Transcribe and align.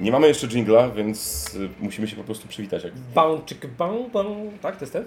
Nie 0.00 0.12
mamy 0.12 0.28
jeszcze 0.28 0.48
jingla, 0.48 0.88
więc 0.90 1.46
y, 1.54 1.68
musimy 1.80 2.08
się 2.08 2.16
po 2.16 2.24
prostu 2.24 2.48
przywitać. 2.48 2.84
Jak... 2.84 2.92
Bą, 3.78 4.08
bą. 4.12 4.50
Tak, 4.62 4.76
to 4.76 4.82
jest 4.84 4.92
ten? 4.92 5.04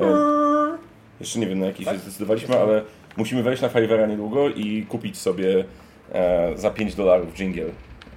E, 0.00 0.78
jeszcze 1.20 1.38
nie 1.38 1.46
wiem 1.46 1.58
na 1.58 1.66
jaki 1.66 1.84
Tak? 1.84 1.94
się 1.94 2.00
zdecydowaliśmy, 2.00 2.60
ale 2.60 2.82
musimy 3.16 3.42
wejść 3.42 3.62
na 3.62 3.68
Fiverra 3.68 4.06
niedługo 4.06 4.48
i 4.48 4.86
kupić 4.88 5.18
sobie 5.18 5.64
e, 6.12 6.52
za 6.56 6.70
5 6.70 6.94
dolarów 6.94 7.34
jingle. 7.34 7.64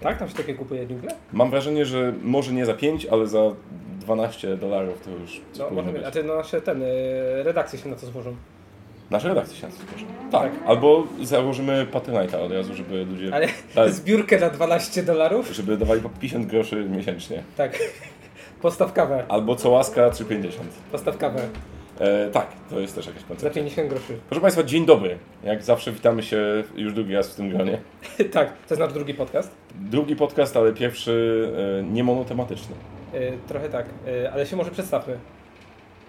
Tak, 0.01 0.19
tam 0.19 0.29
się 0.29 0.35
takie 0.35 0.53
kupuje 0.53 0.85
jingle? 0.85 1.11
Mam 1.33 1.49
wrażenie, 1.49 1.85
że 1.85 2.13
może 2.21 2.53
nie 2.53 2.65
za 2.65 2.73
5, 2.73 3.05
ale 3.05 3.27
za 3.27 3.51
12 3.99 4.57
dolarów 4.57 5.01
to 5.01 5.11
już 5.11 5.41
No, 5.59 5.69
może 5.71 5.91
być. 5.91 6.03
A 6.03 6.11
ty 6.11 6.23
no, 6.23 6.35
nasze 6.35 6.61
ten, 6.61 6.81
y, 6.81 6.85
redakcje 7.43 7.79
się 7.79 7.89
na 7.89 7.95
to 7.95 8.05
złożą. 8.05 8.35
Nasze 9.09 9.27
redakcje 9.27 9.55
się 9.57 9.67
to 9.67 9.73
zgłoszą. 9.73 10.05
Tak, 10.31 10.51
albo 10.65 11.07
założymy 11.23 11.87
Patronite'a 11.91 12.35
od 12.35 12.51
razu, 12.51 12.75
żeby 12.75 13.05
ludzie 13.05 13.35
Ale 13.35 13.47
Tak. 13.75 13.89
zbiórkę 13.99 14.39
na 14.39 14.49
12 14.49 15.03
dolarów? 15.03 15.49
żeby 15.51 15.77
dawali 15.77 16.01
po 16.01 16.09
50 16.09 16.45
groszy 16.45 16.85
miesięcznie. 16.89 17.43
Tak. 17.57 17.79
Postaw 18.61 18.93
kawę. 18.93 19.23
Albo 19.29 19.55
co 19.55 19.69
łaska 19.69 20.09
3,50. 20.09 20.49
Postaw 20.91 21.17
kawę. 21.17 21.41
E, 21.99 22.29
tak, 22.29 22.47
to 22.69 22.79
jest 22.79 22.95
też 22.95 23.07
jakaś 23.07 23.21
Za 23.21 23.27
koncepcja. 23.27 23.61
50 23.61 23.89
groszy. 23.89 24.17
Proszę 24.29 24.41
Państwa, 24.41 24.63
dzień 24.63 24.85
dobry. 24.85 25.17
Jak 25.43 25.63
zawsze 25.63 25.91
witamy 25.91 26.23
się 26.23 26.63
już 26.75 26.93
drugi 26.93 27.15
raz 27.15 27.29
w 27.29 27.35
tym 27.35 27.49
gronie. 27.49 27.81
tak, 28.33 28.47
to 28.49 28.73
jest 28.73 28.79
nasz 28.79 28.93
drugi 28.93 29.13
podcast. 29.13 29.51
Drugi 29.75 30.15
podcast, 30.15 30.57
ale 30.57 30.73
pierwszy 30.73 31.47
e, 31.79 31.83
niemonotematyczny. 31.83 32.75
Y, 33.13 33.37
trochę 33.47 33.69
tak, 33.69 33.85
y, 34.07 34.31
ale 34.31 34.45
się 34.45 34.55
może 34.55 34.71
przedstawmy. 34.71 35.17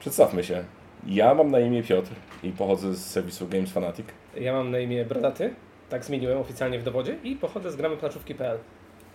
Przedstawmy 0.01 0.45
się. 0.45 0.65
Ja 1.07 1.35
mam 1.35 1.51
na 1.51 1.61
imię 1.61 1.83
Piotr 1.83 2.11
i 2.43 2.51
pochodzę 2.51 2.95
z 2.95 3.07
serwisu 3.07 3.49
Games 3.49 3.73
Fanatic. 3.73 4.07
Ja 4.37 4.53
mam 4.53 4.71
na 4.71 4.79
imię 4.79 5.05
Brodaty. 5.05 5.55
Tak 5.89 6.05
zmieniłem 6.05 6.39
oficjalnie 6.39 6.79
w 6.79 6.83
dowodzie 6.83 7.17
i 7.25 7.37
pochodzę 7.37 7.71
z 7.71 7.77
gramy 7.77 7.97
planszówki.pl. 7.97 8.59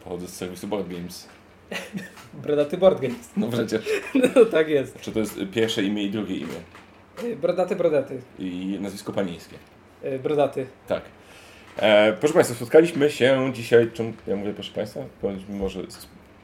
Pochodzę 0.03 0.27
z 0.27 0.35
serwisu 0.35 0.67
Board 0.67 0.87
Games. 0.87 1.29
Brodaty 2.43 2.77
Board 2.77 3.01
Games. 3.01 3.29
No 3.37 3.47
przecież. 3.47 3.81
No 4.35 4.45
tak 4.45 4.69
jest. 4.69 5.01
Czy 5.01 5.11
to 5.11 5.19
jest 5.19 5.39
pierwsze 5.53 5.83
imię 5.83 6.03
i 6.03 6.09
drugie 6.11 6.35
imię? 6.35 6.55
Y, 7.23 7.35
Brodaty, 7.35 7.75
brodaty. 7.75 8.21
I 8.39 8.77
nazwisko 8.81 9.13
panieńskie. 9.13 9.55
Y, 10.05 10.19
Brodaty. 10.19 10.65
Tak. 10.87 11.01
E, 11.77 12.13
proszę 12.13 12.33
Państwa, 12.33 12.55
spotkaliśmy 12.55 13.09
się 13.09 13.51
dzisiaj. 13.53 13.91
Czym 13.93 14.13
ja 14.27 14.35
mówię, 14.35 14.53
proszę 14.53 14.71
Państwa? 14.73 14.99
Może. 15.49 15.81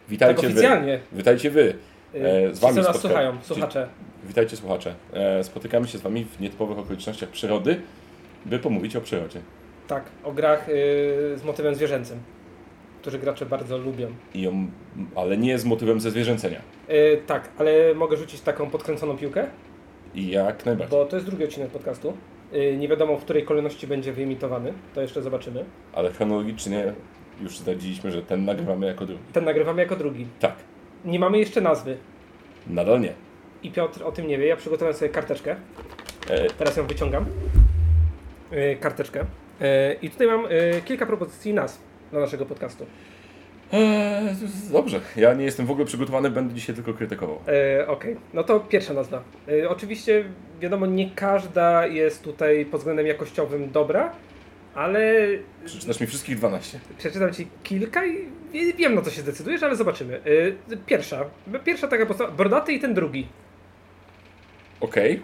Witajcie 0.10 0.42
tak 0.42 0.52
wy. 0.52 0.60
oficjalnie. 0.60 1.00
Witajcie 1.12 1.52
wy. 1.52 1.74
E, 2.14 2.56
z 2.56 2.60
wami 2.60 2.76
co 2.76 2.82
nas 2.82 2.90
spotka- 2.96 3.00
słuchają, 3.02 3.38
słuchacze. 3.42 3.88
Witajcie 4.24 4.58
słuchacze. 4.58 4.96
E, 5.14 5.44
spotykamy 5.44 5.88
się 5.88 5.98
z 5.98 6.02
Wami 6.02 6.26
w 6.26 6.40
nietypowych 6.40 6.78
okolicznościach 6.80 7.30
przyrody, 7.30 7.82
by 8.46 8.60
pomówić 8.60 8.96
o 8.96 9.02
przyrodzie. 9.02 9.40
Tak, 9.88 10.04
o 10.24 10.32
grach 10.32 10.70
y, 10.70 10.74
z 11.38 11.44
motywem 11.44 11.76
zwierzęcym, 11.76 12.20
którzy 13.02 13.20
gracze 13.20 13.46
bardzo 13.46 13.78
lubią. 13.78 14.08
I 14.34 14.48
o, 14.48 14.52
ale 15.16 15.38
nie 15.38 15.60
z 15.60 15.66
motywem 15.66 16.00
ze 16.00 16.12
zwierzęcenia. 16.12 16.62
Y, 16.90 17.22
tak, 17.28 17.50
ale 17.58 17.94
mogę 17.96 18.18
rzucić 18.18 18.42
taką 18.42 18.70
podkręconą 18.70 19.18
piłkę, 19.18 19.48
I 20.16 20.30
jak 20.30 20.66
najbardziej. 20.66 20.98
bo 21.00 21.06
to 21.06 21.16
jest 21.16 21.26
drugi 21.28 21.44
odcinek 21.44 21.70
podcastu. 21.70 22.14
Y, 22.54 22.78
nie 22.78 22.88
wiadomo, 22.88 23.18
w 23.18 23.24
której 23.24 23.44
kolejności 23.44 23.88
będzie 23.88 24.14
wyemitowany, 24.14 24.74
to 24.96 25.02
jeszcze 25.02 25.22
zobaczymy. 25.22 25.66
Ale 25.94 26.12
chronologicznie 26.12 26.94
już 27.42 27.58
zdradziliśmy, 27.60 28.12
że 28.12 28.22
ten 28.22 28.46
nagrywamy 28.46 28.86
jako 28.88 29.06
drugi. 29.06 29.24
Ten 29.34 29.46
nagrywamy 29.46 29.82
jako 29.82 29.96
drugi. 29.96 30.28
Tak, 30.40 30.56
Nie 31.06 31.20
mamy 31.20 31.40
jeszcze 31.40 31.62
nazwy. 31.62 31.98
nadal 32.68 33.02
nie. 33.02 33.14
I 33.64 33.72
Piotr 33.72 34.04
o 34.04 34.12
tym 34.12 34.28
nie 34.28 34.38
wie. 34.38 34.48
Ja 34.48 34.56
przygotowałem 34.56 34.98
sobie 34.98 35.10
karteczkę. 35.12 35.56
E, 36.30 36.48
Teraz 36.50 36.78
ją 36.78 36.88
wyciągam. 36.88 37.26
Y, 38.54 38.78
karteczkę. 38.80 39.22
Y, 39.22 39.26
I 40.02 40.10
tutaj 40.10 40.28
mam 40.28 40.46
y, 40.46 40.82
kilka 40.86 41.06
propozycji 41.06 41.54
nazw 41.54 41.82
dla 42.12 42.20
naszego 42.20 42.46
podcastu. 42.46 42.86
e, 43.74 44.36
dobrze, 44.72 45.00
ja 45.16 45.34
nie 45.34 45.46
jestem 45.46 45.66
w 45.66 45.72
ogóle 45.72 45.86
przygotowany, 45.86 46.30
będę 46.30 46.54
dzisiaj 46.54 46.76
tylko 46.76 46.94
krytykował. 46.94 47.40
E, 47.82 47.88
Okej, 47.88 48.16
no 48.34 48.44
to 48.44 48.60
pierwsza 48.60 48.94
nazwa. 48.94 49.24
E, 49.64 49.70
oczywiście, 49.70 50.24
wiadomo, 50.60 50.86
nie 50.86 51.10
każda 51.16 51.88
jest 51.88 52.24
tutaj 52.24 52.66
pod 52.66 52.80
względem 52.80 53.08
jakościowym 53.08 53.72
dobra, 53.72 54.12
ale 54.76 55.26
Przeczytasz 55.66 56.00
mi 56.00 56.08
wszystkich 56.08 56.38
12. 56.38 56.80
przeczytam 56.98 57.34
Ci 57.34 57.48
kilka 57.64 58.06
i 58.06 58.18
wie- 58.54 58.74
wiem 58.74 58.96
na 58.96 59.02
co 59.02 59.12
się 59.12 59.22
zdecydujesz, 59.22 59.64
ale 59.64 59.76
zobaczymy. 59.76 60.22
E, 60.70 60.78
pierwsza, 60.86 61.26
pierwsza 61.66 61.88
taka 61.88 62.06
postawa, 62.06 62.32
brodaty 62.32 62.74
i 62.74 62.80
ten 62.80 62.94
drugi. 62.94 63.28
Okej. 64.80 65.22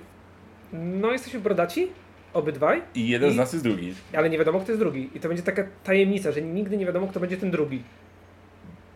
No, 0.73 1.11
jesteśmy 1.11 1.39
brodaci, 1.39 1.87
obydwaj, 2.33 2.81
I 2.95 3.07
jeden 3.09 3.29
I- 3.29 3.33
z 3.33 3.37
nas 3.37 3.53
jest 3.53 3.65
drugi. 3.65 3.93
ale 4.13 4.29
nie 4.29 4.37
wiadomo 4.37 4.59
kto 4.59 4.71
jest 4.71 4.79
drugi. 4.81 5.09
I 5.15 5.19
to 5.19 5.27
będzie 5.27 5.43
taka 5.43 5.63
tajemnica, 5.83 6.31
że 6.31 6.41
nigdy 6.41 6.77
nie 6.77 6.85
wiadomo 6.85 7.07
kto 7.07 7.19
będzie 7.19 7.37
ten 7.37 7.51
drugi. 7.51 7.83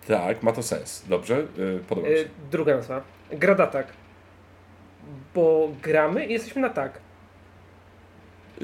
Tak, 0.07 0.43
ma 0.43 0.51
to 0.51 0.63
sens. 0.63 1.05
Dobrze, 1.09 1.35
e, 1.37 1.79
podoba 1.89 2.07
mi 2.07 2.13
E, 2.13 2.17
się. 2.17 2.25
druga 2.51 2.75
nazwa, 2.75 3.01
gradatak. 3.31 3.87
Bo 5.35 5.71
gramy 5.83 6.25
i 6.25 6.33
jesteśmy 6.33 6.61
na 6.61 6.69
tak. 6.69 6.99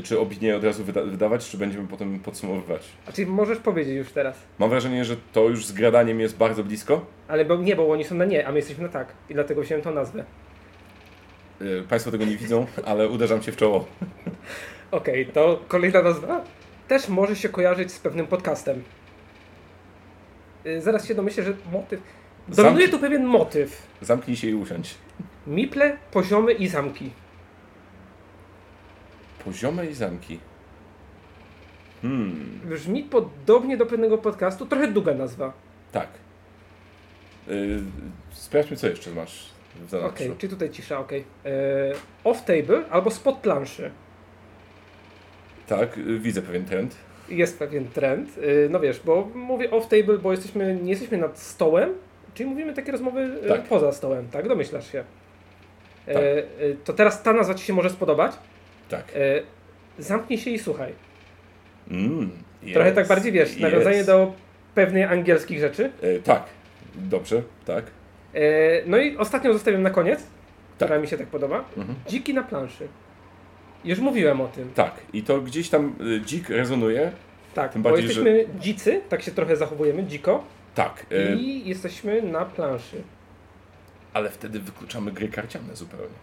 Czy 0.04 0.20
opinię 0.20 0.56
od 0.56 0.64
razu 0.64 0.84
wyda- 0.84 1.04
wydawać, 1.12 1.50
czy 1.50 1.58
będziemy 1.58 1.88
potem 1.88 2.20
podsumowywać? 2.20 2.82
A 3.08 3.12
czyli 3.12 3.32
możesz 3.32 3.58
powiedzieć 3.58 3.96
już 3.96 4.12
teraz. 4.12 4.38
Mam 4.60 4.70
wrażenie, 4.70 5.06
że 5.06 5.16
to 5.34 5.50
już 5.50 5.66
z 5.66 5.72
gradaniem 5.72 6.20
jest 6.20 6.38
bardzo 6.38 6.64
blisko. 6.64 7.06
Ale 7.28 7.46
bo, 7.46 7.56
nie, 7.56 7.76
bo 7.76 7.90
oni 7.92 8.04
są 8.04 8.16
na 8.16 8.26
nie, 8.26 8.48
a 8.48 8.52
my 8.52 8.58
jesteśmy 8.58 8.84
na 8.84 8.90
tak. 8.90 9.08
I 9.30 9.34
dlatego 9.34 9.62
wziąłem 9.62 9.84
tą 9.84 9.94
nazwę. 9.94 10.24
E, 11.62 11.66
Państwo 11.90 12.12
tego 12.12 12.26
nie 12.26 12.38
widzą, 12.38 12.66
ale 12.86 13.10
uderzam 13.10 13.42
się 13.44 13.52
w 13.52 13.56
czoło. 13.58 13.86
Okej, 14.92 15.26
to 15.26 15.60
kolejna 15.68 16.02
nazwa 16.02 16.44
też 16.88 17.08
może 17.10 17.36
się 17.36 17.50
kojarzyć 17.50 17.92
z 17.92 18.00
pewnym 18.00 18.28
podcastem. 18.28 18.84
Yy, 20.66 20.82
zaraz 20.82 21.08
się 21.08 21.16
domyślę, 21.16 21.44
że 21.44 21.54
motyw. 21.72 22.00
Dominuje 22.48 22.88
Zamki- 22.88 22.92
tu 22.92 23.00
pewien 23.00 23.26
motyw. 23.26 23.88
Zamknij 24.02 24.38
się 24.38 24.48
i 24.48 24.54
usiądź. 24.54 24.96
Miple, 25.48 25.98
poziomy 26.12 26.54
i 26.54 26.68
zamki. 26.68 27.12
Poziome 29.48 29.86
i 29.86 29.94
zamki. 29.94 30.40
Hmm, 32.02 32.60
Brzmi 32.66 33.04
podobnie 33.04 33.78
do 33.78 33.86
pewnego 33.86 34.18
podcastu, 34.18 34.66
trochę 34.66 34.88
długa 34.88 35.14
nazwa. 35.14 35.54
tak. 35.92 36.08
Yy, 37.48 37.82
sprawdźmy, 38.32 38.78
co 38.78 38.88
jeszcze 38.88 39.12
masz 39.12 39.50
w 39.86 39.90
zanadrzu. 39.90 40.16
Okej, 40.16 40.32
czy 40.38 40.50
tutaj 40.50 40.70
cisza, 40.70 41.00
okej. 41.00 41.24
Yy, 41.46 41.52
off 42.24 42.42
table 42.46 42.84
albo 42.90 43.12
spod 43.12 43.38
planszy. 43.38 43.92
Tak, 45.68 45.98
yy, 45.98 46.20
widzę 46.20 46.42
pewien 46.42 46.66
trend. 46.66 46.96
Jest 47.30 47.60
pewien 47.60 47.88
trend. 47.88 48.38
Yy, 48.38 48.68
no 48.72 48.80
wiesz, 48.80 49.00
bo 49.06 49.30
mówię 49.36 49.72
off 49.72 49.88
table, 49.88 50.18
bo 50.18 50.32
jesteśmy, 50.32 50.76
nie 50.76 50.90
jesteśmy 50.90 51.18
nad 51.18 51.40
stołem, 51.40 51.94
czyli 52.34 52.50
mówimy 52.50 52.74
takie 52.74 52.92
rozmowy 52.92 53.40
yy, 53.44 53.50
Tak. 53.50 53.64
poza 53.64 53.92
stołem, 53.92 54.28
tak? 54.30 54.48
Domyślasz 54.48 54.92
się. 54.92 55.04
Tak. 56.06 56.16
yy, 56.60 56.78
to 56.86 56.94
teraz 56.94 57.24
ta 57.24 57.34
nazwa 57.34 57.54
Ci 57.54 57.66
się 57.66 57.74
może 57.74 57.90
spodobać. 57.90 58.32
Tak. 58.90 59.16
Yy, 59.16 59.44
zamknij 60.04 60.40
się 60.40 60.50
i 60.52 60.60
słuchaj. 60.60 60.94
Mm, 61.92 62.32
Trochę 62.74 62.88
jest, 62.90 62.96
tak 62.96 63.08
bardziej 63.08 63.32
wiesz, 63.32 63.58
nawiązanie 63.58 63.96
jest. 63.96 64.08
do 64.10 64.34
pewnej 64.76 65.04
angielskich 65.04 65.60
rzeczy. 65.60 65.92
Yy, 66.02 66.22
tak, 66.24 66.44
dobrze, 66.96 67.42
tak. 67.66 67.86
Yy, 68.34 68.42
no 68.86 68.98
i 68.98 69.18
ostatnią 69.18 69.54
zostawiam 69.54 69.82
na 69.84 69.90
koniec, 69.90 70.24
która 70.76 70.90
Tak. 70.90 71.02
mi 71.02 71.08
się 71.08 71.18
tak 71.18 71.28
podoba. 71.28 71.64
Mhm. 71.78 71.96
Dziki 72.08 72.34
na 72.34 72.44
planszy. 72.44 72.88
Już 73.86 74.00
mówiłem 74.00 74.42
o 74.42 74.48
tym. 74.48 74.72
Tak, 74.76 74.94
i 75.14 75.24
to 75.24 75.42
gdzieś 75.42 75.70
tam 75.70 75.96
yy, 76.00 76.20
dzik 76.22 76.50
rezonuje. 76.50 77.12
Tak, 77.54 77.74
Tym 77.74 77.82
bo 77.82 77.90
bardziej, 77.90 78.08
jesteśmy 78.08 78.46
dzicy, 78.60 79.02
tak 79.10 79.22
się 79.22 79.32
trochę 79.32 79.56
zachowujemy, 79.56 80.04
dziko. 80.04 80.44
Tak, 80.76 81.06
yy, 81.10 81.36
I 81.36 81.70
jesteśmy 81.70 82.22
na 82.22 82.46
planszy. 82.46 83.02
ale 84.14 84.30
wtedy 84.30 84.60
wykluczamy 84.60 85.12
gry 85.12 85.28
karciane 85.28 85.76
zupełnie. 85.76 86.16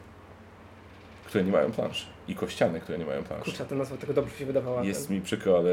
Które 1.35 1.45
nie 1.45 1.53
mają 1.53 1.73
planszy. 1.73 2.07
I 2.29 2.35
kościane, 2.35 2.81
które 2.81 2.99
nie 2.99 3.05
mają 3.07 3.23
planszy. 3.25 3.45
Kurczę, 3.45 3.65
ta 3.65 3.75
nazwa 3.75 3.97
tego 3.97 4.15
dobrze 4.15 4.37
się 4.37 4.47
wydawała. 4.47 4.85
Jest 4.85 5.11
mi 5.11 5.21
przykro, 5.21 5.59
ale 5.59 5.71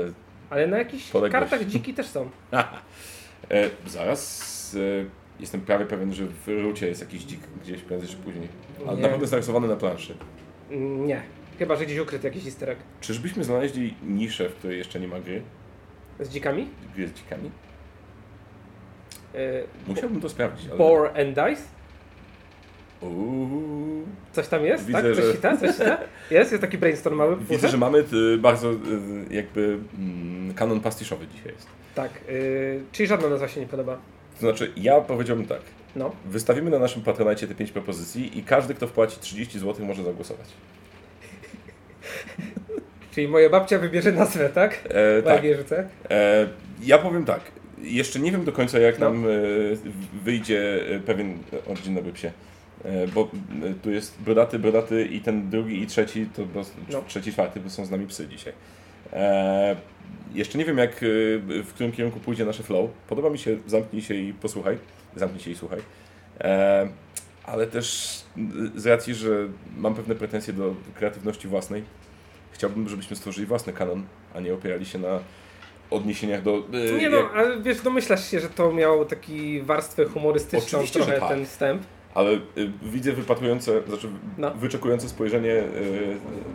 Ale 0.50 0.68
na 0.68 0.78
jakichś 0.78 1.10
Poległość. 1.10 1.50
kartach 1.50 1.68
dziki 1.68 1.94
też 1.94 2.08
są. 2.08 2.30
E, 3.52 3.70
zaraz. 3.88 4.76
E, 4.76 5.06
jestem 5.40 5.62
prawie 5.62 5.86
pewien, 5.86 6.14
że 6.14 6.26
w 6.26 6.48
rucie 6.48 6.88
jest 6.88 7.02
jakiś 7.02 7.24
dzik 7.26 7.40
gdzieś 7.64 7.82
prędzej 7.82 8.10
czy 8.10 8.16
później. 8.18 8.48
Ale 8.88 8.96
Nie. 8.96 9.02
na 9.02 9.08
pewno 9.08 9.22
jest 9.24 9.32
narysowany 9.32 9.68
na 9.68 9.76
planszy. 9.76 10.16
Mm, 10.72 11.08
Nie. 11.08 11.22
Chyba, 11.60 11.76
że 11.76 11.86
gdzieś 11.86 12.00
ukryty 12.00 12.28
jakiś 12.28 12.46
isterek. 12.46 12.78
Czyżbyśmy 13.02 13.44
znaleźli 13.44 13.94
niszę, 14.04 14.50
w 14.50 14.56
której 14.56 14.78
jeszcze 14.78 15.00
nie 15.00 15.08
ma 15.08 15.20
gry? 15.20 15.42
Z 16.20 16.30
dzikami? 16.30 16.68
Gry 16.96 17.08
z 17.08 17.14
dzikami? 17.14 17.52
Yy, 19.34 19.40
Musiałbym 19.88 20.22
to 20.22 20.30
sprawdzić. 20.30 20.68
Ale... 20.70 20.78
Bore 20.78 21.10
and 21.10 21.30
Dice? 21.30 21.64
Uuu. 23.02 24.04
Coś 24.32 24.48
tam 24.48 24.66
jest? 24.66 24.86
Widzę, 24.86 25.04
tak? 25.04 25.16
Coś 25.16 25.26
że- 25.26 25.32
hita? 25.34 25.58
Coś 25.58 25.72
hita? 25.72 25.98
Jest? 26.32 26.52
Jest 26.52 26.62
taki 26.62 26.78
brainstorm 26.78 27.16
mały? 27.18 27.38
Widzę, 27.50 27.68
że 27.70 27.78
mamy 27.78 28.04
y, 28.34 28.38
bardzo 28.38 28.72
y, 28.72 28.76
jakby 29.30 29.78
mm, 30.00 30.54
kanon 30.54 30.82
pastiszowy 30.82 31.28
dzisiaj 31.28 31.54
jest. 31.54 31.68
Tak. 31.96 32.12
Yy, 32.28 32.82
czyli 32.92 33.08
żadna 33.08 33.30
nazwa 33.30 33.48
się 33.48 33.60
nie 33.62 33.68
podoba. 33.68 33.98
To 34.36 34.40
znaczy, 34.40 34.72
ja 34.78 35.02
powiedziałbym 35.02 35.46
tak. 35.46 35.60
No. 35.96 36.12
Wystawimy 36.26 36.70
na 36.70 36.80
naszym 36.80 37.02
Patronite 37.02 37.48
te 37.48 37.56
5 37.56 37.72
propozycji 37.72 38.40
i 38.40 38.44
każdy, 38.44 38.74
kto 38.74 38.88
wpłaci 38.88 39.18
30 39.22 39.60
zł 39.60 39.86
może 39.86 40.04
zagłosować. 40.04 40.48
Czyli 43.16 43.28
moja 43.28 43.50
babcia 43.50 43.80
wybierze 43.80 44.12
nazwę, 44.12 44.50
tak? 44.50 44.80
E, 44.90 45.22
Tak. 45.24 45.42
E, 46.10 46.48
Ja 46.84 46.98
powiem 46.98 47.26
tak, 47.26 47.40
jeszcze 47.82 48.20
nie 48.20 48.32
wiem 48.32 48.46
do 48.46 48.52
końca 48.52 48.80
jak 48.80 49.00
No. 49.00 49.10
nam 49.10 49.26
e, 49.26 49.30
wyjdzie 50.24 50.86
e, 50.96 51.00
pewien... 51.00 51.38
O, 51.68 51.74
dzień 51.84 51.96
dobry 51.96 52.14
psie. 52.14 52.32
E, 52.86 53.08
Bo 53.08 53.22
e, 53.70 53.74
tu 53.84 53.92
jest 53.92 54.22
brodaty, 54.22 54.60
brodaty 54.60 55.06
i 55.06 55.22
ten 55.22 55.50
drugi 55.50 55.82
i 55.82 55.88
trzeci, 55.88 56.26
to 56.36 56.42
po 56.42 56.48
prostu 56.48 56.78
No. 56.90 57.02
trzeci, 57.08 57.32
czwarty, 57.32 57.60
bo 57.60 57.70
są 57.70 57.86
z 57.86 57.92
nami 57.92 58.08
psy 58.08 58.28
dzisiaj. 58.28 58.54
E, 59.14 59.76
jeszcze 60.34 60.58
nie 60.58 60.66
wiem 60.66 60.78
jak, 60.78 60.96
w 61.64 61.68
którym 61.74 61.92
kierunku 61.92 62.20
pójdzie 62.20 62.46
nasze 62.46 62.64
flow. 62.64 62.90
Podoba 63.10 63.30
mi 63.30 63.38
się 63.38 63.58
zamknij 63.68 64.02
się 64.02 64.14
i 64.16 64.34
posłuchaj. 64.34 64.78
Zamknij 65.16 65.42
się 65.44 65.52
i 65.52 65.56
słuchaj. 65.56 65.80
Ale 67.46 67.68
też 67.68 68.18
z 68.76 68.86
racji, 68.86 69.16
że 69.16 69.48
mam 69.78 69.96
pewne 69.96 70.16
pretensje 70.16 70.54
do 70.54 70.76
kreatywności 70.96 71.48
własnej, 71.48 71.84
chciałbym, 72.52 72.90
żebyśmy 72.90 73.16
stworzyli 73.16 73.48
własny 73.48 73.74
kanon, 73.74 74.04
a 74.36 74.40
nie 74.40 74.54
opierali 74.54 74.86
się 74.86 75.00
na 75.00 75.20
odniesieniach 75.90 76.42
do... 76.44 76.64
e, 76.74 76.92
Nie 77.02 77.10
no, 77.10 77.18
jak- 77.18 77.32
ale 77.36 77.62
wiesz, 77.62 77.82
domyślasz 77.82 78.32
się, 78.32 78.40
że 78.40 78.50
to 78.50 78.72
miało 78.72 79.06
taki 79.06 79.62
warstwę 79.62 80.06
humorystyczną 80.06 80.80
Oczywiście, 80.80 81.00
trochę 81.00 81.20
tak. 81.20 81.30
ten 81.30 81.46
wstęp. 81.46 81.84
Ale 82.14 82.32
y, 82.32 82.40
widzę 82.84 83.12
wypatrujące, 83.14 83.82
znaczy 83.88 84.08
No. 84.38 84.52
wyczekujące 84.54 85.10
spojrzenie, 85.10 85.52
y, 85.54 85.64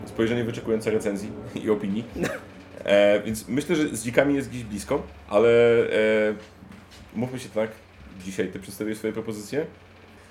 spojrzenie 0.06 0.44
wyczekujące 0.44 0.90
recenzji 0.90 1.28
i 1.64 1.70
opinii. 1.70 2.04
E, 2.84 3.22
więc 3.22 3.48
myślę, 3.48 3.76
że 3.76 3.88
z 3.96 4.04
dzikami 4.04 4.34
jest 4.34 4.50
gdzieś 4.50 4.64
blisko, 4.64 5.02
ale 5.28 5.48
e, 5.82 6.34
mówmy 7.14 7.38
się 7.38 7.48
tak, 7.48 7.70
dzisiaj 8.24 8.48
ty 8.48 8.58
przedstawisz 8.58 8.98
swoje 8.98 9.12
propozycje, 9.12 9.66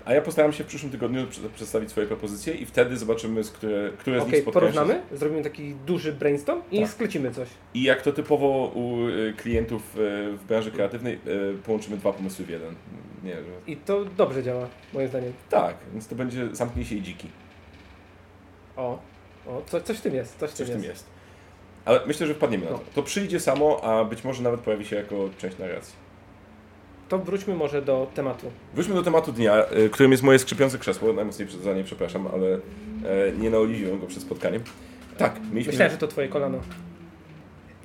a 0.06 0.14
ja 0.14 0.22
postaram 0.22 0.54
się 0.54 0.64
w 0.64 0.68
przyszłym 0.68 0.92
tygodniu 0.92 1.28
prze- 1.28 1.50
przedstawić 1.56 1.90
swoje 1.90 2.08
propozycje 2.08 2.54
i 2.54 2.66
wtedy 2.66 2.98
zobaczymy, 2.98 3.44
z 3.44 3.52
które, 3.52 3.90
które 3.98 4.20
z 4.20 4.22
Okej, 4.24 4.34
nich 4.34 4.42
spotkają 4.42 4.68
się. 4.68 4.74
porównamy, 4.74 5.02
zrobimy 5.18 5.44
taki 5.44 5.76
duży 5.88 6.14
brainstorm 6.14 6.62
i 6.72 6.80
Tak. 6.82 6.90
sklecimy 6.90 7.32
coś. 7.32 7.48
I 7.74 7.84
jak 7.84 8.02
to 8.02 8.12
typowo 8.14 8.72
u 8.76 9.08
y, 9.08 9.34
klientów 9.38 9.82
w 9.96 10.40
branży 10.48 10.72
kreatywnej, 10.72 11.20
połączymy 11.66 11.98
dwa 11.98 12.14
pomysły 12.14 12.46
w 12.46 12.50
jeden. 12.50 12.76
Nie, 13.26 13.36
że... 13.36 13.52
I 13.68 13.78
to 13.78 14.06
dobrze 14.06 14.44
działa, 14.44 14.68
moim 14.94 15.08
zdaniem. 15.08 15.34
Tak, 15.50 15.76
więc 15.94 16.08
to 16.08 16.16
będzie 16.16 16.56
zamknij 16.56 16.86
się 16.86 16.96
i 16.96 17.02
dziki. 17.02 17.28
O, 18.78 19.00
o 19.48 19.62
co, 19.66 19.82
coś 19.82 19.98
w 19.98 20.02
tym 20.02 20.16
jest, 20.16 20.40
coś 20.40 20.50
w 20.50 20.54
Coś 20.54 20.68
tym 20.68 20.68
w 20.68 20.82
tym 20.82 20.90
jest. 20.90 20.94
jest. 20.94 21.06
Ale 21.86 22.00
myślę, 22.08 22.28
że 22.28 22.34
wpadniemy 22.34 22.66
na 22.66 22.72
to. 22.72 22.78
No. 22.78 22.84
To 22.96 23.04
przyjdzie 23.04 23.40
samo, 23.40 23.84
a 23.84 24.06
być 24.06 24.24
może 24.24 24.44
nawet 24.44 24.60
pojawi 24.60 24.86
się 24.86 24.96
jako 24.96 25.30
część 25.38 25.58
narracji. 25.58 25.96
To 27.10 27.20
wróćmy 27.20 27.56
może 27.56 27.82
do 27.82 28.08
tematu. 28.16 28.52
Wróćmy 28.74 28.96
do 28.96 29.04
tematu 29.04 29.32
dnia, 29.32 29.66
y, 29.72 29.90
którym 29.90 30.12
jest 30.12 30.24
moje 30.24 30.40
skrzypiące 30.40 30.78
krzesło. 30.78 31.14
Najmocniej 31.14 31.48
za 31.64 31.74
nie 31.74 31.84
przepraszam, 31.84 32.28
ale 32.28 32.48
e, 32.54 32.60
nie 33.40 33.50
naoliwiłem 33.50 34.00
go 34.00 34.08
przed 34.08 34.22
spotkaniem. 34.24 34.64
Tak, 35.18 35.40
mieliśmy... 35.52 35.72
Myślałem, 35.72 35.92
że 35.92 35.98
to 35.98 36.08
twoje 36.08 36.28
kolano. 36.28 36.60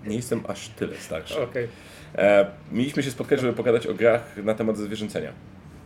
Nie 0.07 0.17
jestem 0.17 0.41
aż 0.49 0.69
tyle 0.69 0.97
starszy. 0.97 1.43
Okej. 1.43 1.69
E, 2.15 2.47
mieliśmy 2.73 3.03
się 3.03 3.11
spotkać, 3.11 3.41
żeby 3.41 3.53
pogadać 3.53 3.87
o 3.87 3.95
grach 3.95 4.37
na 4.45 4.55
temat 4.55 4.77
zezwierzęcenia. 4.77 5.33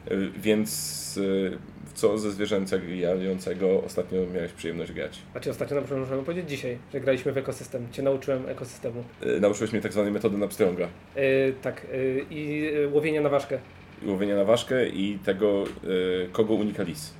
E, 0.09 0.17
więc 0.37 1.21
e, 1.55 1.95
co 1.95 2.19
ze 2.19 2.33
zwierzęcego 2.33 3.83
ostatnio 3.87 4.27
miałeś 4.35 4.53
przyjemność 4.53 4.93
grać? 4.93 5.19
Znaczy 5.33 5.51
ostatnio 5.51 5.77
na 5.77 5.83
przykład 5.83 6.01
możemy 6.01 6.23
powiedzieć 6.23 6.51
dzisiaj, 6.51 6.79
że 6.93 7.01
graliśmy 7.01 7.33
w 7.33 7.39
ekosystem. 7.39 7.87
Cię 7.93 8.03
nauczyłem 8.03 8.49
ekosystemu. 8.49 9.05
E, 9.23 9.41
nauczyłeś 9.41 9.73
mnie 9.73 9.81
tak 9.81 9.93
zwanej 9.93 10.13
metody 10.13 10.39
Napstronga. 10.39 10.89
Yy, 11.17 11.55
tak, 11.63 11.87
yy, 11.93 12.25
i 12.31 12.61
yy, 12.61 12.89
łowienia 12.89 13.21
na 13.21 13.29
ważkę. 13.29 13.59
Łowienia 14.07 14.37
na 14.37 14.45
ważkę 14.45 14.89
i 14.89 15.19
tego, 15.25 15.65
e, 15.65 16.29
kogo 16.33 16.55
unika 16.55 16.83
lis. 16.83 17.15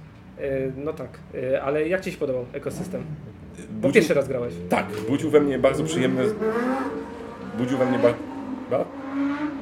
No 0.77 0.93
tak, 0.93 1.19
ale 1.63 1.89
jak 1.89 2.01
Ci 2.01 2.13
się 2.13 2.19
podobał 2.19 2.47
ekosystem? 2.53 3.05
Bo 3.71 3.81
Budził- 3.81 3.93
pierwszy 3.95 4.15
raz 4.15 4.29
grałeś. 4.29 4.55
Tak, 4.69 4.87
budził 5.09 5.31
we 5.31 5.41
mnie 5.41 5.59
bardzo 5.59 5.85
przyjemne. 5.85 6.23
Budził 7.59 7.79
we 7.79 7.87
mnie 7.87 7.99
bardzo. 7.99 8.19
Ba? 8.71 8.85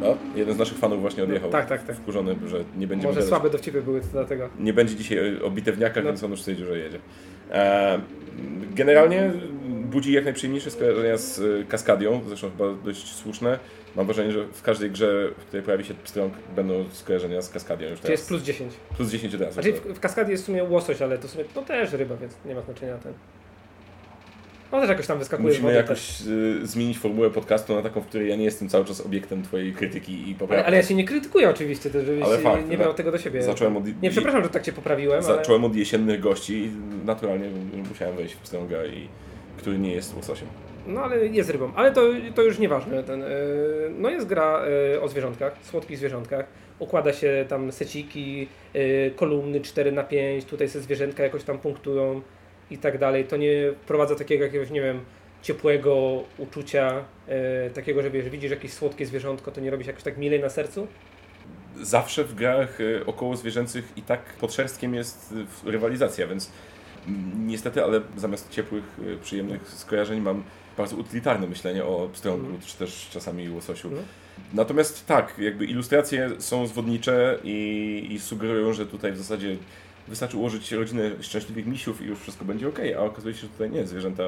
No, 0.01 0.17
jeden 0.35 0.55
z 0.55 0.59
naszych 0.59 0.79
fanów 0.79 1.01
właśnie 1.01 1.25
odjechał. 1.25 1.51
Tak, 1.51 1.67
tak, 1.67 1.83
tak. 1.87 1.97
Wkurzony, 1.97 2.37
że 2.47 2.65
nie 2.77 2.87
będzie 2.87 3.07
Może 3.07 3.17
gadać. 3.21 3.29
słabe 3.29 3.51
do 3.51 3.59
Ciebie 3.59 3.83
były, 3.83 4.01
to 4.01 4.07
dlatego. 4.13 4.49
Nie 4.61 4.73
będzie 4.73 4.97
dzisiaj 4.97 5.41
o 5.43 5.51
bitewniakach, 5.51 6.05
No. 6.05 6.11
więc 6.11 6.25
on 6.25 6.31
już 6.31 6.41
stwierdził, 6.41 6.67
że 6.67 6.79
jedzie. 6.79 6.99
E, 7.51 8.01
generalnie 8.75 9.33
budzi 9.69 10.13
jak 10.13 10.25
najprzyjemniejsze 10.25 10.71
skojarzenia 10.71 11.17
z 11.17 11.41
e, 11.41 11.65
Kaskadią, 11.69 12.21
zresztą 12.29 12.51
chyba 12.51 12.73
dość 12.85 13.15
słuszne. 13.15 13.59
Mam 13.97 14.07
wrażenie, 14.07 14.33
że 14.33 14.45
w 14.53 14.63
każdej 14.63 14.91
grze, 14.91 15.29
w 15.39 15.45
której 15.45 15.63
pojawi 15.65 15.85
się 15.85 15.95
pstrąg, 15.95 16.33
będą 16.57 16.85
skojarzenia 16.93 17.43
z 17.43 17.51
Kaskadią 17.51 17.89
już 17.89 18.01
teraz. 18.01 18.11
jest 18.11 18.29
plus 18.29 18.43
10? 18.43 18.73
plus 18.97 19.11
10 19.11 19.35
od 19.35 19.41
razu. 19.41 19.53
Znaczy 19.53 19.73
w, 19.73 19.81
w 19.81 20.01
kaskadzie 20.01 20.31
jest 20.31 20.43
w 20.43 20.47
sumie 20.47 20.65
łosoś, 20.65 21.03
ale 21.03 21.19
to 21.19 21.29
w 21.29 21.31
sumie 21.31 21.45
no 21.57 21.63
też 21.63 21.93
ryba, 21.93 22.17
więc 22.17 22.33
nie 22.45 22.55
ma 22.55 22.61
znaczenia 22.61 22.97
ten. 22.99 23.13
No 24.73 24.81
też 24.81 24.89
jakoś 24.89 25.07
tam 25.07 25.19
wyskakuje 25.19 25.49
Musimy 25.49 25.75
jakoś 25.75 26.21
e, 26.21 26.67
zmienić 26.67 26.99
formułę 26.99 27.31
podcastu 27.31 27.75
na 27.75 27.83
taką, 27.83 28.01
w 28.01 28.07
której 28.07 28.29
ja 28.29 28.37
nie 28.37 28.45
jestem 28.45 28.69
cały 28.69 28.85
czas 28.85 29.01
obiektem 29.01 29.43
Twojej 29.43 29.73
krytyki 29.73 30.13
i 30.13 30.25
Ale, 30.25 30.35
poprawki. 30.35 30.67
ale 30.67 30.77
ja 30.77 30.83
się 30.83 30.95
nie 30.95 31.05
krytykuję 31.05 31.51
oczywiście, 31.51 31.91
to 31.91 32.05
żebyś 32.05 32.25
Ale 32.25 32.39
fakt, 32.39 32.69
nie 32.69 32.79
miał 32.79 32.95
tego 32.95 33.13
do 33.13 33.19
siebie. 33.19 33.43
Zacząłem 33.43 33.77
od, 33.77 34.03
Nie, 34.03 34.11
przepraszam, 34.11 34.43
że 34.43 34.49
tak 34.49 34.63
Cię 34.63 34.73
poprawiłem, 34.73 35.25
ale... 35.25 35.37
Zacząłem 35.37 35.65
od 35.65 35.77
jesiennych 35.77 36.21
gości 36.21 36.55
i 36.55 36.71
naturalnie 37.07 37.47
musiałem 37.89 38.17
wejść 38.17 38.35
w 38.35 38.39
pstrąga, 38.39 38.85
i, 38.85 39.09
który 39.57 39.79
nie 39.79 39.93
jest 39.93 40.17
łososiem. 40.17 40.49
No 40.87 41.01
ale 41.05 41.27
jest 41.27 41.51
rybą, 41.51 41.73
ale 41.75 41.93
to, 41.93 42.03
to 42.35 42.43
już 42.43 42.59
nieważne. 42.59 43.05
Ten, 43.05 43.21
yy, 43.21 43.27
no 43.99 44.11
jest 44.11 44.27
gra 44.27 44.63
yy, 44.93 45.01
o 45.01 45.09
zwierzątkach, 45.09 45.57
słodkich 45.63 45.99
zwierzątkach. 45.99 46.47
Układa 46.79 47.13
się 47.13 47.45
tam 47.49 47.73
seciki, 47.73 48.49
yy, 48.75 49.13
kolumny 49.17 49.61
4 49.61 49.93
na 49.93 50.05
5 50.05 50.45
tutaj 50.45 50.69
se 50.69 50.81
zwierzętka 50.81 51.23
jakoś 51.23 51.45
tam 51.45 51.59
punktują 51.59 52.23
i 52.73 52.79
tak 52.79 52.99
dalej. 52.99 53.25
To 53.25 53.37
nie 53.37 53.73
wprowadza 53.83 54.15
takiego 54.15 54.45
jakiegoś, 54.45 54.71
nie 54.71 54.81
wiem, 54.83 55.01
ciepłego 55.43 56.23
uczucia, 56.39 57.05
yy, 57.29 57.35
takiego, 57.75 58.03
że 58.03 58.11
wiesz, 58.11 58.29
widzisz 58.31 58.51
jakieś 58.51 58.73
słodkie 58.73 59.07
zwierzątko, 59.07 59.51
to 59.51 59.61
nie 59.61 59.71
robisz 59.71 59.87
jakoś 59.87 60.03
tak 60.03 60.19
milej 60.19 60.41
na 60.41 60.49
sercu. 60.49 60.87
Zawsze 61.81 62.25
w 62.25 62.35
grach 62.35 62.79
e, 62.81 63.07
około 63.07 63.37
zwierzęcych 63.37 63.93
i 63.97 64.03
tak 64.03 64.21
pod 64.41 64.53
szerstkiem 64.55 64.95
jest 64.95 65.35
e, 65.67 65.71
rywalizacja, 65.71 66.27
więc 66.27 66.51
mm, 67.09 67.47
niestety, 67.49 67.85
ale 67.85 68.01
zamiast 68.17 68.51
ciepłych, 68.51 68.85
e, 69.15 69.17
przyjemnych 69.17 69.69
skojarzeń 69.69 70.21
mam 70.21 70.43
bardzo 70.77 70.97
utylitarne 70.97 71.47
myślenie 71.47 71.85
o 71.85 72.09
pstrągu, 72.13 72.45
Mhm. 72.45 72.63
czy 72.63 72.77
też 72.79 73.09
czasami 73.13 73.51
łososiu. 73.51 73.91
No. 73.91 74.01
Natomiast 74.55 75.07
tak, 75.07 75.35
jakby 75.39 75.65
ilustracje 75.65 76.31
są 76.39 76.67
zwodnicze 76.67 77.39
i, 77.45 78.07
i 78.11 78.21
sugerują, 78.21 78.73
że 78.73 78.87
tutaj 78.87 79.13
w 79.13 79.19
zasadzie 79.19 79.57
wystarczy 80.09 80.37
ułożyć 80.37 80.73
rodzinę 80.73 81.11
szczęśliwych 81.21 81.67
misiów 81.67 82.03
i 82.03 82.05
już 82.05 82.19
wszystko 82.19 82.45
będzie 82.45 82.69
ok, 82.69 82.79
a 82.99 83.01
okazuje 83.01 83.35
się, 83.35 83.41
że 83.41 83.49
tutaj 83.49 83.71
nie, 83.71 83.87
zwierzęta 83.87 84.23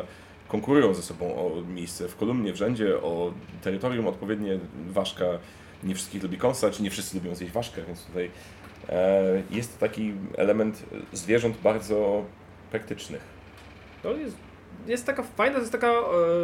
konkurują 0.49 0.95
ze 0.95 1.03
sobą 1.03 1.35
o 1.35 1.63
miejsce 1.69 2.09
w 2.09 2.17
kolumnie, 2.17 2.53
w 2.53 2.57
rzędzie, 2.57 2.97
o 2.97 3.33
terytorium 3.63 4.07
odpowiednie. 4.07 4.59
Ważka 4.89 5.25
nie 5.85 5.95
wszystkich 5.95 6.23
lubi 6.23 6.39
kąsać, 6.39 6.81
nie 6.81 6.91
wszyscy 6.91 7.17
lubią 7.17 7.35
zjeść 7.35 7.53
ważkę, 7.53 7.83
więc 7.87 8.05
tutaj 8.05 8.31
e, 8.89 9.43
jest 9.51 9.79
taki 9.79 10.13
element 10.37 10.83
zwierząt 11.13 11.57
bardzo 11.57 12.25
praktycznych. 12.71 13.23
To 14.03 14.17
jest, 14.17 14.37
jest 14.87 15.07
taka 15.07 15.23
fajna, 15.23 15.55
to 15.55 15.61
jest 15.61 15.73
taka 15.73 15.89
e, 15.89 16.03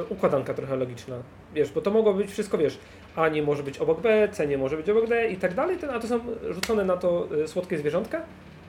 układanka 0.08 0.54
trochę 0.54 0.76
logiczna. 0.76 1.16
Wiesz, 1.54 1.72
bo 1.72 1.80
to 1.80 1.90
mogło 1.90 2.14
być 2.14 2.30
wszystko, 2.30 2.58
wiesz, 2.58 2.78
A 3.16 3.28
nie 3.28 3.42
może 3.42 3.62
być 3.62 3.78
obok 3.78 4.00
B, 4.00 4.28
C 4.32 4.46
nie 4.46 4.58
może 4.58 4.76
być 4.76 4.90
obok 4.90 5.08
D 5.08 5.30
i 5.30 5.36
tak 5.36 5.54
dalej, 5.54 5.76
ten, 5.76 5.90
a 5.90 6.00
to 6.00 6.08
są 6.08 6.20
rzucone 6.50 6.84
na 6.84 6.96
to 6.96 7.28
e, 7.44 7.48
słodkie 7.48 7.78
zwierzątka 7.78 8.22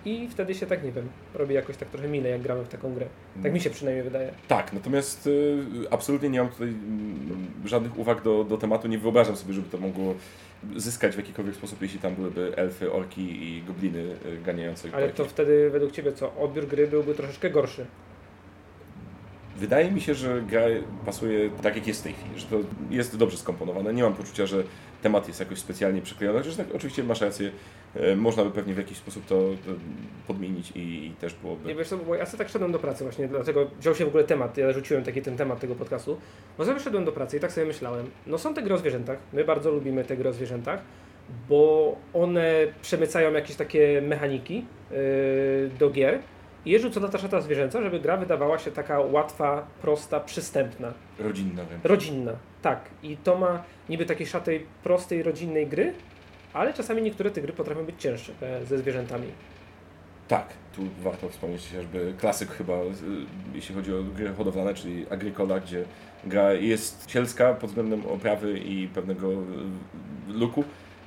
i 0.05 0.27
wtedy 0.29 0.55
się 0.55 0.65
tak, 0.65 0.83
nie 0.83 0.91
wiem, 0.91 1.09
robi 1.33 1.53
jakoś 1.53 1.77
tak 1.77 1.89
trochę 1.89 2.07
mile, 2.07 2.29
jak 2.29 2.41
gramy 2.41 2.63
w 2.63 2.67
taką 2.67 2.93
grę. 2.93 3.05
Tak 3.43 3.53
mi 3.53 3.61
się 3.61 3.69
przynajmniej 3.69 4.03
wydaje. 4.03 4.31
Tak, 4.47 4.73
natomiast 4.73 5.27
y, 5.27 5.57
absolutnie 5.91 6.29
nie 6.29 6.39
mam 6.39 6.49
tutaj 6.49 6.67
mm, 6.67 7.51
żadnych 7.65 7.97
uwag 7.97 8.23
do, 8.23 8.43
do 8.43 8.57
tematu. 8.57 8.87
Nie 8.87 8.97
wyobrażam 8.97 9.35
sobie, 9.35 9.53
żeby 9.53 9.69
to 9.69 9.77
mogło 9.77 10.15
zyskać 10.75 11.13
w 11.13 11.17
jakikolwiek 11.17 11.55
sposób, 11.55 11.81
jeśli 11.81 11.99
tam 11.99 12.15
byłyby 12.15 12.53
elfy, 12.55 12.91
orki 12.91 13.21
i 13.21 13.63
gobliny 13.63 13.99
y, 13.99 14.37
ganiające. 14.45 14.89
Ale 14.93 15.09
to 15.09 15.25
wtedy 15.25 15.69
według 15.69 15.91
Ciebie 15.91 16.13
co, 16.13 16.35
odbiór 16.35 16.67
gry 16.67 16.87
byłby 16.87 17.15
troszeczkę 17.15 17.49
gorszy. 17.49 17.85
Wydaje 19.61 19.91
mi 19.91 20.01
się, 20.01 20.13
że 20.13 20.41
gra 20.41 20.61
pasuje 21.05 21.49
tak, 21.61 21.75
jak 21.75 21.87
jest 21.87 21.99
w 21.99 22.03
tej 22.03 22.13
chwili, 22.13 22.39
że 22.39 22.45
to 22.45 22.55
jest 22.89 23.17
dobrze 23.17 23.37
skomponowane. 23.37 23.93
Nie 23.93 24.03
mam 24.03 24.13
poczucia, 24.13 24.45
że 24.45 24.63
temat 25.01 25.27
jest 25.27 25.39
jakoś 25.39 25.59
specjalnie 25.59 26.01
przyklejony, 26.01 26.39
chociaż 26.39 26.55
tak, 26.55 26.67
oczywiście 26.75 27.03
masz 27.03 27.21
rację, 27.21 27.51
y, 27.95 28.15
można 28.15 28.43
by 28.43 28.51
pewnie 28.51 28.73
w 28.73 28.77
jakiś 28.77 28.97
sposób 28.97 29.25
to, 29.25 29.35
to 29.35 29.71
podmienić 30.27 30.71
i, 30.71 30.79
i 30.79 31.11
też 31.11 31.33
byłoby... 31.33 31.67
Nie 31.67 31.75
wiesz 31.75 31.87
co, 31.87 31.97
bo 31.97 32.15
ja 32.15 32.25
sobie 32.25 32.37
tak 32.37 32.49
szedłem 32.49 32.71
do 32.71 32.79
pracy 32.79 33.03
właśnie, 33.03 33.27
dlatego 33.27 33.67
wziął 33.79 33.95
się 33.95 34.05
w 34.05 34.07
ogóle 34.07 34.23
temat, 34.23 34.57
ja 34.57 34.71
rzuciłem 34.71 35.03
taki 35.03 35.21
ten 35.21 35.37
temat 35.37 35.59
tego 35.59 35.75
podcastu, 35.75 36.17
bo 36.57 36.65
sobie 36.65 36.79
szedłem 36.79 37.05
do 37.05 37.11
pracy 37.11 37.37
i 37.37 37.39
tak 37.39 37.51
sobie 37.51 37.67
myślałem, 37.67 38.09
no 38.27 38.37
są 38.37 38.53
te 38.53 38.61
gry 38.61 38.73
o 38.73 38.77
zwierzętach, 38.77 39.17
my 39.33 39.43
bardzo 39.43 39.71
lubimy 39.71 40.03
te 40.03 40.17
gry 40.17 40.29
o 40.29 40.33
zwierzętach, 40.33 40.81
bo 41.49 41.95
one 42.13 42.55
przemycają 42.81 43.33
jakieś 43.33 43.55
takie 43.55 44.01
mechaniki 44.01 44.65
yy, 44.91 44.97
do 45.79 45.89
gier 45.89 46.19
i 46.65 46.71
jest 46.71 46.83
rzucona 46.83 47.07
ta 47.07 47.17
szata 47.17 47.41
zwierzęca, 47.41 47.81
żeby 47.81 47.99
gra 47.99 48.17
wydawała 48.17 48.59
się 48.59 48.71
taka 48.71 48.99
łatwa, 48.99 49.67
prosta, 49.81 50.19
przystępna, 50.19 50.93
Rodzinna 51.19 51.63
wręcz. 51.63 51.83
rodzinna, 51.85 52.31
tak. 52.61 52.89
I 53.03 53.17
to 53.17 53.37
ma 53.37 53.63
niby 53.89 54.05
takiej 54.05 54.27
szatej, 54.27 54.65
prostej, 54.83 55.23
rodzinnej 55.23 55.67
gry, 55.67 55.93
ale 56.53 56.73
czasami 56.73 57.01
niektóre 57.01 57.31
te 57.31 57.41
gry 57.41 57.53
potrafią 57.53 57.85
być 57.85 58.01
cięższe 58.01 58.33
e, 58.41 58.65
ze 58.65 58.77
zwierzętami. 58.77 59.27
Tak, 60.27 60.47
tu 60.75 60.81
warto 61.03 61.29
wspomnieć 61.29 61.67
chociażby 61.67 62.13
klasyk 62.19 62.49
chyba, 62.51 62.73
jeśli 63.53 63.75
chodzi 63.75 63.93
o 63.93 64.03
gry 64.03 64.33
hodowlane, 64.33 64.73
czyli 64.73 65.05
Agricola, 65.09 65.59
gdzie 65.59 65.83
gra 66.23 66.53
jest 66.53 67.05
cielska 67.05 67.53
pod 67.53 67.69
względem 67.69 68.05
oprawy 68.05 68.59
i 68.59 68.87
pewnego 68.87 69.29
luku, 70.27 70.63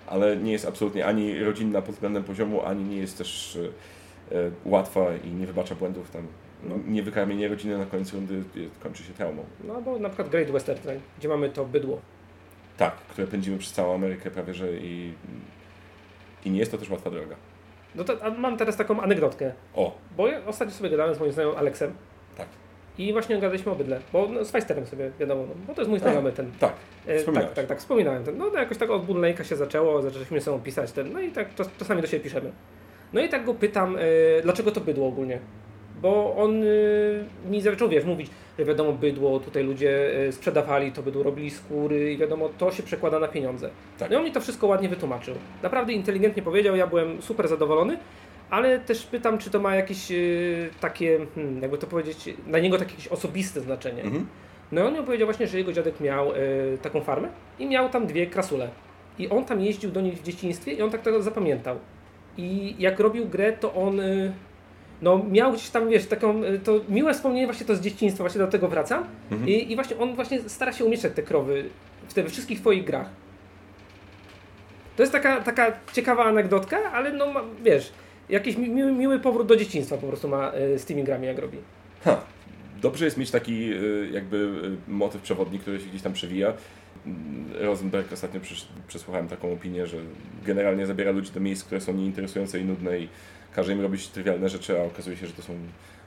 ale 0.07 0.37
nie 0.37 0.53
jest 0.53 0.69
absolutnie 0.69 1.07
ani 1.07 1.45
rodzinna 1.45 1.83
pod 1.83 1.95
względem 1.95 2.25
poziomu, 2.25 2.63
ani 2.67 2.85
nie 2.85 2.97
jest 2.97 3.19
też 3.19 3.57
e, 3.57 3.69
łatwa 4.65 5.01
i 5.25 5.31
nie 5.31 5.47
wybacza 5.47 5.75
błędów 5.75 6.11
tam. 6.11 6.27
No. 6.63 6.75
Niewykarmienie 6.87 7.49
rodziny 7.49 7.79
na 7.79 7.87
końcu 7.87 8.17
rundy 8.17 8.43
kończy 8.83 9.03
się 9.03 9.13
traumą. 9.13 9.45
No 9.65 9.83
bo 9.83 9.99
na 9.99 10.09
przykład 10.09 10.29
Great 10.29 10.51
Western 10.51 10.81
Trail, 10.81 11.01
gdzie 11.19 11.29
mamy 11.29 11.49
to 11.49 11.65
bydło. 11.65 12.01
Tak, 12.77 12.97
które 12.97 13.27
pędzimy 13.27 13.59
przez 13.59 13.73
całą 13.73 13.95
Amerykę 13.95 14.31
prawie, 14.31 14.55
że 14.55 14.73
i, 14.73 15.13
i 16.45 16.51
nie 16.51 16.59
jest 16.59 16.73
to 16.73 16.79
też 16.79 16.91
łatwa 16.91 17.11
droga. 17.11 17.37
No 17.95 18.05
to 18.05 18.17
mam 18.39 18.57
teraz 18.57 18.77
taką 18.77 19.01
anegdotkę. 19.01 19.53
O. 19.75 19.99
Bo 20.17 20.29
ja 20.29 20.45
ostatnio 20.47 20.75
sobie 20.75 20.91
gadałem 20.91 21.15
z 21.15 21.21
moim 21.21 21.33
znajomym 21.33 21.59
Aleksem. 21.59 21.93
Tak. 22.37 22.49
I 22.99 23.13
właśnie 23.13 23.41
gadaliśmy 23.41 23.73
o 23.73 23.75
bydle, 23.75 24.01
bo 24.13 24.29
no, 24.29 24.45
z 24.45 24.51
Feisterem 24.51 24.87
sobie 24.87 25.11
wiadomo, 25.21 25.43
no, 25.49 25.55
bo 25.67 25.75
to 25.75 25.81
jest 25.81 25.91
mój 25.91 25.99
znajomy 25.99 26.33
ten. 26.33 26.53
Tak, 26.61 26.73
e, 27.07 27.23
tak, 27.23 27.55
tak, 27.55 27.67
tak, 27.67 27.79
wspominałem 27.79 28.25
ten. 28.25 28.39
No 28.39 28.51
to 28.51 28.59
jakoś 28.59 28.79
tak 28.79 28.91
od 28.91 29.05
Budlejka 29.05 29.45
się 29.45 29.57
zaczęło, 29.57 30.03
zaczęliśmy 30.03 30.41
sobie 30.41 30.59
pisać 30.59 30.93
ten, 30.93 31.13
no 31.13 31.21
i 31.21 31.31
tak 31.31 31.55
czas, 31.55 31.71
czasami 31.79 32.03
do 32.03 32.07
siebie 32.07 32.25
piszemy. 32.25 32.53
No 33.15 33.21
i 33.21 33.29
tak 33.29 33.45
go 33.45 33.55
pytam, 33.55 33.97
e, 33.97 34.01
dlaczego 34.43 34.71
to 34.71 34.81
bydło 34.81 35.09
ogólnie? 35.09 35.39
Bo 36.03 36.37
on 36.37 36.63
e, 36.63 36.67
mi 37.51 37.61
zaczął, 37.61 37.89
wiesz, 37.89 38.05
mówić, 38.05 38.31
że 38.59 38.65
wiadomo, 38.65 38.93
bydło, 38.93 39.41
tutaj 39.41 39.65
ludzie 39.65 40.21
e, 40.29 40.33
sprzedawali 40.33 40.93
to 40.93 41.03
bydło, 41.03 41.23
robili 41.23 41.51
skóry 41.51 42.13
i 42.13 42.17
wiadomo, 42.17 42.49
to 42.59 42.71
się 42.71 42.83
przekłada 42.83 43.19
na 43.19 43.29
pieniądze. 43.29 43.71
Tak. 43.99 44.11
No 44.11 44.17
i 44.17 44.19
on 44.19 44.25
mi 44.25 44.33
to 44.33 44.41
wszystko 44.41 44.67
ładnie 44.67 44.89
wytłumaczył. 44.89 45.35
Naprawdę 45.63 45.93
inteligentnie 45.93 46.43
powiedział, 46.43 46.77
ja 46.77 46.87
byłem 46.87 47.23
super 47.23 47.49
zadowolony 47.49 47.99
ale 48.51 48.79
też 48.79 49.07
pytam, 49.07 49.39
czy 49.39 49.51
to 49.51 49.61
ma 49.61 49.75
jakieś 49.75 50.13
takie, 50.81 51.27
hmm, 51.35 51.63
jakby 51.63 51.79
to 51.79 51.87
powiedzieć, 51.87 52.35
dla 52.47 52.59
niego 52.59 52.79
takie 52.79 52.91
jakieś 52.91 53.09
osobiste 53.09 53.61
znaczenie. 53.61 54.03
Mhm. 54.03 54.27
No 54.73 54.81
i 54.81 54.85
on 54.85 54.95
mi 54.95 55.03
powiedział 55.03 55.27
właśnie, 55.27 55.47
że 55.47 55.59
jego 55.59 55.73
dziadek 55.73 56.01
miał 56.01 56.33
taką 56.83 57.01
farmę 57.01 57.29
i 57.59 57.67
miał 57.67 57.89
tam 57.89 58.07
dwie 58.07 58.27
krasule. 58.27 58.69
I 59.19 59.29
on 59.29 59.45
tam 59.45 59.61
jeździł 59.61 59.91
do 59.91 60.01
nich 60.01 60.15
w 60.15 60.23
dzieciństwie 60.23 60.73
i 60.73 60.83
on 60.83 60.91
tak 60.91 61.03
tego 61.03 61.23
zapamiętał. 61.23 61.79
I 62.39 62.75
jak 62.79 63.01
robił 63.01 63.29
grę, 63.29 63.53
to 63.53 63.75
on 63.75 63.97
yy, 63.97 64.33
no 65.03 65.25
miał 65.31 65.53
gdzieś 65.53 65.71
tam, 65.71 65.89
wiesz, 65.89 66.07
taką, 66.07 66.41
to 66.65 66.81
miłe 66.89 67.15
wspomnienie 67.15 67.47
właśnie 67.47 67.67
to 67.67 67.77
z 67.77 67.81
dzieciństwa, 67.81 68.25
właśnie 68.25 68.39
do 68.39 68.47
tego 68.47 68.69
wracam. 68.69 69.05
Mhm. 69.31 69.51
I, 69.51 69.73
I, 69.73 69.75
właśnie 69.75 69.99
on 69.99 70.15
właśnie 70.15 70.49
stara 70.49 70.73
się 70.73 70.85
umieszczać 70.85 71.13
te 71.15 71.23
krowy 71.23 71.65
w 72.09 72.15
te 72.15 72.25
wszystkich 72.25 72.61
twoich 72.61 72.85
grach. 72.85 73.11
To 74.97 75.03
jest 75.03 75.13
taka, 75.13 75.41
taka 75.41 75.73
ciekawa 75.93 76.25
anegdotka, 76.25 76.93
ale 76.93 77.13
no 77.13 77.27
wiesz, 77.65 77.93
jakiś 78.29 78.57
miły, 78.57 78.93
miły 78.93 79.19
powrót 79.21 79.47
do 79.47 79.57
dzieciństwa 79.57 79.97
po 79.97 80.07
prostu 80.07 80.29
ma 80.29 80.53
e, 80.53 80.79
z 80.79 80.85
tymi 80.85 81.05
grami, 81.05 81.27
jak 81.27 81.39
robi. 81.39 81.59
Ha. 82.05 82.21
Dobrze 82.81 83.05
jest 83.05 83.17
mieć 83.17 83.31
taki 83.31 83.71
jakby 84.13 84.61
motyw 84.89 85.23
przewodni, 85.23 85.59
który 85.59 85.81
się 85.81 85.87
gdzieś 85.87 86.03
tam 86.03 86.13
przewija. 86.13 86.53
Rosenberg 87.61 88.13
ostatnio 88.13 88.41
przesłuchałem 88.87 89.29
taką 89.29 89.53
opinię, 89.53 89.87
że 89.87 89.97
generalnie 90.47 90.87
zabiera 90.87 91.11
ludzi 91.11 91.33
do 91.33 91.41
miejsc, 91.41 91.65
które 91.65 91.81
są 91.81 91.93
nieinteresujące 91.93 92.59
i 92.59 92.65
nudne 92.65 92.99
i 92.99 93.09
każe 93.55 93.73
im 93.73 93.81
robić 93.81 94.09
trywialne 94.09 94.49
rzeczy, 94.49 94.81
a 94.81 94.85
okazuje 94.85 95.17
się, 95.17 95.27
że 95.27 95.33
to 95.33 95.43
są 95.43 95.53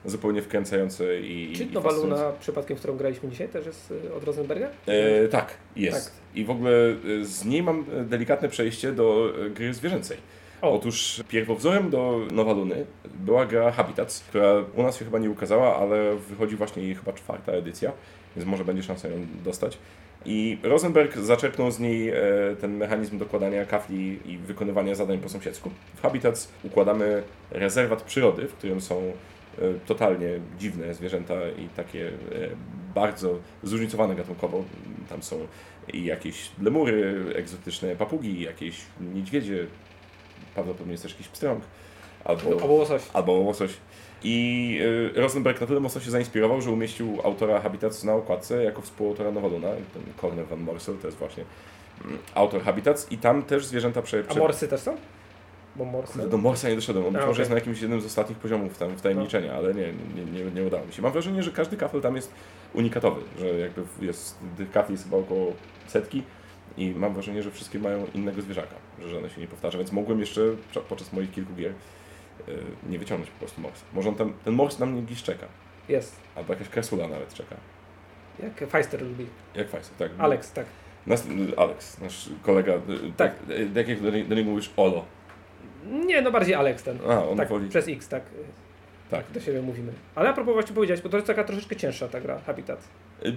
zupełnie 0.04 0.42
wkręcające 0.42 1.20
i 1.20 1.52
Czy 1.56 1.66
Nowa 1.66 1.92
Luna 1.92 2.32
przypadkiem, 2.40 2.76
w 2.76 2.80
którą 2.80 2.96
graliśmy 2.96 3.28
dzisiaj 3.28 3.48
też 3.48 3.66
jest 3.66 3.94
od 4.16 4.24
Rosenberga? 4.24 4.68
E, 4.86 5.28
tak, 5.28 5.54
jest. 5.76 6.04
Tak. 6.04 6.14
I 6.34 6.44
w 6.44 6.50
ogóle 6.50 6.72
z 7.22 7.44
niej 7.44 7.62
mam 7.62 7.84
delikatne 8.08 8.48
przejście 8.48 8.92
do 8.92 9.32
gry 9.54 9.74
zwierzęcej. 9.74 10.16
Otóż 10.62 11.22
pierwowzorem 11.28 11.90
do 11.90 12.20
Nowa 12.32 12.52
Luny 12.52 12.86
była 13.14 13.46
gra 13.46 13.72
Habitats, 13.72 14.20
która 14.20 14.54
u 14.74 14.82
nas 14.82 14.98
się 14.98 15.04
chyba 15.04 15.18
nie 15.18 15.30
ukazała, 15.30 15.76
ale 15.76 16.16
wychodzi 16.16 16.56
właśnie 16.56 16.82
jej 16.82 16.94
chyba 16.94 17.12
czwarta 17.12 17.52
edycja, 17.52 17.92
więc 18.36 18.48
może 18.48 18.64
będzie 18.64 18.82
szansa 18.82 19.08
ją 19.08 19.26
dostać. 19.44 19.78
I 20.24 20.58
Rosenberg 20.62 21.16
zaczerpnął 21.16 21.70
z 21.70 21.80
niej 21.80 22.08
e, 22.08 22.14
ten 22.60 22.76
mechanizm 22.76 23.18
dokładania 23.18 23.64
kafli 23.64 24.18
i 24.26 24.38
wykonywania 24.38 24.94
zadań 24.94 25.18
po 25.18 25.28
sąsiedzku. 25.28 25.70
W 25.96 26.02
Habitats 26.02 26.52
układamy 26.64 27.22
rezerwat 27.50 28.02
przyrody, 28.02 28.48
w 28.48 28.54
którym 28.54 28.80
są 28.80 28.96
e, 28.96 29.12
totalnie 29.86 30.28
dziwne 30.58 30.94
zwierzęta 30.94 31.34
i 31.58 31.68
takie 31.76 32.08
e, 32.08 32.12
bardzo 32.94 33.38
zróżnicowane 33.62 34.14
gatunkowo. 34.14 34.64
Tam 35.08 35.22
są 35.22 35.46
i 35.92 36.04
jakieś 36.04 36.50
lemury, 36.62 37.24
egzotyczne 37.34 37.96
papugi, 37.96 38.40
jakieś 38.40 38.80
niedźwiedzie, 39.14 39.66
prawdopodobnie 40.58 40.92
jest 40.92 41.02
też 41.02 41.12
jakiś 41.12 41.28
pstrąg. 41.28 41.64
Albo, 42.24 42.42
albo 42.62 42.74
łosoś. 42.74 43.02
Albo 43.12 43.32
łosoś. 43.32 43.70
I 44.24 44.78
y, 45.16 45.20
Rosenberg 45.20 45.60
na 45.60 45.66
tyle 45.66 45.80
mocno 45.80 46.00
się 46.00 46.10
zainspirował, 46.10 46.60
że 46.60 46.70
umieścił 46.70 47.18
autora 47.24 47.60
Habitats 47.60 48.04
na 48.04 48.14
okładce 48.14 48.64
jako 48.64 48.82
współautora 48.82 49.30
Nowaluna. 49.30 49.68
Ten 49.68 50.02
Corner 50.20 50.46
van 50.46 50.60
Morsel 50.60 50.96
to 50.98 51.06
jest 51.06 51.18
właśnie 51.18 51.44
mm, 52.04 52.18
autor 52.34 52.62
Habitats 52.62 53.12
i 53.12 53.18
tam 53.18 53.42
też 53.42 53.66
zwierzęta 53.66 54.02
prze... 54.02 54.24
A 54.28 54.34
morsy 54.34 54.68
też 54.68 54.80
są? 54.80 54.96
Bo 55.76 55.84
morsy... 55.84 56.28
Do 56.28 56.38
morsa 56.38 56.68
nie 56.68 56.74
doszedłem, 56.74 57.06
on 57.06 57.12
być 57.12 57.20
może 57.20 57.30
okay. 57.30 57.40
jest 57.40 57.50
na 57.50 57.56
jakimś 57.56 57.80
jednym 57.80 58.00
z 58.00 58.06
ostatnich 58.06 58.38
poziomów 58.38 58.78
tam 58.78 58.96
wtajemniczenia, 58.96 59.52
no. 59.52 59.58
ale 59.58 59.74
nie, 59.74 59.92
nie, 60.16 60.24
nie, 60.24 60.50
nie 60.50 60.62
udało 60.62 60.86
mi 60.86 60.92
się. 60.92 61.02
Mam 61.02 61.12
wrażenie, 61.12 61.42
że 61.42 61.50
każdy 61.50 61.76
kafel 61.76 62.00
tam 62.00 62.16
jest 62.16 62.32
unikatowy, 62.74 63.20
że 63.38 63.46
jakby 63.46 63.82
jest, 64.00 64.38
tych 64.56 64.70
kafli 64.70 64.92
jest 64.92 65.04
chyba 65.04 65.16
około 65.16 65.52
setki 65.86 66.22
i 66.78 66.94
mam 66.94 67.12
wrażenie, 67.12 67.42
że 67.42 67.50
wszystkie 67.50 67.78
mają 67.78 68.06
innego 68.14 68.42
zwierzaka, 68.42 68.74
że 69.02 69.08
żadne 69.08 69.30
się 69.30 69.40
nie 69.40 69.46
powtarza, 69.46 69.78
więc 69.78 69.92
mogłem 69.92 70.20
jeszcze 70.20 70.40
podczas 70.88 71.12
moich 71.12 71.30
kilku 71.30 71.54
gier 71.54 71.72
e, 72.48 72.52
nie 72.88 72.98
wyciągnąć 72.98 73.30
po 73.30 73.38
prostu 73.38 73.60
morsa. 73.60 73.84
Może 73.92 74.08
on 74.08 74.14
ten, 74.14 74.32
ten 74.44 74.54
mors 74.54 74.78
na 74.78 74.86
mnie 74.86 75.02
gdzieś 75.02 75.22
czeka. 75.22 75.46
Jest. 75.88 76.16
Albo 76.36 76.52
jakaś 76.52 76.68
kresula 76.68 77.08
nawet 77.08 77.34
czeka. 77.34 77.56
Jak 78.42 78.70
Feister 78.70 79.02
lubi. 79.02 79.26
Jak 79.54 79.68
Feister, 79.68 80.08
tak. 80.08 80.10
Alex, 80.18 80.52
tak. 80.52 80.66
Nas, 81.06 81.26
Alex, 81.56 82.00
nasz 82.00 82.28
kolega. 82.42 82.72
E, 82.72 82.80
tak. 83.16 83.34
Tak 83.74 83.88
jak 83.88 84.00
do, 84.00 84.10
do 84.10 84.34
niego 84.34 84.50
mówisz 84.50 84.70
Olo. 84.76 85.04
Nie, 85.86 86.22
no 86.22 86.30
bardziej 86.30 86.54
Alex 86.54 86.82
ten. 86.82 86.98
A, 87.08 87.28
on 87.28 87.36
tak, 87.36 87.48
woli... 87.48 87.68
przez 87.68 87.88
X, 87.88 88.08
tak. 88.08 88.22
Tak. 89.10 89.24
Do 89.34 89.40
siebie 89.40 89.62
mówimy. 89.62 89.92
Ale 90.14 90.28
a 90.28 90.32
propos 90.32 90.54
właśnie 90.54 90.74
powiedziałeś, 90.74 91.02
bo 91.02 91.08
to 91.08 91.16
jest 91.16 91.26
taka 91.26 91.44
troszeczkę 91.44 91.76
cięższa 91.76 92.08
ta 92.08 92.20
gra, 92.20 92.40
Habitat. 92.46 92.88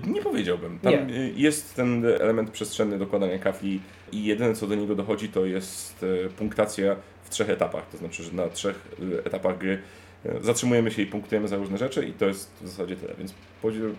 Nie 0.08 0.22
powiedziałbym. 0.22 0.80
Tam 0.80 1.08
nie. 1.08 1.30
jest 1.36 1.76
ten 1.76 2.06
element 2.06 2.52
przestrzenny 2.52 3.00
dokładania 3.00 3.40
kafli 3.40 3.82
i 4.12 4.26
jedyne 4.26 4.54
co 4.54 4.68
do 4.68 4.76
niego 4.76 4.96
dochodzi 4.96 5.30
to 5.30 5.46
jest 5.46 6.06
e, 6.26 6.30
punktacja 6.30 6.96
w 7.24 7.30
trzech 7.30 7.50
etapach. 7.50 7.90
To 7.90 7.98
znaczy, 7.98 8.24
że 8.24 8.32
na 8.32 8.50
trzech 8.50 8.88
e, 9.22 9.26
etapach 9.26 9.58
gry 9.58 9.82
e, 10.26 10.44
zatrzymujemy 10.44 10.92
się 10.92 11.02
i 11.02 11.06
punktujemy 11.06 11.48
za 11.48 11.58
różne 11.58 11.78
rzeczy 11.78 12.06
i 12.06 12.14
to 12.14 12.26
jest 12.26 12.52
w 12.62 12.68
zasadzie 12.68 12.96
tyle. 12.96 13.14
Więc 13.18 13.34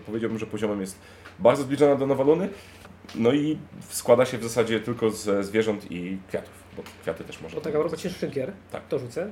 powiedziałbym, 0.05 0.39
że 0.39 0.45
poziomem 0.45 0.81
jest 0.81 0.99
bardzo 1.39 1.63
zbliżona 1.63 1.95
do 1.95 2.07
Nowaluny. 2.07 2.49
No 3.15 3.33
i 3.33 3.57
składa 3.89 4.25
się 4.25 4.37
w 4.37 4.43
zasadzie 4.43 4.79
tylko 4.79 5.09
ze 5.09 5.43
zwierząt 5.43 5.91
i 5.91 6.17
kwiatów, 6.27 6.53
bo 6.77 6.83
kwiaty 7.01 7.23
też 7.23 7.41
można. 7.41 7.55
Bo 7.59 7.61
taka 7.61 7.79
propos 7.79 8.01
cięższych 8.01 8.31
gier, 8.31 8.51
tak. 8.71 8.87
to 8.87 8.99
rzucę. 8.99 9.31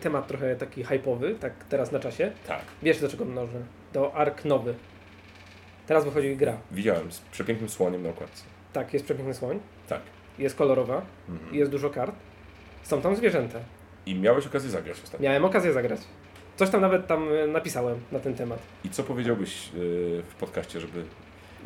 Temat 0.00 0.28
trochę 0.28 0.56
taki 0.56 0.84
hype'owy, 0.84 1.34
tak 1.34 1.52
teraz 1.68 1.92
na 1.92 1.98
czasie. 1.98 2.32
Tak. 2.46 2.62
Wiesz 2.82 3.00
do 3.00 3.08
czego 3.08 3.24
mnożę? 3.24 3.62
Do 3.92 4.14
Ark 4.14 4.44
Nowy. 4.44 4.74
Teraz 5.88 6.04
wychodzi 6.04 6.36
gra. 6.36 6.56
Widziałem, 6.70 7.12
z 7.12 7.20
przepięknym 7.20 7.68
słoniem 7.68 8.02
na 8.02 8.08
okładce. 8.08 8.44
Tak, 8.72 8.92
jest 8.92 9.04
przepiękny 9.04 9.34
słoń. 9.34 9.60
Tak. 9.88 10.00
Jest 10.38 10.56
kolorowa, 10.56 11.02
mhm. 11.28 11.54
jest 11.54 11.70
dużo 11.70 11.90
kart. 11.90 12.14
Są 12.82 13.00
tam 13.00 13.16
zwierzęta. 13.16 13.58
I 14.06 14.14
miałeś 14.14 14.46
okazję 14.46 14.70
zagrać 14.70 14.96
ostatnio. 15.04 15.24
Miałem 15.24 15.44
okazję 15.44 15.72
zagrać. 15.72 16.00
Coś 16.56 16.70
tam 16.70 16.80
nawet 16.80 17.06
tam 17.06 17.28
e, 17.32 17.46
napisałem 17.46 17.98
na 18.12 18.18
ten 18.18 18.34
temat. 18.34 18.58
I 18.84 18.90
co 18.90 19.02
powiedziałbyś 19.02 19.72
yy, 19.72 20.22
w 20.28 20.34
podcaście, 20.40 20.80
żeby... 20.80 21.02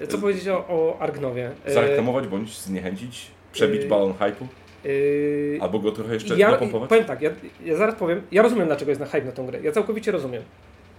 E, 0.00 0.07
co 0.07 0.19
powiedzieć 0.19 0.49
o, 0.49 0.69
o 0.69 0.99
Argnowie? 1.00 1.50
Zareklamować 1.67 2.26
bądź 2.26 2.59
zniechęcić? 2.59 3.31
Przebić 3.52 3.83
yy, 3.83 3.88
balon 3.88 4.12
hype'u? 4.12 4.47
Yy, 4.85 5.59
Albo 5.61 5.79
go 5.79 5.93
trochę 5.93 6.14
jeszcze 6.14 6.37
ja, 6.37 6.50
napompować? 6.50 6.88
Powiem 6.88 7.05
tak, 7.05 7.23
ja, 7.23 7.31
ja 7.64 7.76
zaraz 7.76 7.95
powiem, 7.95 8.23
ja 8.33 8.43
rozumiem 8.43 8.67
dlaczego 8.67 8.91
jest 8.91 9.00
na 9.00 9.07
hype 9.07 9.25
na 9.25 9.33
tą 9.33 9.47
grę. 9.47 9.61
Ja 9.62 9.73
całkowicie 9.73 10.12
rozumiem. 10.12 10.43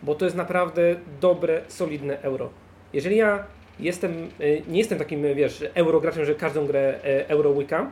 Bo 0.03 0.15
to 0.15 0.25
jest 0.25 0.37
naprawdę 0.37 0.95
dobre, 1.21 1.61
solidne 1.67 2.21
euro. 2.21 2.49
Jeżeli 2.93 3.17
ja 3.17 3.43
jestem, 3.79 4.11
e, 4.11 4.61
nie 4.71 4.77
jestem 4.77 4.97
takim, 4.97 5.35
wiesz, 5.35 5.63
eurograczem, 5.73 6.25
że 6.25 6.35
każdą 6.35 6.67
grę 6.67 6.99
e, 7.03 7.29
euro 7.29 7.49
łykam, 7.49 7.91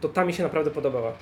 to 0.00 0.08
ta 0.08 0.24
mi 0.24 0.32
się 0.32 0.42
naprawdę 0.42 0.70
podobała. 0.70 1.12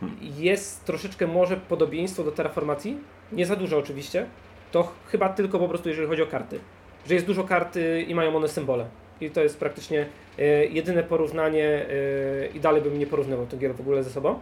Hmm. 0.00 0.18
Jest 0.38 0.84
troszeczkę 0.84 1.26
może 1.26 1.56
podobieństwo 1.56 2.24
do 2.24 2.32
terraformacji, 2.32 2.98
nie 3.32 3.46
za 3.46 3.56
dużo 3.56 3.78
oczywiście, 3.78 4.26
to 4.72 4.92
chyba 5.06 5.28
tylko 5.28 5.58
po 5.58 5.68
prostu 5.68 5.88
jeżeli 5.88 6.08
chodzi 6.08 6.22
o 6.22 6.26
karty. 6.26 6.58
Że 7.06 7.14
jest 7.14 7.26
dużo 7.26 7.44
karty 7.44 8.04
i 8.08 8.14
mają 8.14 8.36
one 8.36 8.48
symbole. 8.48 8.86
I 9.20 9.30
to 9.30 9.42
jest 9.42 9.58
praktycznie 9.58 10.06
e, 10.38 10.66
jedyne 10.66 11.02
porównanie 11.02 11.86
i 12.54 12.60
dalej 12.60 12.82
bym 12.82 12.98
nie 12.98 13.06
porównywał 13.06 13.46
tych 13.46 13.58
gier 13.58 13.74
w 13.74 13.80
ogóle 13.80 14.02
ze 14.02 14.10
sobą. 14.10 14.40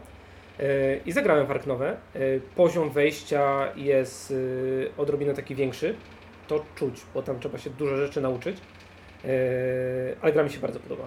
I 1.06 1.12
zagrałem 1.12 1.46
w 1.46 1.50
Arknowe. 1.50 1.96
Poziom 2.56 2.90
wejścia 2.90 3.72
jest 3.76 4.34
odrobinę 4.96 5.34
taki 5.34 5.54
większy 5.54 5.94
to 6.48 6.64
czuć, 6.74 7.00
bo 7.14 7.22
tam 7.22 7.40
trzeba 7.40 7.58
się 7.58 7.70
dużo 7.70 7.96
rzeczy 7.96 8.20
nauczyć. 8.20 8.56
Yy, 9.24 9.30
ale 10.22 10.32
gra 10.32 10.42
mi 10.42 10.50
się 10.50 10.60
bardzo 10.60 10.80
podoba. 10.80 11.04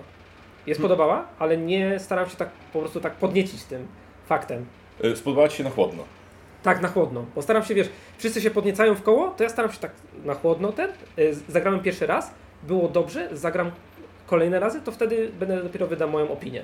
Jest 0.68 0.82
hmm. 0.82 0.98
podobała, 0.98 1.28
ale 1.40 1.58
nie 1.58 2.00
staram 2.00 2.30
się 2.30 2.38
tak 2.38 2.50
po 2.74 2.80
prostu 2.80 3.02
tak 3.02 3.14
podniecić 3.14 3.64
tym 3.64 3.88
faktem. 4.26 4.66
Yy, 5.04 5.16
spodobała 5.16 5.50
Ci 5.50 5.58
się 5.58 5.64
na 5.64 5.70
chłodno. 5.70 6.04
Tak, 6.64 6.82
na 6.82 6.88
chłodno. 6.88 7.26
Bo 7.36 7.42
staram 7.42 7.64
się, 7.64 7.76
wiesz, 7.76 7.90
wszyscy 8.18 8.42
się 8.42 8.52
podniecają 8.52 8.96
w 8.96 9.04
koło, 9.04 9.30
to 9.30 9.44
ja 9.44 9.50
staram 9.50 9.72
się 9.72 9.80
tak 9.80 9.92
na 10.26 10.34
chłodno 10.34 10.72
ten. 10.72 10.90
y, 11.20 11.36
Zagrałem 11.48 11.80
pierwszy 11.80 12.08
raz, 12.08 12.32
było 12.64 12.88
dobrze, 12.90 13.30
zagram 13.32 13.72
kolejne 14.26 14.60
razy, 14.60 14.82
to 14.82 14.92
wtedy 14.92 15.32
będę 15.40 15.64
dopiero 15.64 15.88
wydał 15.88 16.10
moją 16.10 16.32
opinię. 16.32 16.64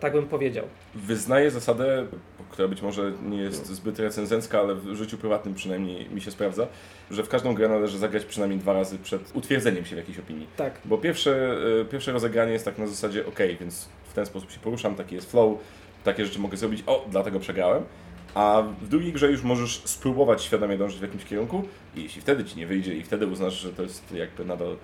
Tak 0.00 0.12
bym 0.12 0.26
powiedział. 0.26 0.64
Wyznaję 0.94 1.50
zasadę, 1.50 2.06
która 2.50 2.68
być 2.68 2.82
może 2.82 3.12
nie 3.22 3.38
jest 3.38 3.66
zbyt 3.66 3.98
recenzencka, 3.98 4.60
ale 4.60 4.74
w 4.74 4.94
życiu 4.94 5.18
prywatnym 5.18 5.54
przynajmniej 5.54 6.10
mi 6.10 6.20
się 6.20 6.30
sprawdza, 6.30 6.66
że 7.10 7.22
w 7.22 7.28
każdą 7.28 7.54
grę 7.54 7.68
należy 7.68 7.98
zagrać 7.98 8.24
przynajmniej 8.24 8.60
dwa 8.60 8.72
razy 8.72 8.98
przed 8.98 9.36
utwierdzeniem 9.36 9.84
się 9.84 9.94
w 9.94 9.98
jakiejś 9.98 10.18
opinii. 10.18 10.46
Tak. 10.56 10.80
Bo 10.84 10.98
pierwsze, 10.98 11.56
y, 11.80 11.84
pierwsze 11.84 12.12
rozegranie 12.12 12.52
jest 12.52 12.64
tak 12.64 12.78
na 12.78 12.86
zasadzie, 12.86 13.26
ok, 13.26 13.38
więc 13.60 13.88
w 14.04 14.12
ten 14.12 14.26
sposób 14.26 14.50
się 14.50 14.60
poruszam, 14.60 14.94
taki 14.94 15.14
jest 15.14 15.30
flow, 15.30 15.58
takie 16.04 16.24
rzeczy 16.24 16.38
mogę 16.38 16.56
zrobić, 16.56 16.82
o, 16.86 17.06
dlatego 17.10 17.40
przegrałem. 17.40 17.82
A 18.34 18.62
w 18.80 18.88
drugiej 18.88 19.12
grze 19.12 19.30
już 19.30 19.42
możesz 19.42 19.82
spróbować 19.84 20.42
świadomie 20.42 20.78
dążyć 20.78 20.98
w 20.98 21.02
jakimś 21.02 21.24
kierunku 21.24 21.62
i 21.96 22.02
jeśli 22.02 22.22
wtedy 22.22 22.44
ci 22.44 22.58
nie 22.58 22.66
wyjdzie 22.66 22.94
i 22.94 23.02
wtedy 23.02 23.26
uznasz, 23.26 23.54
że 23.54 23.72
to 23.72 23.82
jest 23.82 24.12
jakby 24.12 24.44
nadal, 24.44 24.76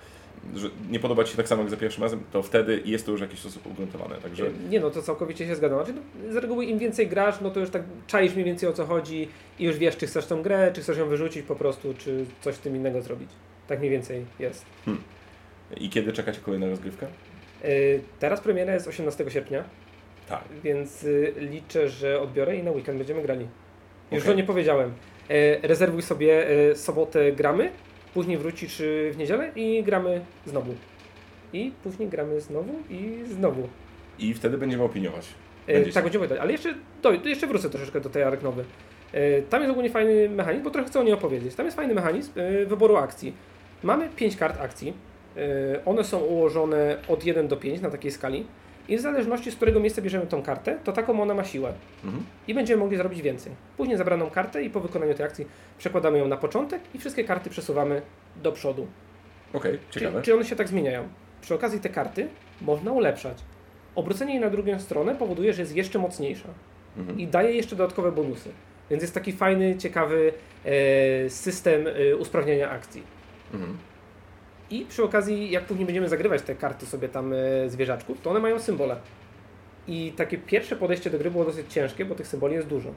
że 0.55 0.69
nie 0.91 0.99
podoba 0.99 1.23
ci 1.23 1.31
się 1.31 1.37
tak 1.37 1.47
samo 1.47 1.61
jak 1.61 1.71
za 1.71 1.77
pierwszym 1.77 2.03
razem, 2.03 2.19
to 2.31 2.43
wtedy 2.43 2.81
jest 2.85 3.05
to 3.05 3.11
już 3.11 3.21
w 3.21 3.23
jakiś 3.23 3.39
sposób 3.39 3.67
ugruntowane. 3.67 4.15
Także 4.15 4.45
Nie 4.69 4.79
no, 4.79 4.89
to 4.89 5.01
całkowicie 5.01 5.47
się 5.47 5.55
zgadzam. 5.55 5.77
Znaczy, 5.85 5.93
no, 6.25 6.33
z 6.33 6.35
reguły 6.35 6.65
im 6.65 6.77
więcej 6.79 7.07
grasz, 7.07 7.41
no 7.41 7.51
to 7.51 7.59
już 7.59 7.69
tak 7.69 7.83
czaisz 8.07 8.33
mniej 8.33 8.45
więcej 8.45 8.69
o 8.69 8.73
co 8.73 8.85
chodzi 8.85 9.27
i 9.59 9.63
już 9.65 9.77
wiesz, 9.77 9.97
czy 9.97 10.07
chcesz 10.07 10.25
tą 10.25 10.41
grę, 10.41 10.71
czy 10.73 10.81
chcesz 10.81 10.97
ją 10.97 11.07
wyrzucić 11.07 11.45
po 11.45 11.55
prostu, 11.55 11.93
czy 11.97 12.25
coś 12.41 12.55
z 12.55 12.59
tym 12.59 12.75
innego 12.75 13.01
zrobić. 13.01 13.29
Tak 13.67 13.79
mniej 13.79 13.91
więcej 13.91 14.25
jest. 14.39 14.65
i 15.77 15.89
kiedy 15.89 16.13
czekacie 16.13 16.39
kolejna 16.41 16.67
rozgrywka? 16.67 17.07
Yy, 17.63 17.69
teraz 18.19 18.41
premiera 18.41 18.73
jest 18.73 18.87
18 18.87 19.25
sierpnia, 19.29 19.63
Tak. 20.29 20.43
więc 20.63 21.03
yy, 21.03 21.33
liczę, 21.37 21.89
że 21.89 22.21
odbiorę 22.21 22.55
i 22.57 22.63
na 22.63 22.71
weekend 22.71 22.97
będziemy 22.97 23.21
grali. 23.21 23.47
Już 24.11 24.23
Okej. 24.23 24.33
to 24.33 24.37
nie 24.37 24.43
powiedziałem. 24.43 24.93
Yy, 25.29 25.59
rezerwuj 25.61 26.01
sobie 26.01 26.27
yy, 26.67 26.75
sobotę 26.75 27.31
gramy, 27.31 27.71
później 28.15 28.37
wrócisz 28.37 28.79
yy, 28.79 29.11
w 29.13 29.17
niedzielę 29.17 29.51
i 29.55 29.83
gramy 29.83 30.21
znowu. 30.45 30.75
I 31.53 31.71
później 31.83 32.09
gramy 32.09 32.41
znowu 32.41 32.73
i 32.89 33.19
znowu. 33.25 33.69
I 34.19 34.33
wtedy 34.33 34.57
będziemy 34.57 34.83
opiniować. 34.83 35.27
E, 35.67 35.73
Będzie 35.73 35.91
tak, 35.91 36.03
będziemy 36.03 36.27
dać. 36.27 36.39
Ale 36.39 36.51
jeszcze, 36.51 36.73
do, 37.01 37.11
jeszcze 37.11 37.47
wrócę 37.47 37.69
troszeczkę 37.69 38.01
do 38.01 38.09
tej 38.09 38.23
Arek 38.23 38.43
Nowy. 38.43 38.63
E, 39.13 39.41
Tam 39.41 39.61
jest 39.61 39.71
ogólnie 39.71 39.89
fajny 39.89 40.29
mechanizm, 40.29 40.63
bo 40.63 40.69
trochę 40.71 40.87
chcę 40.87 40.99
o 40.99 41.03
niej 41.03 41.13
opowiedzieć. 41.13 41.55
Tam 41.55 41.65
jest 41.65 41.75
fajny 41.77 41.93
mechanizm 41.93 42.31
e, 42.35 42.65
wyboru 42.65 42.95
akcji. 42.95 43.33
Mamy 43.83 44.09
5 44.15 44.35
kart 44.35 44.61
akcji. 44.61 44.93
One 45.85 46.03
są 46.03 46.19
ułożone 46.19 46.97
od 47.07 47.25
1 47.25 47.47
do 47.47 47.57
5 47.57 47.81
na 47.81 47.89
takiej 47.89 48.11
skali. 48.11 48.45
I 48.87 48.97
w 48.97 49.01
zależności 49.01 49.51
z 49.51 49.55
którego 49.55 49.79
miejsca 49.79 50.01
bierzemy 50.01 50.27
tą 50.27 50.43
kartę, 50.43 50.77
to 50.83 50.91
taką 50.91 51.21
ona 51.21 51.33
ma 51.33 51.43
siłę. 51.43 51.73
Mhm. 52.03 52.23
I 52.47 52.53
będziemy 52.53 52.79
mogli 52.79 52.97
zrobić 52.97 53.21
więcej. 53.21 53.51
Później 53.77 53.97
zabraną 53.97 54.29
kartę 54.29 54.63
i 54.63 54.69
po 54.69 54.79
wykonaniu 54.79 55.13
tej 55.13 55.25
akcji 55.25 55.45
przekładamy 55.77 56.17
ją 56.17 56.27
na 56.27 56.37
początek 56.37 56.81
i 56.93 56.99
wszystkie 56.99 57.23
karty 57.23 57.49
przesuwamy 57.49 58.01
do 58.43 58.51
przodu. 58.51 58.87
Okej, 59.53 59.79
ciekawe. 59.91 60.11
Czyli, 60.11 60.23
czyli 60.23 60.37
one 60.37 60.45
się 60.45 60.55
tak 60.55 60.67
zmieniają. 60.67 61.07
Przy 61.41 61.55
okazji 61.55 61.79
te 61.79 61.89
karty 61.89 62.27
można 62.61 62.91
ulepszać. 62.91 63.37
Obrócenie 63.95 64.31
jej 64.33 64.41
na 64.41 64.49
drugą 64.49 64.79
stronę 64.79 65.15
powoduje, 65.15 65.53
że 65.53 65.61
jest 65.61 65.75
jeszcze 65.75 65.99
mocniejsza 65.99 66.49
Mhm. 66.97 67.19
i 67.19 67.27
daje 67.27 67.51
jeszcze 67.55 67.75
dodatkowe 67.75 68.11
bonusy. 68.11 68.49
Więc 68.89 69.01
jest 69.01 69.13
taki 69.13 69.31
fajny, 69.31 69.77
ciekawy 69.77 70.33
e, 70.65 71.29
system 71.29 71.87
e, 71.87 72.15
usprawniania 72.15 72.69
akcji. 72.69 73.03
Mhm. 73.53 73.77
I 74.69 74.85
przy 74.85 75.03
okazji, 75.03 75.51
jak 75.51 75.65
później 75.65 75.85
będziemy 75.85 76.09
zagrywać 76.09 76.41
te 76.41 76.55
karty 76.55 76.85
sobie 76.85 77.09
tam 77.09 77.33
e, 77.33 77.69
zwierzaczków, 77.69 78.21
to 78.21 78.29
one 78.29 78.39
mają 78.39 78.59
symbole. 78.59 78.95
I 79.87 80.13
takie 80.17 80.37
pierwsze 80.37 80.75
podejście 80.75 81.09
do 81.09 81.17
gry 81.17 81.31
było 81.31 81.45
dosyć 81.45 81.73
ciężkie, 81.73 82.05
bo 82.05 82.15
tych 82.15 82.27
symboli 82.27 82.53
jest 82.55 82.67
dużo. 82.67 82.89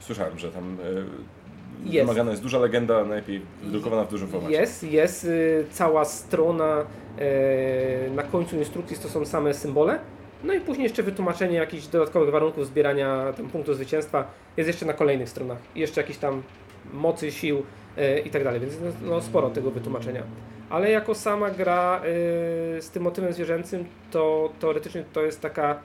Słyszałem, 0.00 0.38
że 0.38 0.50
tam 0.50 0.78
e, 0.80 1.84
Jest. 1.84 2.06
wymagana 2.06 2.30
jest 2.30 2.42
duża 2.42 2.58
legenda, 2.58 3.04
najlepiej 3.04 3.42
wydrukowana 3.62 4.04
w 4.04 4.10
dużym 4.10 4.28
formacie. 4.28 4.54
Jest, 4.54 4.82
jest 4.84 5.24
y, 5.24 5.64
cała 5.70 6.04
strona 6.04 6.86
e, 7.18 8.10
na 8.10 8.22
końcu 8.22 8.56
instrukcji 8.56 8.96
to 8.96 9.08
są 9.08 9.24
same 9.24 9.54
symbole. 9.54 9.98
No 10.44 10.54
i 10.54 10.60
później 10.60 10.84
jeszcze 10.84 11.02
wytłumaczenie 11.02 11.56
jakichś 11.56 11.86
dodatkowych 11.86 12.30
warunków 12.30 12.66
zbierania 12.66 13.32
tam 13.36 13.48
punktu 13.48 13.74
zwycięstwa 13.74 14.24
jest 14.56 14.68
jeszcze 14.68 14.86
na 14.86 14.92
kolejnych 14.92 15.28
stronach. 15.28 15.58
I 15.74 15.80
jeszcze 15.80 16.00
jakieś 16.00 16.18
tam 16.18 16.42
mocy, 16.92 17.32
sił 17.32 17.62
e, 17.96 18.18
i 18.18 18.30
tak 18.30 18.44
dalej, 18.44 18.60
więc 18.60 18.74
no, 18.80 19.08
no 19.10 19.22
sporo 19.22 19.50
tego 19.50 19.70
wytłumaczenia. 19.70 20.22
Ale 20.72 20.90
jako 20.90 21.14
sama 21.14 21.50
gra 21.50 22.00
e, 22.00 22.02
z 22.82 22.90
tym 22.90 23.02
motywem 23.02 23.32
zwierzęcym, 23.32 23.84
to 24.10 24.52
teoretycznie 24.60 25.04
to 25.12 25.22
jest 25.22 25.40
taka 25.40 25.80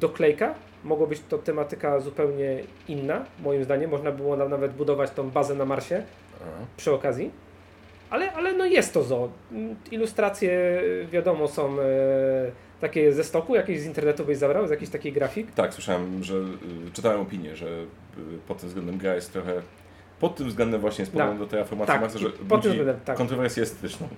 doklejka. 0.00 0.54
Mogło 0.84 1.06
być 1.06 1.20
to 1.28 1.38
tematyka 1.38 2.00
zupełnie 2.00 2.62
inna, 2.88 3.24
moim 3.42 3.64
zdaniem. 3.64 3.90
Można 3.90 4.12
było 4.12 4.36
nam 4.36 4.50
nawet 4.50 4.72
budować 4.72 5.10
tą 5.10 5.30
bazę 5.30 5.54
na 5.54 5.64
Marsie 5.64 6.02
Aha. 6.40 6.66
przy 6.76 6.92
okazji. 6.92 7.30
Ale, 8.10 8.32
ale 8.32 8.52
no 8.52 8.64
jest 8.64 8.94
to 8.94 9.02
zo. 9.02 9.28
Ilustracje 9.90 10.82
wiadomo 11.12 11.48
są 11.48 11.80
e, 11.80 11.84
takie 12.80 13.12
ze 13.12 13.24
stoku, 13.24 13.54
jakieś 13.54 13.80
z 13.80 13.86
internetu 13.86 14.24
byś 14.24 14.38
zabrał, 14.38 14.66
z 14.66 14.70
jakiejś 14.70 14.90
takiej 14.90 15.12
grafik. 15.12 15.52
Tak, 15.52 15.74
słyszałem, 15.74 16.24
że 16.24 16.34
y, 16.34 16.90
czytałem 16.92 17.20
opinię, 17.20 17.56
że 17.56 17.66
y, 17.66 17.86
pod 18.48 18.58
tym 18.58 18.68
względem 18.68 18.98
gra 18.98 19.14
jest 19.14 19.32
trochę. 19.32 19.62
Pod 20.20 20.36
tym 20.36 20.48
względem 20.48 20.80
właśnie 20.80 21.06
z 21.06 21.10
porównaniu 21.10 21.38
do 21.38 21.46
terraformacji 21.46 21.92
Tak, 21.92 22.00
Marsa, 22.00 22.18
że 22.18 22.30
pod 22.30 22.62
tym 22.62 22.70
względem, 22.70 22.96
tak. 23.04 23.16
kontrowersję 23.16 23.62
estetyczną. 23.62 24.08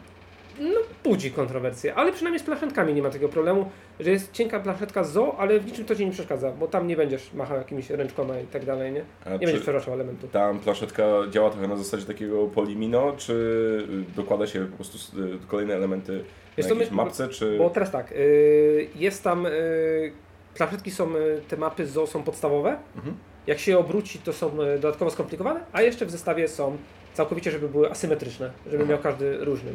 No 0.61 0.81
budzi 1.05 1.31
kontrowersje, 1.31 1.95
ale 1.95 2.13
przynajmniej 2.13 2.41
z 2.41 2.43
planszetkami 2.43 2.95
nie 2.95 3.03
ma 3.03 3.09
takiego 3.09 3.29
problemu, 3.29 3.71
że 4.01 4.11
jest 4.11 4.33
cienka 4.33 4.61
planszetka 4.61 5.05
zo, 5.05 5.37
ale 5.39 5.61
w 5.61 5.67
niczym 5.67 5.85
to 5.85 5.95
Ci 5.97 6.07
nie 6.07 6.13
przeszkadza, 6.13 6.51
bo 6.53 6.67
tam 6.69 6.87
nie 6.87 6.97
będziesz 6.97 7.33
machał 7.35 7.59
jakimiś 7.59 7.91
ręczkoma 7.91 8.39
i 8.41 8.47
tak 8.47 8.65
dalej, 8.65 8.93
nie? 8.93 9.05
A 9.25 9.31
Nie 9.31 9.39
będziesz 9.39 9.61
przeruszał 9.61 9.95
elementów. 9.95 10.31
ta 10.31 10.55
planszetka 10.65 11.03
działa 11.31 11.51
trochę 11.51 11.69
na 11.69 11.77
zasadzie 11.77 12.07
takiego 12.07 12.47
polimino, 12.47 13.13
czy 13.17 13.87
dokłada 14.17 14.47
się 14.47 14.67
po 14.67 14.77
prostu 14.77 15.19
y, 15.23 15.39
kolejne 15.49 15.75
elementy 15.75 16.25
Wiesz 16.57 16.69
na 16.69 16.75
my- 16.75 16.87
mapce, 16.91 17.29
czy... 17.29 17.59
Bo 17.59 17.71
teraz 17.71 17.91
tak, 17.91 18.13
y, 18.13 18.89
jest 18.97 19.25
tam, 19.25 19.47
y, 19.47 20.13
planszetki 20.55 20.91
są, 20.91 21.09
te 21.49 21.57
mapy 21.57 21.87
zo 21.87 22.07
są 22.07 22.23
podstawowe, 22.23 22.77
Mhm. 22.97 23.15
Jak 23.47 23.59
się 23.59 23.73
je 23.73 23.79
obróci, 23.79 24.19
to 24.19 24.33
są 24.33 24.63
e, 24.63 24.79
dodatkowo 24.79 25.11
skomplikowane, 25.11 25.61
a 25.73 25.83
jeszcze 25.83 26.07
w 26.07 26.11
zestawie 26.11 26.49
są 26.49 26.77
całkowicie, 27.15 27.51
żeby 27.51 27.69
były 27.69 27.91
asymetryczne, 27.91 28.51
żeby 28.71 28.87
miał 28.87 28.99
każdy 28.99 29.45
różny. 29.45 29.71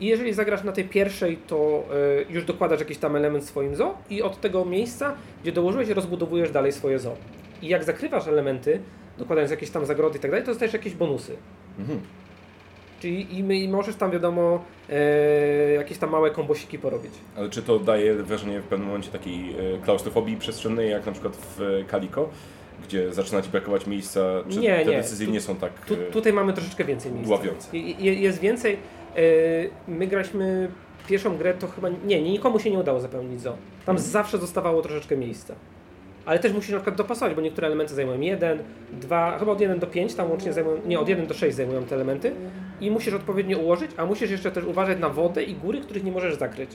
I 0.00 0.06
jeżeli 0.06 0.32
zagrasz 0.32 0.64
na 0.64 0.72
tej 0.72 0.84
pierwszej, 0.84 1.36
to 1.36 1.84
e, 2.28 2.32
już 2.32 2.44
dokładasz 2.44 2.80
jakiś 2.80 2.98
tam 2.98 3.16
element 3.16 3.44
swoim 3.44 3.76
zo 3.76 3.94
i 4.10 4.22
od 4.22 4.40
tego 4.40 4.64
miejsca, 4.64 5.14
gdzie 5.42 5.52
dołożyłeś, 5.52 5.88
rozbudowujesz 5.88 6.50
dalej 6.50 6.72
swoje 6.72 6.98
zo. 6.98 7.16
I 7.62 7.68
jak 7.68 7.84
zakrywasz 7.84 8.28
elementy, 8.28 8.80
dokładając 9.18 9.50
jakieś 9.50 9.70
tam 9.70 9.86
zagrody 9.86 10.18
i 10.18 10.20
tak 10.20 10.30
dalej, 10.30 10.44
to 10.44 10.50
dostajesz 10.50 10.72
jakieś 10.72 10.94
bonusy. 10.94 11.36
Mhm. 11.78 12.00
Czyli 13.00 13.38
i, 13.38 13.44
my, 13.44 13.56
i 13.56 13.68
możesz 13.68 13.96
tam 13.96 14.10
wiadomo 14.10 14.64
e, 14.90 15.72
jakieś 15.72 15.98
tam 15.98 16.10
małe 16.10 16.30
kombosiki 16.30 16.78
porobić. 16.78 17.12
Ale 17.36 17.50
czy 17.50 17.62
to 17.62 17.78
daje 17.78 18.14
wrażenie 18.14 18.60
w 18.60 18.64
pewnym 18.64 18.88
momencie 18.88 19.10
takiej 19.10 19.50
e, 19.50 19.78
klaustrofobii 19.84 20.36
przestrzennej, 20.36 20.90
jak 20.90 21.06
na 21.06 21.12
przykład 21.12 21.36
w 21.36 21.60
e, 21.60 21.90
Calico, 21.90 22.28
gdzie 22.84 23.12
zaczyna 23.12 23.42
Ci 23.42 23.50
brakować 23.50 23.86
miejsca, 23.86 24.20
czy 24.50 24.58
Nie, 24.58 24.78
te 24.84 24.90
nie. 24.90 24.96
decyzje 24.96 25.26
Tu- 25.26 25.32
nie 25.32 25.40
są 25.40 25.56
tak 25.56 25.72
Tu, 25.86 25.94
e, 25.94 25.96
tutaj 25.96 26.32
mamy 26.32 26.52
troszeczkę 26.52 26.84
więcej 26.84 27.12
miejsca. 27.12 27.28
dławiące? 27.36 27.76
Je- 27.78 27.90
je- 27.90 28.14
Jest 28.14 28.40
więcej. 28.40 28.76
E, 29.16 29.20
My 29.88 30.06
graliśmy 30.06 30.70
pierwszą 31.08 31.36
grę, 31.36 31.54
to 31.54 31.66
chyba 31.66 31.88
nie, 32.06 32.22
nikomu 32.22 32.58
się 32.58 32.70
nie 32.70 32.78
udało 32.78 33.00
zapełnić 33.00 33.40
zo. 33.40 33.56
Tam 33.86 33.98
zawsze 33.98 34.38
zostawało 34.38 34.82
troszeczkę 34.82 35.16
miejsca. 35.16 35.54
Ale 36.26 36.38
też 36.38 36.52
musisz 36.52 36.70
na 36.70 36.76
przykład 36.76 36.96
dopasować, 36.96 37.34
bo 37.34 37.40
niektóre 37.40 37.66
elementy 37.66 37.94
zajmują 37.94 38.20
1, 38.20 38.58
2, 38.92 39.38
chyba 39.38 39.52
od 39.52 39.60
1 39.60 39.78
do 39.78 39.86
5 39.86 40.14
tam 40.14 40.30
łącznie 40.30 40.52
zajmują, 40.52 40.76
nie, 40.86 41.00
od 41.00 41.08
1 41.08 41.26
do 41.26 41.34
6 41.34 41.56
zajmują 41.56 41.84
te 41.84 41.94
elementy 41.94 42.32
i 42.80 42.90
musisz 42.90 43.14
odpowiednio 43.14 43.58
ułożyć, 43.58 43.90
a 43.96 44.06
musisz 44.06 44.30
jeszcze 44.30 44.50
też 44.52 44.64
uważać 44.64 44.98
na 44.98 45.08
wodę 45.08 45.42
i 45.42 45.54
góry, 45.54 45.80
których 45.80 46.04
nie 46.04 46.12
możesz 46.12 46.34
zakryć. 46.34 46.70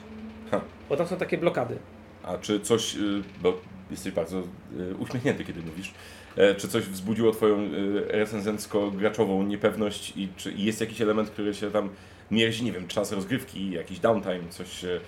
Ha. 0.51 0.61
Bo 0.89 0.97
tam 0.97 1.07
są 1.07 1.15
takie 1.17 1.37
blokady. 1.37 1.77
A 2.23 2.37
czy 2.37 2.59
coś, 2.59 2.95
y, 2.95 2.99
bo 3.43 3.53
jesteś 3.91 4.13
bardzo 4.13 4.37
y, 4.39 4.95
uśmiechnięty, 4.99 5.43
kiedy 5.45 5.61
mówisz, 5.61 5.93
e, 6.37 6.55
czy 6.55 6.67
coś 6.67 6.83
wzbudziło 6.83 7.31
Twoją 7.31 7.59
y, 7.59 8.07
recenzencko-graczową 8.11 9.47
niepewność 9.47 10.13
i 10.17 10.29
czy 10.37 10.53
jest 10.55 10.81
jakiś 10.81 11.01
element, 11.01 11.29
który 11.29 11.53
się 11.53 11.71
tam 11.71 11.89
mierzi, 12.31 12.63
nie 12.63 12.71
wiem, 12.71 12.87
czas 12.87 13.11
rozgrywki, 13.11 13.71
jakiś 13.71 13.99
downtime, 13.99 14.49
coś... 14.49 14.83
y, 14.83 14.99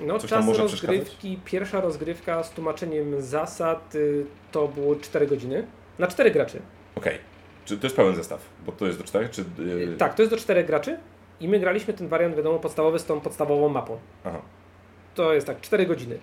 No, 0.00 0.18
Coś 0.18 0.30
czas 0.30 0.46
rozgrywki, 0.58 1.38
pierwsza 1.44 1.80
rozgrywka 1.80 2.42
z 2.42 2.50
tłumaczeniem 2.50 3.22
zasad 3.22 3.94
y, 3.94 4.26
to 4.52 4.68
było 4.68 4.96
4 4.96 5.26
godziny. 5.26 5.66
Na 5.98 6.06
4 6.06 6.30
graczy. 6.30 6.62
Okej. 6.94 7.18
Czy 7.64 7.78
to 7.78 7.86
jest 7.86 7.96
pełen 7.96 8.14
zestaw? 8.16 8.40
Bo 8.66 8.72
to 8.72 8.86
jest 8.86 8.98
do 8.98 9.04
czterech, 9.04 9.30
czy... 9.30 9.40
y, 9.58 9.96
Tak, 9.98 10.14
to 10.14 10.22
jest 10.22 10.30
do 10.34 10.36
czterech 10.36 10.66
graczy 10.66 10.98
i 11.40 11.48
my 11.48 11.60
graliśmy 11.60 11.94
ten 11.94 12.08
wariant, 12.08 12.36
wiadomo, 12.36 12.58
podstawowy 12.58 12.98
z 12.98 13.04
tą 13.04 13.20
podstawową 13.20 13.68
mapą. 13.68 13.98
Aha. 14.24 14.42
To 15.14 15.34
jest 15.34 15.46
tak, 15.46 15.60
4 15.60 15.86
godziny. 15.86 16.18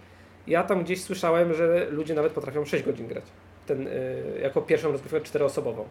Ja 0.47 0.63
tam 0.63 0.83
gdzieś 0.83 1.01
słyszałem, 1.01 1.53
że 1.53 1.87
ludzie 1.91 2.13
nawet 2.13 2.33
potrafią 2.33 2.65
6 2.65 2.83
godzin 2.85 3.07
grać. 3.07 3.23
Ten, 3.67 3.87
y, 3.87 3.91
jako 4.41 4.61
pierwszą 4.61 4.91
rozgrywkę 4.91 5.21
czteroosobową. 5.21 5.85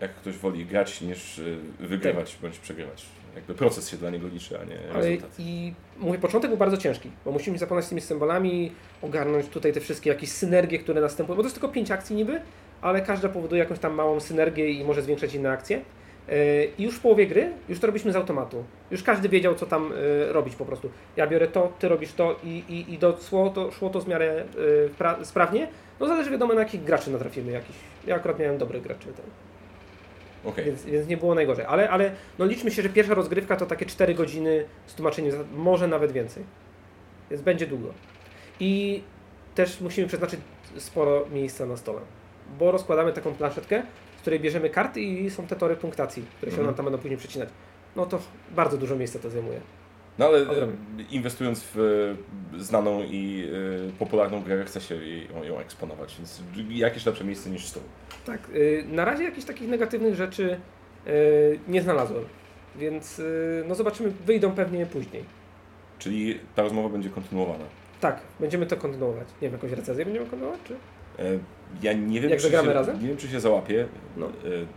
Jak 0.00 0.14
ktoś 0.14 0.36
woli 0.36 0.66
grać 0.66 1.00
niż 1.00 1.38
y, 1.38 1.58
wygrywać 1.80 2.38
bądź 2.42 2.58
przegrywać. 2.58 3.06
Jakby 3.34 3.54
proces 3.54 3.88
się 3.88 3.96
dla 3.96 4.10
niego 4.10 4.28
liczy, 4.28 4.60
a 4.60 4.64
nie 4.64 4.78
Ale 4.94 5.04
rezultat. 5.04 5.30
i 5.38 5.72
mówię, 5.98 6.18
początek 6.18 6.50
był 6.50 6.58
bardzo 6.58 6.76
ciężki, 6.76 7.10
bo 7.24 7.30
musimy 7.32 7.58
zapoznać 7.58 7.84
z 7.84 7.88
tymi 7.88 8.00
symbolami, 8.00 8.72
ogarnąć 9.02 9.46
tutaj 9.48 9.72
te 9.72 9.80
wszystkie 9.80 10.10
jakieś 10.10 10.30
synergie, 10.30 10.78
które 10.78 11.00
następują, 11.00 11.36
bo 11.36 11.42
to 11.42 11.46
jest 11.46 11.56
tylko 11.60 11.68
5 11.68 11.90
akcji 11.90 12.16
niby, 12.16 12.40
ale 12.80 13.00
każda 13.02 13.28
powoduje 13.28 13.58
jakąś 13.62 13.78
tam 13.78 13.94
małą 13.94 14.20
synergię 14.20 14.70
i 14.70 14.84
może 14.84 15.02
zwiększać 15.02 15.34
inne 15.34 15.50
akcje. 15.50 15.80
I 16.78 16.82
już 16.82 16.94
w 16.96 17.00
połowie 17.00 17.26
gry, 17.26 17.52
już 17.68 17.80
to 17.80 17.86
robiliśmy 17.86 18.12
z 18.12 18.16
automatu. 18.16 18.64
Już 18.90 19.02
każdy 19.02 19.28
wiedział, 19.28 19.54
co 19.54 19.66
tam 19.66 19.92
e, 19.92 20.32
robić 20.32 20.56
po 20.56 20.64
prostu. 20.64 20.90
Ja 21.16 21.26
biorę 21.26 21.48
to, 21.48 21.72
ty 21.78 21.88
robisz 21.88 22.12
to 22.12 22.36
i, 22.44 22.62
i, 22.68 22.94
i 22.94 22.98
do, 22.98 23.18
szło, 23.28 23.50
to, 23.50 23.70
szło 23.70 23.90
to 23.90 24.00
w 24.00 24.08
miarę 24.08 24.44
e, 25.20 25.24
sprawnie. 25.24 25.68
No 26.00 26.06
zależy 26.06 26.30
wiadomo 26.30 26.54
na 26.54 26.60
jakich 26.60 26.84
graczy 26.84 27.10
natrafimy 27.10 27.52
jakiś. 27.52 27.76
Ja 28.06 28.16
akurat 28.16 28.38
miałem 28.38 28.58
dobrych 28.58 28.82
graczy. 28.82 29.06
Ten. 29.06 29.24
Okay. 30.44 30.64
Więc, 30.64 30.84
więc 30.84 31.08
nie 31.08 31.16
było 31.16 31.34
najgorzej. 31.34 31.64
Ale, 31.68 31.90
ale 31.90 32.12
no 32.38 32.44
liczmy 32.44 32.70
się, 32.70 32.82
że 32.82 32.88
pierwsza 32.88 33.14
rozgrywka 33.14 33.56
to 33.56 33.66
takie 33.66 33.86
4 33.86 34.14
godziny 34.14 34.64
z 34.86 34.94
tłumaczeniem, 34.94 35.34
może 35.54 35.88
nawet 35.88 36.12
więcej. 36.12 36.42
Więc 37.30 37.42
będzie 37.42 37.66
długo. 37.66 37.88
I 38.60 39.02
też 39.54 39.80
musimy 39.80 40.06
przeznaczyć 40.06 40.40
sporo 40.76 41.26
miejsca 41.32 41.66
na 41.66 41.76
stole. 41.76 42.00
Bo 42.58 42.70
rozkładamy 42.70 43.12
taką 43.12 43.34
planszetkę, 43.34 43.82
z 44.20 44.22
której 44.22 44.40
bierzemy 44.40 44.70
karty 44.70 45.00
i 45.00 45.30
są 45.30 45.46
te 45.46 45.56
tory 45.56 45.76
punktacji, 45.76 46.24
które 46.36 46.52
się 46.52 46.56
mhm. 46.56 46.66
nam 46.66 46.74
tam 46.74 46.84
będą 46.84 46.98
później 46.98 47.18
przecinać. 47.18 47.48
No 47.96 48.06
to 48.06 48.20
bardzo 48.50 48.76
dużo 48.76 48.96
miejsca 48.96 49.18
to 49.18 49.30
zajmuje. 49.30 49.60
No 50.18 50.26
ale 50.26 50.48
Ogromnie. 50.50 50.76
inwestując 51.10 51.64
w 51.74 51.78
e, 52.54 52.60
znaną 52.60 53.02
i 53.02 53.48
e, 53.88 53.98
popularną 53.98 54.42
grę, 54.42 54.64
chce 54.64 54.80
się 54.80 54.94
ją, 55.42 55.58
eksponować, 55.58 56.16
więc 56.16 56.42
jakieś 56.68 57.06
lepsze 57.06 57.24
miejsce 57.24 57.50
niż 57.50 57.66
stół. 57.66 57.82
Tak, 58.26 58.40
e, 58.40 58.94
na 58.94 59.04
razie 59.04 59.24
jakichś 59.24 59.46
takich 59.46 59.68
negatywnych 59.68 60.14
rzeczy 60.14 60.60
nie 61.68 61.82
znalazłem, 61.82 62.24
więc 62.76 63.22
no 63.68 63.74
zobaczymy, 63.74 64.10
wyjdą 64.10 64.52
pewnie 64.52 64.86
później. 64.86 65.24
Czyli 65.98 66.40
ta 66.54 66.62
rozmowa 66.62 66.88
będzie 66.88 67.10
kontynuowana. 67.10 67.64
Tak, 68.00 68.20
będziemy 68.40 68.66
to 68.66 68.76
kontynuować. 68.76 69.28
Nie 69.28 69.48
wiem, 69.48 69.52
jakąś 69.52 69.72
recenzję 69.72 70.04
będziemy 70.04 70.26
kontynuować, 70.26 70.60
czy? 70.64 70.76
Ja 71.82 71.92
nie 71.92 72.20
wiem, 72.20 72.30
Jak 72.30 72.40
czy 72.40 72.50
się, 72.50 72.62
razem? 72.62 73.02
Nie 73.02 73.08
wiem, 73.08 73.16
czy 73.16 73.28
się 73.28 73.40
załapię. 73.40 73.86
No. 74.16 74.28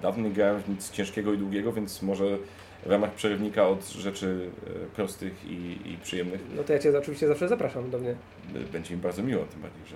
Dawno 0.02 0.24
nie 0.24 0.34
grałem 0.34 0.62
w 0.62 0.70
nic 0.70 0.92
ciężkiego 0.92 1.34
i 1.34 1.38
długiego, 1.38 1.74
więc 1.74 2.02
może 2.02 2.38
w 2.86 2.90
ramach 2.90 3.14
przerywnika 3.14 3.68
od 3.68 3.90
rzeczy 3.90 4.50
e, 4.68 4.96
prostych 4.96 5.46
i, 5.46 5.78
i 5.86 5.98
przyjemnych. 6.04 6.42
No 6.56 6.64
to 6.64 6.74
ja 6.74 6.80
Cię 6.80 6.98
oczywiście 6.98 7.28
zawsze 7.28 7.48
zapraszam 7.48 7.90
do 7.90 7.98
mnie. 8.00 8.16
E, 8.56 8.60
będzie 8.60 8.96
mi 8.96 9.02
bardzo 9.02 9.24
miło, 9.24 9.46
tym 9.46 9.62
bardziej, 9.62 9.86
że 9.86 9.96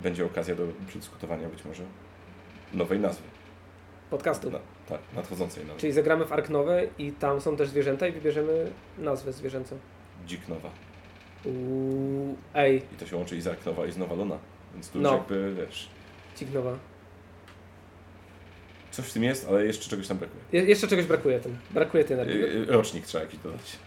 będzie 0.00 0.26
okazja 0.26 0.54
do 0.54 0.62
przedyskutowania 0.88 1.48
być 1.48 1.64
może 1.64 1.82
nowej 2.74 3.00
nazwy. 3.00 3.22
Podcastu. 4.10 4.50
Na, 4.50 4.58
tak, 4.88 5.00
nadchodzącej 5.16 5.64
nazwy. 5.64 5.80
Czyli 5.80 5.92
zagramy 5.92 6.24
w 6.24 6.32
Arknowe 6.32 6.86
i 6.98 7.12
tam 7.12 7.40
są 7.40 7.56
też 7.56 7.68
zwierzęta 7.68 8.06
i 8.08 8.12
wybierzemy 8.12 8.70
nazwę 8.98 9.32
zwierzęcą. 9.32 9.78
Dziknowa. 10.26 10.70
Uuu, 11.44 12.36
ej. 12.54 12.82
I 12.92 12.96
to 12.96 13.06
się 13.06 13.16
łączy 13.16 13.36
i 13.36 13.40
z 13.40 13.46
Arknowa 13.46 13.86
i 13.86 13.92
z 13.92 13.98
Nowa 13.98 14.14
Luna. 14.14 14.38
Więc 14.74 14.90
tu 14.90 15.00
no. 15.00 15.10
już 15.10 15.18
jakby, 15.18 15.54
wiesz... 15.54 15.88
Dziknowa. 16.36 16.78
Coś 18.90 19.06
w 19.06 19.12
tym 19.12 19.24
jest, 19.24 19.48
ale 19.48 19.66
jeszcze 19.66 19.90
czegoś 19.90 20.08
tam 20.08 20.18
brakuje. 20.18 20.42
Je 20.52 20.62
jeszcze 20.62 20.88
czegoś 20.88 21.04
brakuje 21.04 21.40
tym. 21.40 21.56
Brakuje 21.70 22.04
tej 22.04 22.14
energii. 22.14 22.42
Y, 22.42 22.66
rocznik 22.66 23.06
trzeba 23.06 23.24
jakiś 23.24 23.40
dodać. 23.40 23.78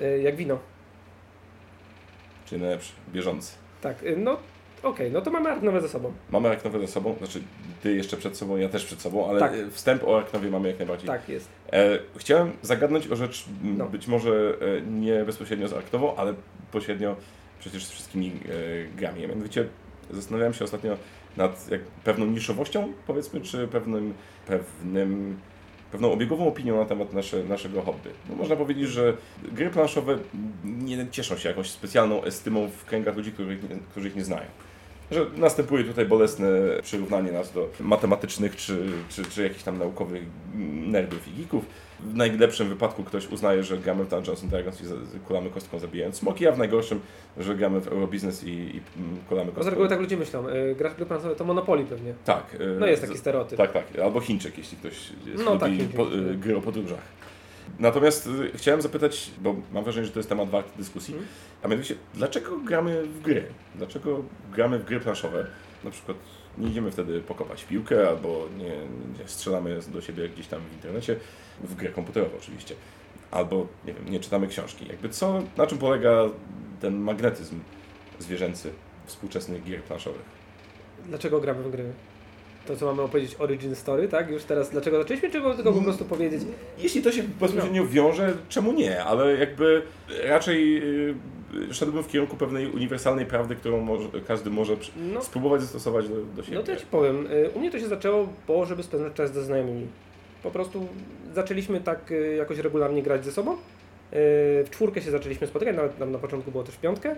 Y, 0.00 0.22
jak 0.22 0.36
wino. 0.36 0.58
Czyli 2.46 2.60
najlepszy, 2.60 2.92
bieżący. 3.12 3.54
Tak, 3.80 4.04
no 4.16 4.32
okej, 4.32 4.40
okay, 4.82 5.10
no 5.10 5.20
to 5.20 5.30
mamy 5.30 5.50
Arknowe 5.50 5.80
ze 5.80 5.88
sobą. 5.88 6.12
Mamy 6.30 6.48
Arknowe 6.48 6.80
ze 6.80 6.88
sobą, 6.88 7.14
znaczy 7.18 7.40
ty 7.82 7.96
jeszcze 7.96 8.16
przed 8.16 8.36
sobą, 8.36 8.56
ja 8.56 8.68
też 8.68 8.84
przed 8.84 9.00
sobą, 9.00 9.30
ale 9.30 9.40
tak. 9.40 9.52
wstęp 9.70 10.04
o 10.04 10.18
Arknowie 10.18 10.50
mamy 10.50 10.68
jak 10.68 10.78
najbardziej. 10.78 11.06
Tak, 11.06 11.28
jest. 11.28 11.48
E, 11.72 11.98
chciałem 12.16 12.52
zagadnąć 12.62 13.08
o 13.08 13.16
rzecz 13.16 13.44
no. 13.62 13.86
być 13.86 14.06
może 14.06 14.54
nie 14.90 15.24
bezpośrednio 15.24 15.68
z 15.68 15.72
Arknową, 15.72 16.16
ale 16.16 16.34
pośrednio 16.72 17.16
przecież 17.60 17.84
z 17.84 17.90
wszystkimi 17.90 18.26
e, 18.28 18.96
grami. 18.96 19.20
Mianowicie 19.20 19.66
zastanawiałem 20.10 20.54
się 20.54 20.64
ostatnio 20.64 20.96
nad 21.36 21.70
jak, 21.70 21.80
pewną 22.04 22.26
niszowością, 22.26 22.92
powiedzmy, 23.06 23.40
czy 23.40 23.68
pewnym, 23.68 24.14
pewnym, 24.46 25.38
pewną 25.92 26.12
obiegową 26.12 26.48
opinią 26.48 26.76
na 26.76 26.84
temat 26.84 27.12
nasze, 27.12 27.44
naszego 27.44 27.82
hobby. 27.82 28.10
No, 28.30 28.36
można 28.36 28.56
powiedzieć, 28.56 28.88
że 28.88 29.16
gry 29.52 29.70
planszowe 29.70 30.18
nie 30.64 31.06
cieszą 31.10 31.36
się 31.36 31.48
jakąś 31.48 31.70
specjalną 31.70 32.24
estymą 32.24 32.68
w 32.68 32.84
kręgach 32.84 33.16
ludzi, 33.16 33.32
których, 33.32 33.60
którzy 33.90 34.08
ich 34.08 34.16
nie 34.16 34.24
znają 34.24 34.46
że 35.10 35.26
następuje 35.36 35.84
tutaj 35.84 36.06
bolesne 36.06 36.48
przyrównanie 36.82 37.32
nas 37.32 37.52
do 37.52 37.68
matematycznych 37.80 38.56
czy, 38.56 38.78
czy, 39.08 39.24
czy 39.24 39.42
jakichś 39.42 39.62
tam 39.62 39.78
naukowych 39.78 40.22
nerdów 40.86 41.28
i 41.28 41.40
geeków. 41.40 41.64
W 42.00 42.14
najlepszym 42.14 42.68
wypadku 42.68 43.04
ktoś 43.04 43.28
uznaje, 43.28 43.62
że 43.62 43.78
gramy 43.78 44.04
w 44.04 44.08
Dungeons 44.08 44.42
and 44.42 44.50
Dragons 44.50 44.80
i 44.80 44.84
kulamy 45.26 45.50
kostką 45.50 45.78
zabijając 45.78 46.16
smoki, 46.16 46.46
a 46.46 46.52
w 46.52 46.58
najgorszym, 46.58 47.00
że 47.38 47.54
gramy 47.54 47.80
w 47.80 47.88
Eurobiznes 47.88 48.44
i, 48.44 48.50
i 48.50 48.80
kulamy 49.28 49.46
kostką. 49.52 49.64
Z 49.64 49.68
reguły 49.68 49.88
tak 49.88 50.00
ludzie 50.00 50.16
myślą. 50.16 50.48
Y, 50.48 50.74
gra 50.78 50.90
gry 50.90 51.06
planszowe 51.06 51.36
to 51.36 51.44
Monopoly 51.44 51.84
pewnie. 51.84 52.14
Tak. 52.24 52.54
Y, 52.54 52.76
no 52.80 52.86
jest 52.86 53.02
taki 53.02 53.18
stereotyp. 53.18 53.58
Tak, 53.58 53.72
tak. 53.72 53.84
Albo 54.04 54.20
Chińczyk, 54.20 54.58
jeśli 54.58 54.78
ktoś 54.78 55.12
no, 55.44 55.58
tak, 55.58 55.70
po, 55.96 56.14
y, 56.14 56.34
gry 56.34 56.56
o 56.56 56.60
podróżach. 56.60 57.02
Natomiast 57.78 58.28
chciałem 58.54 58.82
zapytać, 58.82 59.30
bo 59.38 59.56
mam 59.72 59.84
wrażenie, 59.84 60.06
że 60.06 60.12
to 60.12 60.18
jest 60.18 60.28
temat 60.28 60.50
warty 60.50 60.70
dyskusji, 60.78 61.14
hmm. 61.14 61.28
a 61.62 61.68
mianowicie, 61.68 61.94
dlaczego 62.14 62.58
gramy 62.58 63.02
w 63.02 63.22
gry? 63.22 63.44
Dlaczego 63.74 64.22
gramy 64.52 64.78
w 64.78 64.84
gry 64.84 65.00
planszowe? 65.00 65.46
Na 65.84 65.90
przykład 65.90 66.16
nie 66.58 66.68
idziemy 66.68 66.90
wtedy 66.90 67.20
pokopać 67.20 67.64
piłkę, 67.64 68.08
albo 68.08 68.48
nie, 68.58 68.76
nie 69.18 69.28
strzelamy 69.28 69.80
do 69.88 70.00
siebie 70.00 70.28
gdzieś 70.28 70.46
tam 70.46 70.60
w 70.70 70.72
internecie, 70.72 71.16
w 71.60 71.74
grę 71.74 71.88
komputerową 71.88 72.36
oczywiście, 72.36 72.74
albo 73.30 73.66
nie 73.84 73.94
wiem, 73.94 74.08
nie 74.08 74.20
czytamy 74.20 74.46
książki. 74.46 74.86
Jakby 74.88 75.08
co, 75.08 75.42
na 75.56 75.66
czym 75.66 75.78
polega 75.78 76.24
ten 76.80 76.96
magnetyzm 76.96 77.60
zwierzęcy 78.18 78.72
współczesnych 79.06 79.64
gier 79.64 79.82
planszowych? 79.82 80.22
Dlaczego 81.06 81.40
gramy 81.40 81.62
w 81.62 81.70
gry? 81.70 81.92
To, 82.66 82.76
co 82.76 82.86
mamy 82.86 83.02
opowiedzieć 83.02 83.36
origin 83.38 83.74
story, 83.74 84.08
tak? 84.08 84.30
Już 84.30 84.44
teraz 84.44 84.70
dlaczego 84.70 84.98
zaczęliśmy, 84.98 85.30
czy 85.30 85.40
tylko 85.40 85.72
po 85.72 85.82
prostu 85.82 86.04
powiedzieć? 86.04 86.42
Jeśli 86.78 87.02
to 87.02 87.12
się 87.12 87.22
bezpośrednio 87.22 87.82
no. 87.82 87.88
wiąże, 87.88 88.32
czemu 88.48 88.72
nie? 88.72 89.04
Ale 89.04 89.36
jakby 89.36 89.82
raczej 90.24 90.74
yy, 90.74 91.74
szedłbym 91.74 92.02
w 92.02 92.08
kierunku 92.08 92.36
pewnej 92.36 92.70
uniwersalnej 92.70 93.26
prawdy, 93.26 93.56
którą 93.56 93.80
może, 93.80 94.08
każdy 94.26 94.50
może 94.50 94.76
no. 94.96 95.22
spróbować 95.22 95.60
zastosować 95.60 96.08
do, 96.08 96.14
do 96.36 96.42
siebie. 96.42 96.56
No 96.56 96.62
to 96.62 96.70
ja 96.70 96.76
Ci 96.76 96.86
powiem. 96.86 97.26
Y, 97.26 97.50
u 97.54 97.60
mnie 97.60 97.70
to 97.70 97.78
się 97.78 97.88
zaczęło, 97.88 98.28
bo 98.48 98.66
żeby 98.66 98.82
spędzać 98.82 99.12
czas 99.12 99.32
ze 99.32 99.44
znajomymi. 99.44 99.86
Po 100.42 100.50
prostu 100.50 100.86
zaczęliśmy 101.34 101.80
tak 101.80 102.12
y, 102.12 102.36
jakoś 102.36 102.58
regularnie 102.58 103.02
grać 103.02 103.24
ze 103.24 103.32
sobą. 103.32 103.52
Y, 103.52 103.56
w 104.64 104.66
czwórkę 104.70 105.02
się 105.02 105.10
zaczęliśmy 105.10 105.46
spotykać, 105.46 105.76
nawet 105.76 105.98
na 106.12 106.18
początku 106.18 106.50
było 106.50 106.64
też 106.64 106.74
w 106.74 106.80
piątkę. 106.80 107.16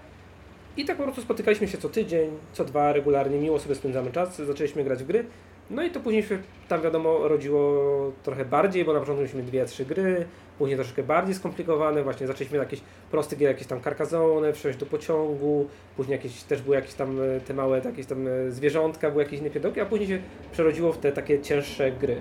I 0.79 0.85
tak 0.85 0.97
po 0.97 1.03
prostu 1.03 1.23
spotykaliśmy 1.23 1.69
się 1.69 1.79
co 1.79 1.89
tydzień, 1.89 2.31
co 2.53 2.65
dwa 2.65 2.93
regularnie, 2.93 3.39
miło 3.39 3.59
sobie 3.59 3.75
spędzamy 3.75 4.13
czas, 4.13 4.37
zaczęliśmy 4.37 4.85
grać 4.85 5.03
w 5.03 5.07
gry. 5.07 5.25
No 5.71 5.83
i 5.83 5.91
to 5.91 6.01
później 6.01 6.23
się 6.23 6.39
tam 6.69 6.83
wiadomo 6.83 7.29
rodziło 7.29 8.13
trochę 8.23 8.45
bardziej, 8.45 8.85
bo 8.85 8.93
na 8.93 9.01
początku 9.01 9.21
mieliśmy 9.21 9.43
dwie, 9.43 9.65
trzy 9.65 9.85
gry, 9.85 10.27
później 10.59 10.77
troszeczkę 10.77 11.03
bardziej 11.03 11.35
skomplikowane, 11.35 12.03
właśnie 12.03 12.27
zaczęliśmy 12.27 12.59
jakieś 12.59 12.81
proste 13.11 13.37
gry, 13.37 13.47
jakieś 13.47 13.67
tam 13.67 13.81
karkazone, 13.81 14.53
wsiąść 14.53 14.79
do 14.79 14.87
pociągu, 14.87 15.69
później 15.97 16.17
jakieś, 16.17 16.43
też 16.43 16.63
były 16.63 16.77
jakieś 16.77 16.95
tam 16.95 17.21
e, 17.21 17.41
te 17.41 17.55
małe 17.55 17.81
jakieś 17.85 18.07
tam 18.07 18.29
e, 18.29 18.51
zwierzątka, 18.51 19.11
były 19.11 19.23
jakieś 19.23 19.41
niepiedoki, 19.41 19.81
a 19.81 19.87
później 19.87 20.09
się 20.09 20.19
przerodziło 20.53 20.93
w 20.93 20.99
te 20.99 21.13
takie 21.13 21.41
cięższe 21.41 21.93
gry. 21.93 22.21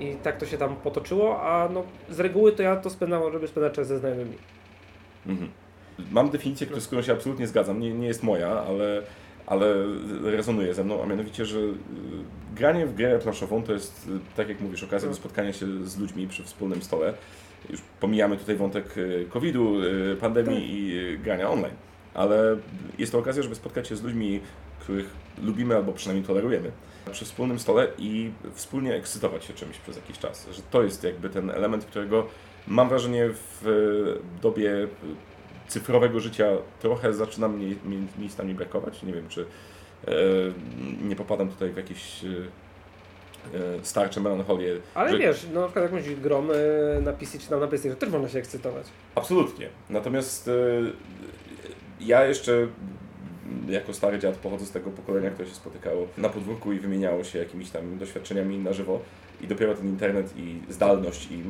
I 0.00 0.14
tak 0.14 0.36
to 0.36 0.46
się 0.46 0.58
tam 0.58 0.76
potoczyło, 0.76 1.42
a 1.42 1.68
no 1.68 1.84
z 2.10 2.20
reguły 2.20 2.52
to 2.52 2.62
ja 2.62 2.76
to 2.76 2.90
spędzam, 2.90 3.32
żeby 3.32 3.48
spędzać 3.48 3.72
czas 3.72 3.86
ze 3.86 3.98
znajomymi. 3.98 4.36
Mhm. 5.26 5.63
Mam 6.10 6.30
definicję, 6.30 6.80
z 6.80 6.86
którą 6.86 7.02
się 7.02 7.12
absolutnie 7.12 7.46
zgadzam. 7.46 7.80
Nie, 7.80 7.92
nie 7.92 8.06
jest 8.06 8.22
moja, 8.22 8.48
ale, 8.48 9.02
ale 9.46 9.74
rezonuje 10.22 10.74
ze 10.74 10.84
mną, 10.84 11.02
a 11.02 11.06
mianowicie, 11.06 11.44
że 11.44 11.58
y, 11.58 11.72
granie 12.54 12.86
w 12.86 12.94
grę 12.94 13.18
planszową 13.18 13.62
to 13.62 13.72
jest, 13.72 14.08
y, 14.08 14.36
tak 14.36 14.48
jak 14.48 14.60
mówisz, 14.60 14.82
okazja 14.82 15.08
do 15.08 15.14
spotkania 15.14 15.52
się 15.52 15.66
z 15.86 15.98
ludźmi 15.98 16.28
przy 16.28 16.44
wspólnym 16.44 16.82
stole. 16.82 17.14
Już 17.70 17.80
pomijamy 18.00 18.36
tutaj 18.36 18.56
wątek 18.56 18.98
y, 18.98 19.26
COVID-u, 19.30 19.74
pandemii 20.20 20.60
tak. 20.60 20.70
i 20.70 21.18
grania 21.24 21.50
online, 21.50 21.74
ale 22.14 22.56
jest 22.98 23.12
to 23.12 23.18
okazja, 23.18 23.42
żeby 23.42 23.54
spotkać 23.54 23.88
się 23.88 23.96
z 23.96 24.02
ludźmi, 24.02 24.40
których 24.80 25.10
lubimy 25.42 25.76
albo 25.76 25.92
przynajmniej 25.92 26.26
tolerujemy 26.26 26.70
przy 27.12 27.24
wspólnym 27.24 27.58
stole 27.58 27.88
i 27.98 28.30
wspólnie 28.54 28.94
ekscytować 28.94 29.44
się 29.44 29.52
czymś 29.52 29.78
przez 29.78 29.96
jakiś 29.96 30.18
czas. 30.18 30.48
Że 30.52 30.62
to 30.70 30.82
jest 30.82 31.04
jakby 31.04 31.30
ten 31.30 31.50
element, 31.50 31.84
którego 31.84 32.26
mam 32.66 32.88
wrażenie 32.88 33.28
w 33.32 33.64
dobie 34.42 34.88
cyfrowego 35.68 36.20
życia 36.20 36.46
trochę 36.80 37.12
zaczyna 37.12 37.48
mi, 37.48 37.76
miejscami 38.18 38.54
brakować. 38.54 39.02
Nie 39.02 39.12
wiem, 39.12 39.28
czy 39.28 39.46
e, 40.06 40.12
nie 41.02 41.16
popadam 41.16 41.48
tutaj 41.48 41.70
w 41.70 41.76
jakieś 41.76 42.24
e, 42.24 42.28
e 42.28 43.84
starcze 43.84 44.20
melancholię. 44.20 44.76
Ale 44.94 45.10
że... 45.10 45.18
wiesz, 45.18 45.46
no, 45.54 45.60
na 45.60 45.66
przykład 45.66 45.92
jakąś 45.92 46.14
grą 46.14 46.48
e, 46.50 47.00
na 47.00 47.12
PC 47.12 47.38
czy 47.38 47.48
tam 47.48 47.60
na 47.60 47.66
PlayStation 47.66 47.98
też 47.98 48.10
można 48.10 48.28
się 48.28 48.38
ekscytować. 48.38 48.86
Absolutnie. 49.14 49.68
Natomiast 49.90 50.50
ja 52.00 52.24
jeszcze 52.24 52.66
jako 53.68 53.94
stary 53.94 54.18
dziad 54.18 54.36
pochodzę 54.36 54.66
z 54.66 54.70
tego 54.70 54.90
pokolenia, 54.90 55.30
które 55.30 55.48
się 55.48 55.54
spotykało 55.54 56.06
na 56.18 56.28
podwórku 56.28 56.72
i 56.72 56.78
wymieniało 56.78 57.24
się 57.24 57.38
jakimiś 57.38 57.70
tam 57.70 57.98
doświadczeniami 57.98 58.58
na 58.58 58.72
żywo 58.72 59.00
i 59.40 59.46
dopiero 59.46 59.74
ten 59.74 59.86
internet 59.86 60.34
i 60.36 60.60
zdalność 60.68 61.28
i 61.30 61.42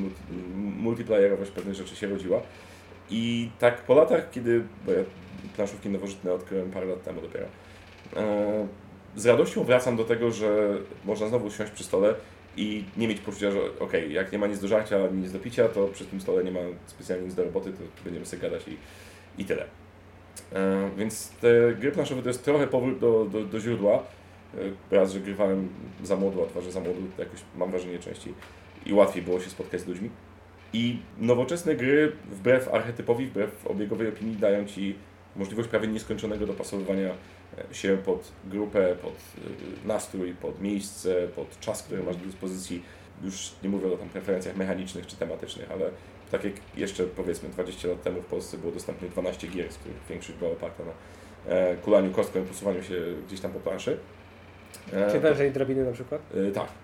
multiplayerowość 0.57 1.51
pewnych 1.51 1.75
rzeczy 1.75 1.97
się 1.97 2.07
rodziła. 2.07 2.41
I 3.11 3.51
tak 3.59 3.83
po 3.83 3.95
latach, 3.95 4.31
kiedy, 4.31 4.63
bo 4.87 4.93
ja 4.93 5.03
planszówki 5.57 5.89
nowożytne 5.89 6.33
odkryłem 6.33 6.71
parę 6.71 6.87
lat 6.87 7.03
temu 7.03 7.21
dopiero, 7.21 7.47
e, 8.17 8.67
z 9.17 9.27
radością 9.27 9.65
wracam 9.65 9.97
do 9.97 10.05
tego, 10.05 10.31
że 10.31 10.79
można 11.05 11.29
znowu 11.29 11.47
usiąść 11.47 11.73
przy 11.73 11.85
stole 11.85 12.15
i 12.57 12.85
nie 12.97 13.09
mieć 13.09 13.21
poczucia, 13.21 13.51
że 13.51 13.61
okej, 13.61 13.81
okay, 13.81 14.09
jak 14.09 14.33
nie 14.33 14.39
ma 14.39 14.47
nic 14.47 14.61
do 14.61 14.69
żarcia, 14.69 14.99
nic 15.13 15.33
do 15.33 15.39
picia, 15.39 15.69
to 15.69 15.87
przy 15.87 16.05
tym 16.05 16.21
stole 16.21 16.45
nie 16.45 16.51
ma 16.51 16.61
specjalnie 16.87 17.25
nic 17.25 17.35
do 17.35 17.45
roboty, 17.45 17.73
to 17.73 18.05
będziemy 18.05 18.27
sobie 18.27 18.43
gadać 18.43 18.69
i, 18.69 18.77
i 19.43 19.45
tyle. 19.45 19.67
E, 20.53 20.91
więc 20.97 21.31
te 21.31 21.75
gry 21.75 21.93
planszowe 21.93 22.23
to 22.23 22.29
jest 22.29 22.45
trochę 22.45 22.67
powrót 22.67 22.99
do, 22.99 23.25
do, 23.25 23.45
do 23.45 23.61
źródła. 23.61 24.03
E, 24.91 24.97
raz, 24.97 25.13
że 25.13 25.21
grywałem 25.21 25.69
za 26.03 26.17
młodu, 26.17 26.43
a 26.43 26.47
dwa, 26.47 26.61
że 26.61 26.73
za 26.73 26.81
młodu 26.81 27.01
jakoś 27.19 27.41
mam 27.57 27.71
wrażenie 27.71 27.99
częściej 27.99 28.35
i 28.87 28.93
łatwiej 28.93 29.23
było 29.23 29.41
się 29.41 29.51
spotkać 29.51 29.81
z 29.81 29.87
ludźmi. 29.87 30.11
I 30.75 30.99
nowoczesne 31.19 31.75
gry, 31.75 32.13
wbrew 32.31 32.69
archetypowi, 32.69 33.27
wbrew 33.27 33.67
obiegowej 33.67 34.09
opinii, 34.09 34.37
dają 34.37 34.67
Ci 34.67 34.95
możliwość 35.37 35.69
prawie 35.69 35.89
nieskończonego 35.89 36.47
dopasowywania 36.47 37.11
e, 37.71 37.75
się 37.75 37.99
pod 38.05 38.33
grupę, 38.45 38.97
pod 39.03 39.13
e, 39.13 39.87
nastrój, 39.87 40.35
pod 40.35 40.63
miejsce, 40.63 41.29
pod 41.37 41.61
czas, 41.61 41.83
który 41.83 42.03
masz 42.03 42.17
do 42.17 42.27
dyspozycji. 42.27 42.83
Już 43.25 43.53
nie 43.63 43.69
mówię 43.69 43.93
o 43.93 43.97
tam 43.97 44.09
preferencjach 44.09 44.57
mechanicznych 44.57 45.07
czy 45.07 45.17
tematycznych, 45.17 45.71
ale 45.73 45.91
tak 46.31 46.45
jak 46.45 46.53
jeszcze 46.77 47.05
powiedzmy 47.05 47.49
20 47.49 47.89
lat 47.89 48.03
temu 48.03 48.23
w 48.23 48.27
Polsce 48.27 48.59
było 48.59 48.73
dostępne 48.73 49.09
12 49.09 49.49
gier, 49.49 49.73
z 49.73 49.77
których 49.77 49.99
większość 50.11 50.39
była 50.39 50.51
oparta 50.51 50.83
na 50.85 50.93
e, 51.53 51.77
kulaniu 51.77 52.11
kostką 52.11 52.43
i 52.43 52.47
posuwaniu 52.47 52.83
się 52.83 52.95
gdzieś 53.27 53.41
tam 53.41 53.53
po 53.53 53.61
planszy. 53.61 53.99
Czy 55.13 55.21
węże 55.21 55.47
i 55.47 55.51
drabiny 55.51 55.85
na 55.85 55.93
przykład? 55.93 56.21
tak. 56.55 56.84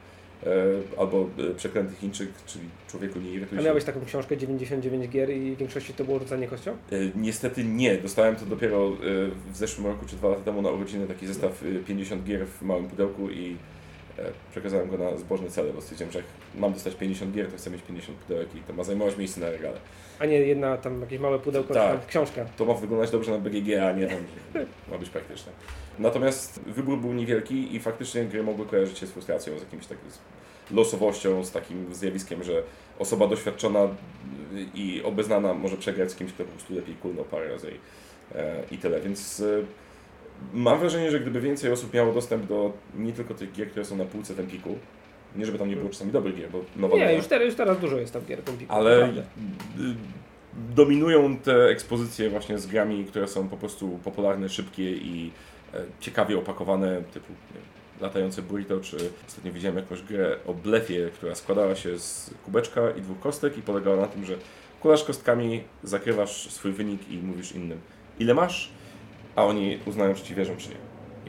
Albo 0.99 1.29
Przeklęty 1.57 1.95
Chińczyk, 1.95 2.29
czyli 2.47 2.65
Człowieku 2.89 3.19
nie 3.19 3.31
irytuj 3.31 3.59
A 3.59 3.63
miałeś 3.63 3.85
taką 3.85 4.01
książkę 4.07 4.37
99 4.37 5.09
gier 5.09 5.31
i 5.31 5.55
w 5.55 5.59
większości 5.59 5.95
to 5.95 6.05
było 6.05 6.19
rzucanie 6.19 6.49
kością? 6.49 6.77
Niestety 7.15 7.65
nie. 7.65 7.99
Dostałem 7.99 8.37
to 8.37 8.47
dopiero 8.47 8.91
w 9.53 9.57
zeszłym 9.57 9.87
roku 9.87 10.07
czy 10.07 10.17
dwa 10.17 10.29
lata 10.29 10.43
temu 10.43 10.63
na 10.63 10.71
urodziny 10.71 11.07
taki 11.07 11.27
zestaw 11.27 11.65
50 11.87 12.25
gier 12.25 12.47
w 12.47 12.63
małym 12.63 12.89
pudełku 12.89 13.31
i 13.31 13.57
E, 13.57 13.80
przekazałem 14.51 14.91
go 14.91 14.99
na 14.99 15.17
zbożne 15.17 15.51
cele, 15.51 15.73
bo 15.73 15.81
stwierdziłem, 15.81 16.13
że 16.13 16.19
jak 16.19 16.29
mam 16.55 16.73
dostać 16.73 16.95
50 16.95 17.35
gier, 17.35 17.51
to 17.51 17.57
chcę 17.57 17.71
mieć 17.71 17.83
50 17.83 18.19
pudełek 18.19 18.55
i 18.55 18.61
to 18.61 18.73
ma 18.73 18.85
zajmować 18.85 19.17
miejsce 19.17 19.41
na 19.41 19.51
regale. 19.51 19.77
A 20.19 20.27
nie 20.27 20.39
jedna 20.39 20.77
tam 20.77 21.01
jakieś 21.01 21.21
małe 21.21 21.39
pudełko, 21.39 21.75
tak, 21.75 22.07
książka. 22.07 22.45
To 22.57 22.65
ma 22.65 22.75
wyglądać 22.75 23.11
dobrze 23.11 23.31
na 23.31 23.39
BGG, 23.39 23.79
a 23.79 23.93
nie 23.93 24.07
tam 24.07 24.19
ma 24.91 24.99
być 24.99 25.11
praktyczne. 25.11 25.53
Natomiast 25.99 26.61
wybór 26.61 26.99
był 26.99 27.13
niewielki 27.13 27.77
i 27.77 27.81
faktycznie 27.81 28.25
gry 28.25 28.43
mogły 28.43 28.67
kojarzyć 28.67 28.99
się 28.99 29.07
z 29.07 29.11
frustracją, 29.11 29.59
z 29.59 29.61
jakimś 29.61 29.87
takim 29.87 30.09
losowością, 30.71 31.45
z 31.45 31.51
takim 31.51 31.95
zjawiskiem, 31.95 32.45
że 32.45 32.63
osoba 32.99 33.27
doświadczona 33.27 33.89
i 34.75 35.03
obeznana 35.05 35.55
może 35.55 35.77
przegrać 35.77 36.11
z 36.11 36.15
kimś, 36.15 36.33
kto 36.33 36.45
po 36.45 36.51
prostu 36.51 36.75
lepiej 36.75 36.95
kulnął 36.95 37.25
parę 37.25 37.49
razy 37.49 37.71
i, 37.71 37.79
e, 38.39 38.63
i 38.71 38.79
tyle. 38.79 39.01
Więc 39.01 39.41
e, 39.41 39.45
Mam 40.55 40.79
wrażenie, 40.79 41.11
że 41.11 41.21
gdyby 41.21 41.41
więcej 41.41 41.73
osób 41.73 41.95
miało 41.95 42.13
dostęp 42.13 42.47
do 42.47 42.73
nie 42.95 43.13
tylko 43.13 43.35
tych 43.35 43.53
gier, 43.53 43.71
które 43.71 43.85
są 43.85 43.97
na 43.97 44.05
półce 44.05 44.35
w 44.35 44.41
Empiku, 44.41 44.79
nie 45.37 45.47
żeby 45.47 45.59
tam 45.59 45.69
nie 45.69 45.77
było 45.77 45.89
czasami 45.91 46.13
dobrych 46.13 46.37
gier, 46.37 46.51
bo 46.51 46.65
nowa 46.77 46.97
Nie, 46.97 47.15
już 47.15 47.27
teraz, 47.27 47.47
już 47.47 47.55
teraz 47.55 47.79
dużo 47.79 47.97
jest 47.97 48.13
tam 48.13 48.23
gier 48.25 48.43
w 48.43 48.49
Empiku. 48.49 48.73
Ale 48.73 49.01
naprawdę. 49.01 49.23
dominują 50.75 51.37
te 51.37 51.65
ekspozycje 51.65 52.31
właśnie 52.31 52.59
z 52.59 52.67
grami, 52.67 53.05
które 53.05 53.29
są 53.29 53.49
po 53.49 53.57
prostu 53.57 53.99
popularne, 54.05 54.49
szybkie 54.49 54.91
i 54.93 55.31
e, 55.75 55.79
ciekawie 56.01 56.39
opakowane, 56.39 57.03
typu 57.15 57.33
latające 58.01 58.43
burrito, 58.43 58.81
czy 58.81 58.97
ostatnio 59.29 59.53
widziałem 59.53 59.77
jakąś 59.77 60.03
grę 60.03 60.37
o 60.47 60.55
blefie, 60.55 61.11
która 61.15 61.35
składała 61.35 61.75
się 61.75 61.99
z 61.99 62.35
kubeczka 62.45 62.91
i 62.91 63.01
dwóch 63.01 63.21
kostek 63.21 63.59
i 63.59 63.63
polegała 63.63 63.97
na 63.97 64.07
tym, 64.07 64.25
że 64.25 64.35
kulasz 64.81 65.05
kostkami, 65.05 65.63
zakrywasz 65.83 66.51
swój 66.51 66.73
wynik 66.73 67.11
i 67.11 67.17
mówisz 67.19 67.53
innym 67.53 67.81
ile 68.21 68.35
masz, 68.35 68.71
a 69.37 69.45
oni 69.45 69.79
uznają, 69.87 70.15
czy 70.15 70.23
ci 70.23 70.35
wierzą, 70.35 70.57
czy 70.57 70.69
nie. 70.69 70.77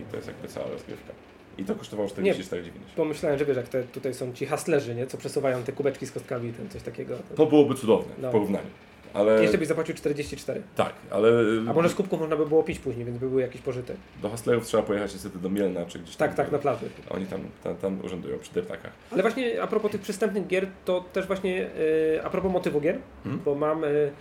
I 0.04 0.06
to 0.06 0.16
jest 0.16 0.28
jakby 0.28 0.48
cała 0.48 0.68
rozgrywka. 0.68 1.14
I 1.58 1.66
to 1.66 1.76
kosztowało 1.76 2.10
44,90. 2.10 2.70
Pomyślałem, 2.96 3.40
że 3.40 3.46
wiesz, 3.46 3.58
jak 3.58 3.68
te, 3.68 3.84
tutaj 3.84 4.14
są 4.14 4.34
ci 4.34 4.46
hustlerzy, 4.46 4.96
nie? 4.96 5.08
co 5.08 5.18
przesuwają 5.18 5.64
te 5.64 5.72
kubeczki 5.72 6.06
z 6.06 6.12
kostkami, 6.12 6.54
ten 6.54 6.70
coś 6.70 6.84
takiego. 6.84 7.16
To, 7.30 7.36
to 7.36 7.46
byłoby 7.46 7.76
cudowne 7.76 8.14
no. 8.18 8.30
w 8.30 8.32
porównaniu. 8.32 8.68
Ale... 9.14 9.42
Jeszcze 9.42 9.58
byś 9.58 9.68
zapłacił 9.68 9.96
44. 9.96 10.62
Tak, 10.76 10.94
ale... 11.10 11.30
A 11.70 11.74
może 11.74 11.90
z 11.90 11.96
kubków 11.96 12.20
można 12.20 12.36
by 12.36 12.46
było 12.46 12.64
pić 12.64 12.80
później, 12.80 13.06
więc 13.06 13.18
by 13.18 13.30
był 13.30 13.40
jakiś 13.40 13.62
pożytek. 13.62 13.98
Do 14.22 14.30
hustlerów 14.30 14.66
trzeba 14.66 14.84
pojechać 14.84 15.14
niestety 15.14 15.40
do 15.40 15.50
Mielna, 15.50 15.86
czy 15.86 16.00
gdzieś 16.00 16.16
tam. 16.16 16.28
Tak, 16.28 16.38
tak, 16.38 16.52
na 16.52 16.58
plaży. 16.58 16.86
Oni 17.10 17.26
tam, 17.26 17.42
tam, 17.64 17.76
tam 17.76 18.00
urzędują 18.04 18.40
przy 18.40 18.54
deptakach. 18.54 18.92
Ale 19.12 19.22
właśnie 19.22 19.62
a 19.62 19.68
propos 19.68 19.92
tych 19.92 20.02
przystępnych 20.02 20.48
gier, 20.48 20.68
to 20.86 21.06
też 21.14 21.28
właśnie 21.28 21.56
yy, 21.56 22.24
a 22.24 22.30
propos 22.30 22.52
motywu 22.52 22.82
gier, 22.82 22.98
hmm? 23.24 23.42
bo 23.46 23.56
mam... 23.56 23.82
Yy, 23.82 24.12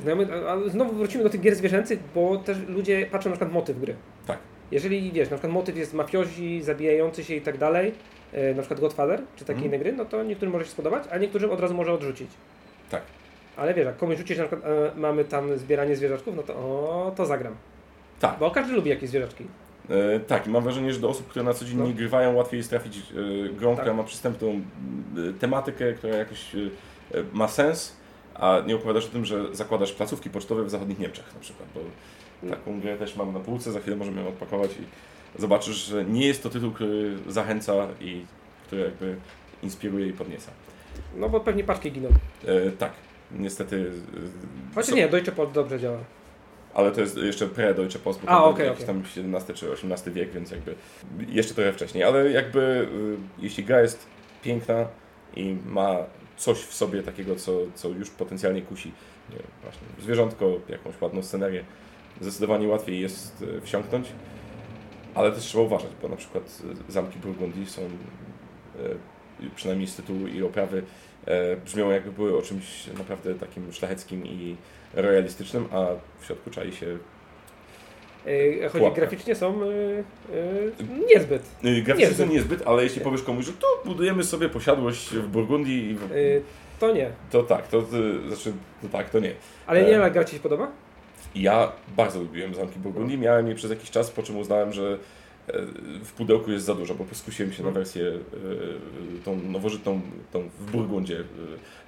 Znajomy, 0.00 0.48
a 0.48 0.68
znowu 0.68 0.92
wrócimy 0.92 1.24
do 1.24 1.30
tych 1.30 1.40
gier 1.40 1.54
zwierzęcych, 1.54 1.98
bo 2.14 2.36
też 2.36 2.58
ludzie 2.68 3.06
patrzą 3.06 3.30
na 3.30 3.36
przykład 3.36 3.52
motyw 3.52 3.80
gry. 3.80 3.94
Tak. 4.26 4.38
Jeżeli 4.70 5.12
wiesz, 5.12 5.30
na 5.30 5.36
przykład 5.36 5.52
motyw 5.52 5.76
jest 5.76 5.94
mafiozi, 5.94 6.62
zabijający 6.62 7.24
się 7.24 7.34
i 7.34 7.40
tak 7.40 7.58
dalej, 7.58 7.94
e, 8.32 8.54
na 8.54 8.62
przykład 8.62 8.80
Godfather, 8.80 9.22
czy 9.36 9.44
takie 9.44 9.58
mm. 9.58 9.68
inne 9.68 9.78
gry, 9.78 9.92
no 9.92 10.04
to 10.04 10.22
niektórym 10.22 10.52
może 10.52 10.64
się 10.64 10.70
spodobać, 10.70 11.04
a 11.10 11.18
niektórym 11.18 11.50
od 11.50 11.60
razu 11.60 11.74
może 11.74 11.92
odrzucić. 11.92 12.30
Tak. 12.90 13.02
Ale 13.56 13.74
wiesz, 13.74 13.86
jak 13.86 13.96
komuś 13.96 14.18
rzucisz, 14.18 14.38
na 14.38 14.46
przykład 14.46 14.72
e, 14.72 14.92
mamy 14.96 15.24
tam 15.24 15.58
zbieranie 15.58 15.96
zwierzaczków, 15.96 16.36
no 16.36 16.42
to 16.42 16.54
o, 16.54 17.12
to 17.16 17.26
zagram. 17.26 17.54
Tak. 18.20 18.38
Bo 18.38 18.50
każdy 18.50 18.72
lubi 18.72 18.90
jakieś 18.90 19.10
zwierzaczki. 19.10 19.44
E, 19.90 20.20
tak, 20.20 20.46
i 20.46 20.50
mam 20.50 20.62
wrażenie, 20.62 20.92
że 20.92 21.00
do 21.00 21.08
osób, 21.08 21.28
które 21.28 21.44
na 21.44 21.54
co 21.54 21.64
dzień 21.64 21.78
no. 21.78 21.86
nie 21.86 21.94
grywają, 21.94 22.34
łatwiej 22.34 22.58
jest 22.58 22.70
trafić 22.70 22.98
e, 22.98 23.02
grą, 23.48 23.70
tak. 23.70 23.80
która 23.80 23.94
ma 23.94 24.04
przystępną 24.04 24.48
e, 24.50 25.32
tematykę, 25.32 25.92
która 25.92 26.16
jakoś 26.16 26.54
e, 26.54 26.58
ma 27.32 27.48
sens 27.48 27.99
a 28.40 28.60
nie 28.66 28.76
opowiadasz 28.76 29.06
o 29.06 29.08
tym, 29.08 29.24
że 29.24 29.54
zakładasz 29.54 29.92
placówki 29.92 30.30
pocztowe 30.30 30.64
w 30.64 30.70
zachodnich 30.70 30.98
Niemczech 30.98 31.34
na 31.34 31.40
przykład, 31.40 31.68
bo 31.74 31.80
taką 32.50 32.80
grę 32.80 32.98
też 32.98 33.16
mam 33.16 33.32
na 33.32 33.40
półce, 33.40 33.72
za 33.72 33.80
chwilę 33.80 33.96
możemy 33.96 34.20
ją 34.20 34.28
odpakować 34.28 34.70
i 34.70 35.40
zobaczysz, 35.40 35.76
że 35.76 36.04
nie 36.04 36.26
jest 36.26 36.42
to 36.42 36.50
tytuł, 36.50 36.70
który 36.70 37.18
zachęca 37.28 37.88
i 38.00 38.24
który 38.66 38.82
jakby 38.82 39.16
inspiruje 39.62 40.06
i 40.06 40.12
podnieca. 40.12 40.50
No 41.16 41.28
bo 41.28 41.40
pewnie 41.40 41.64
paczki 41.64 41.92
giną. 41.92 42.08
E, 42.44 42.70
tak, 42.70 42.92
niestety. 43.32 43.92
E, 44.70 44.74
Chociaż 44.74 44.90
so... 44.90 44.96
nie, 44.96 45.08
Deutsche 45.08 45.32
Post 45.32 45.52
dobrze 45.52 45.80
działa. 45.80 45.98
Ale 46.74 46.92
to 46.92 47.00
jest 47.00 47.16
jeszcze 47.16 47.46
pre-Deutsche 47.46 47.98
Post, 47.98 48.20
bo 48.20 48.28
A, 48.28 48.44
okay, 48.44 48.66
jakiś 48.66 48.82
okay. 48.82 48.94
tam 48.94 49.04
17 49.04 49.54
czy 49.54 49.72
18 49.72 50.10
wiek, 50.10 50.32
więc 50.32 50.50
jakby 50.50 50.74
jeszcze 51.28 51.54
trochę 51.54 51.72
wcześniej. 51.72 52.04
Ale 52.04 52.30
jakby 52.30 52.88
e, 53.38 53.42
jeśli 53.42 53.64
gra 53.64 53.80
jest 53.80 54.06
piękna 54.42 54.86
i 55.36 55.56
ma 55.66 55.96
coś 56.40 56.58
w 56.58 56.74
sobie 56.74 57.02
takiego, 57.02 57.36
co, 57.36 57.52
co 57.74 57.88
już 57.88 58.10
potencjalnie 58.10 58.62
kusi. 58.62 58.92
Nie 59.30 59.36
właśnie 59.62 59.88
zwierzątko, 60.02 60.60
jakąś 60.68 61.00
ładną 61.00 61.22
scenerię. 61.22 61.64
Zdecydowanie 62.20 62.68
łatwiej 62.68 63.00
jest 63.00 63.44
e, 63.58 63.60
wsiąknąć, 63.60 64.08
ale 65.14 65.32
też 65.32 65.44
trzeba 65.44 65.64
uważać, 65.64 65.90
bo 66.02 66.08
na 66.08 66.16
przykład 66.16 66.62
e, 66.88 66.92
zamki 66.92 67.18
Burgundii 67.18 67.66
są, 67.66 67.82
e, 67.82 67.88
przynajmniej 69.56 69.88
z 69.88 69.96
tytułu 69.96 70.26
i 70.26 70.42
oprawy, 70.42 70.82
brzmią 71.64 71.90
jakby 71.90 72.12
były 72.12 72.38
o 72.38 72.42
czymś 72.42 72.86
naprawdę 72.98 73.34
takim 73.34 73.72
szlacheckim 73.72 74.26
i 74.26 74.56
royalistycznym, 74.94 75.68
a 75.72 75.86
w 76.20 76.26
środku 76.26 76.50
czai 76.50 76.72
się 76.72 76.98
Choć 78.72 78.94
graficznie 78.94 79.34
są 79.34 79.64
yy, 79.64 80.04
yy, 80.32 81.06
niezbyt. 81.14 81.42
Graficznie 81.62 81.94
niezbyt. 81.94 82.16
są 82.16 82.32
niezbyt, 82.32 82.62
ale 82.66 82.82
jeśli 82.82 83.00
powiesz 83.00 83.22
komuś, 83.22 83.44
że 83.44 83.52
to 83.52 83.66
budujemy 83.84 84.24
sobie 84.24 84.48
posiadłość 84.48 85.14
w 85.14 85.28
Burgundii. 85.28 85.96
W... 86.00 86.42
To 86.80 86.92
nie. 86.92 87.10
To 87.30 87.42
tak, 87.42 87.68
to, 87.68 87.82
to, 87.82 87.96
znaczy, 88.28 88.52
to 88.82 88.88
tak, 88.88 89.10
to 89.10 89.18
nie. 89.18 89.32
Ale 89.66 89.84
nie, 89.84 89.96
ale 89.96 90.10
gra 90.10 90.24
Ci 90.24 90.36
się 90.36 90.42
podoba? 90.42 90.70
Ja 91.34 91.72
bardzo 91.96 92.18
lubiłem 92.18 92.54
zamki 92.54 92.78
Burgundii. 92.78 93.18
Miałem 93.18 93.48
je 93.48 93.54
przez 93.54 93.70
jakiś 93.70 93.90
czas, 93.90 94.10
po 94.10 94.22
czym 94.22 94.36
uznałem, 94.36 94.72
że 94.72 94.98
w 96.04 96.12
pudełku 96.12 96.50
jest 96.50 96.64
za 96.64 96.74
dużo, 96.74 96.94
bo 96.94 97.04
poskusiłem 97.04 97.52
się 97.52 97.62
na 97.62 97.68
mhm. 97.68 97.84
wersję 97.84 98.12
tą 99.24 99.36
nowożytną, 99.36 100.00
tą 100.32 100.48
w 100.58 100.70
Burgundzie 100.70 101.24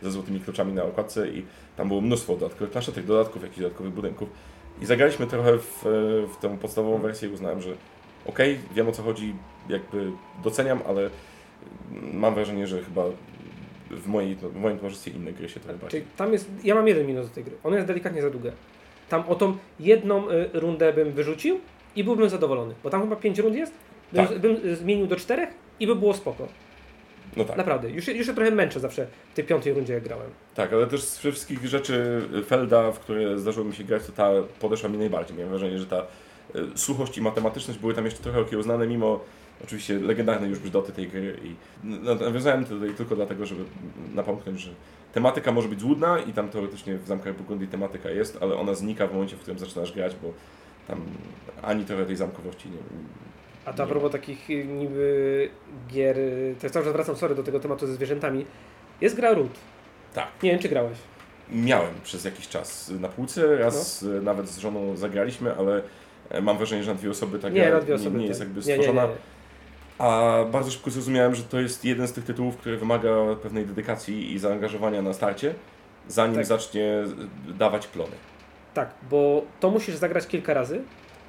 ze 0.02 0.10
złotymi 0.10 0.40
kluczami 0.40 0.72
na 0.72 0.84
okładce 0.84 1.28
i 1.28 1.44
tam 1.76 1.88
było 1.88 2.00
mnóstwo 2.00 2.32
dodatkowych 2.32 2.70
planszetek, 2.70 3.04
dodatków, 3.04 3.42
jakichś 3.42 3.60
dodatkowych 3.60 3.92
budynków. 3.92 4.28
I 4.80 4.86
zagraliśmy 4.86 5.26
trochę 5.26 5.58
w, 5.58 5.84
w 6.32 6.36
tę 6.40 6.58
podstawową 6.58 6.98
wersję 6.98 7.28
i 7.28 7.32
uznałem, 7.32 7.60
że 7.60 7.70
okej, 8.26 8.52
okay, 8.52 8.74
wiem 8.74 8.88
o 8.88 8.92
co 8.92 9.02
chodzi, 9.02 9.34
jakby 9.68 10.10
doceniam, 10.44 10.80
ale 10.86 11.10
mam 12.12 12.34
wrażenie, 12.34 12.66
że 12.66 12.82
chyba 12.82 13.04
w, 13.90 14.06
mojej, 14.06 14.36
w 14.36 14.56
moim 14.56 14.76
towarzystwie 14.76 15.10
inne 15.10 15.32
gry 15.32 15.48
się 15.48 15.60
trochę 15.60 15.78
bardziej. 15.78 16.00
Czyli 16.00 16.12
tam 16.16 16.32
jest, 16.32 16.50
ja 16.64 16.74
mam 16.74 16.88
jeden 16.88 17.06
minus 17.06 17.28
do 17.28 17.34
tej 17.34 17.44
gry. 17.44 17.56
Ona 17.64 17.76
jest 17.76 17.88
delikatnie 17.88 18.22
za 18.22 18.30
długa. 18.30 18.50
Tam 19.08 19.28
o 19.28 19.34
tą 19.34 19.56
jedną 19.80 20.30
y, 20.30 20.50
rundę 20.52 20.92
bym 20.92 21.12
wyrzucił 21.12 21.60
i 21.96 22.04
byłbym 22.04 22.28
zadowolony. 22.28 22.74
Bo 22.84 22.90
tam 22.90 23.02
chyba 23.02 23.16
pięć 23.16 23.38
rund 23.38 23.56
jest, 23.56 23.72
bym, 24.12 24.26
tak. 24.26 24.38
bym 24.38 24.76
zmienił 24.76 25.06
do 25.06 25.16
czterech 25.16 25.48
i 25.80 25.86
by 25.86 25.96
było 25.96 26.14
spoko. 26.14 26.48
No 27.36 27.44
tak. 27.44 27.56
Naprawdę. 27.56 27.90
Już, 27.90 28.08
już 28.08 28.26
się 28.26 28.34
trochę 28.34 28.50
męczę 28.50 28.80
zawsze 28.80 29.06
w 29.32 29.34
tej 29.34 29.44
piątej 29.44 29.72
rundzie, 29.72 29.94
jak 29.94 30.02
grałem. 30.02 30.30
Tak, 30.54 30.72
ale 30.72 30.86
też 30.86 31.02
z 31.02 31.18
wszystkich 31.18 31.66
rzeczy 31.66 32.22
Felda, 32.46 32.92
w 32.92 32.98
które 32.98 33.38
zdarzyło 33.38 33.66
mi 33.66 33.74
się 33.74 33.84
grać, 33.84 34.06
to 34.06 34.12
ta 34.12 34.30
podeszła 34.60 34.88
mi 34.88 34.98
najbardziej. 34.98 35.36
Miałem 35.36 35.50
wrażenie, 35.50 35.78
że 35.78 35.86
ta 35.86 35.96
e, 35.96 36.04
suchość 36.74 37.18
i 37.18 37.22
matematyczność 37.22 37.80
były 37.80 37.94
tam 37.94 38.04
jeszcze 38.04 38.22
trochę 38.22 38.40
okiełznane, 38.40 38.86
mimo 38.86 39.20
oczywiście 39.64 39.98
legendarnej 39.98 40.50
już 40.50 40.58
brzdoty 40.58 40.92
tej 40.92 41.08
gry. 41.08 41.36
I 41.44 41.54
nawiązałem 42.20 42.64
to 42.64 42.70
tutaj 42.70 42.94
tylko 42.94 43.16
dlatego, 43.16 43.46
żeby 43.46 43.64
napomknąć, 44.14 44.60
że 44.60 44.70
tematyka 45.12 45.52
może 45.52 45.68
być 45.68 45.80
złudna 45.80 46.18
i 46.18 46.32
tam 46.32 46.48
teoretycznie 46.48 46.98
w 46.98 47.06
Zamkach 47.06 47.36
Burgundii 47.36 47.68
tematyka 47.68 48.10
jest, 48.10 48.38
ale 48.40 48.56
ona 48.56 48.74
znika 48.74 49.06
w 49.06 49.12
momencie, 49.12 49.36
w 49.36 49.40
którym 49.40 49.58
zaczynasz 49.58 49.92
grać, 49.92 50.16
bo 50.22 50.32
tam 50.88 51.02
ani 51.62 51.84
trochę 51.84 52.06
tej 52.06 52.16
zamkowości 52.16 52.68
nie, 52.68 52.78
A 53.64 53.72
to 53.72 53.82
a 53.82 53.86
propos 53.86 54.12
takich 54.12 54.50
y, 54.50 54.64
niby 54.64 55.50
gier, 55.88 56.18
y, 56.18 56.54
to 56.60 56.70
cały 56.70 56.84
czas 56.84 56.94
wracam 56.94 57.16
sorry 57.16 57.34
do 57.34 57.42
tego 57.42 57.60
tematu 57.60 57.86
ze 57.86 57.94
zwierzętami. 57.94 58.46
Jest 59.00 59.16
gra 59.16 59.34
Root. 59.34 59.58
Tak. 60.14 60.28
Nie 60.42 60.50
wiem, 60.50 60.60
czy 60.60 60.68
grałeś. 60.68 60.98
Miałem 61.50 61.94
przez 62.04 62.24
jakiś 62.24 62.48
czas 62.48 62.92
na 63.00 63.08
półce, 63.08 63.56
raz 63.56 64.02
no. 64.02 64.22
nawet 64.22 64.48
z 64.48 64.58
żoną 64.58 64.96
zagraliśmy, 64.96 65.54
ale 65.56 65.82
e, 66.30 66.40
mam 66.40 66.56
wrażenie, 66.56 66.84
że 66.84 66.92
na 66.92 66.98
dwie 66.98 67.10
osoby 67.10 67.38
ta 67.38 67.48
nie, 67.48 67.70
na 67.70 67.80
dwie 67.80 67.94
osoby, 67.94 68.10
nie, 68.10 68.16
nie 68.16 68.22
tak. 68.22 68.28
jest 68.28 68.40
jakby 68.40 68.60
nie, 68.60 68.62
stworzona. 68.62 69.02
Nie, 69.02 69.08
nie, 69.08 69.14
A 69.98 70.38
bardzo 70.52 70.70
szybko 70.70 70.90
zrozumiałem, 70.90 71.34
że 71.34 71.42
to 71.42 71.60
jest 71.60 71.84
jeden 71.84 72.08
z 72.08 72.12
tych 72.12 72.24
tytułów, 72.24 72.56
który 72.56 72.76
wymaga 72.76 73.10
pewnej 73.42 73.66
dedykacji 73.66 74.32
i 74.32 74.38
zaangażowania 74.38 75.02
na 75.02 75.12
starcie, 75.12 75.54
zanim 76.08 76.36
Tak. 76.36 76.46
zacznie 76.46 77.04
dawać 77.48 77.86
plony. 77.86 78.12
Tak, 78.74 78.90
bo 79.10 79.42
to 79.60 79.70
musisz 79.70 79.94
zagrać 79.94 80.26
kilka 80.26 80.54
razy, 80.54 80.82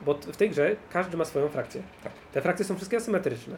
bo 0.06 0.14
w 0.14 0.38
tej 0.38 0.50
grze 0.50 0.76
każdy 0.90 1.18
ma 1.18 1.26
swoją 1.26 1.50
frakcję. 1.50 1.82
Tak. 2.04 2.12
Te 2.34 2.42
frakcje 2.42 2.66
są 2.66 2.76
wszystkie 2.76 2.98
asymetryczne. 2.98 3.56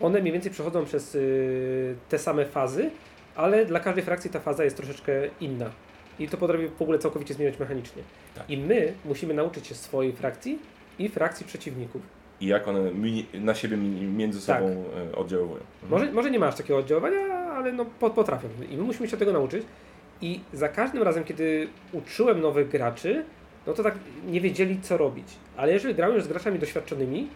One 0.00 0.20
mniej 0.20 0.32
więcej 0.32 0.52
przechodzą 0.52 0.84
przez 0.84 1.14
y, 1.14 1.94
te 2.08 2.18
same 2.18 2.44
fazy, 2.46 2.90
ale 3.34 3.66
dla 3.66 3.80
każdej 3.80 4.04
frakcji 4.04 4.30
ta 4.30 4.40
faza 4.40 4.64
jest 4.64 4.76
troszeczkę 4.76 5.12
inna. 5.40 5.70
I 6.18 6.28
to 6.28 6.36
potrafi 6.36 6.68
w 6.68 6.82
ogóle 6.82 6.98
całkowicie 6.98 7.34
zmieniać 7.34 7.58
mechanicznie. 7.58 8.02
Tak. 8.34 8.50
I 8.50 8.58
my 8.58 8.92
musimy 9.04 9.34
nauczyć 9.34 9.66
się 9.66 9.74
swojej 9.74 10.12
frakcji 10.12 10.58
i 10.98 11.08
frakcji 11.08 11.46
przeciwników. 11.46 12.02
I 12.40 12.46
jak 12.46 12.68
one 12.68 12.90
na 13.34 13.54
siebie 13.54 13.76
mi- 13.76 14.06
między 14.06 14.46
Tak. 14.46 14.60
sobą 14.60 14.84
oddziaływują. 15.16 15.60
Mhm. 15.82 15.90
Może, 15.90 16.12
może 16.12 16.30
nie 16.30 16.38
masz 16.38 16.54
takiego 16.54 16.78
oddziaływania, 16.78 17.26
ale 17.34 17.72
no 17.72 17.84
po- 18.00 18.10
potrafią. 18.10 18.48
I 18.70 18.76
my 18.76 18.82
musimy 18.82 19.08
się 19.08 19.16
tego 19.16 19.32
nauczyć. 19.32 19.64
I 20.20 20.40
za 20.52 20.68
każdym 20.68 21.02
razem, 21.02 21.24
kiedy 21.24 21.68
uczyłem 21.92 22.40
nowych 22.40 22.68
graczy, 22.68 23.24
no 23.66 23.72
to 23.72 23.82
tak 23.82 23.94
nie 24.26 24.40
wiedzieli, 24.40 24.80
co 24.80 24.96
robić. 24.96 25.26
Ale 25.56 25.72
jeżeli 25.72 25.94
grałem 25.94 26.14
już 26.16 26.24
z 26.24 26.28
graczami 26.28 26.58
doświadczonymi 26.58 27.28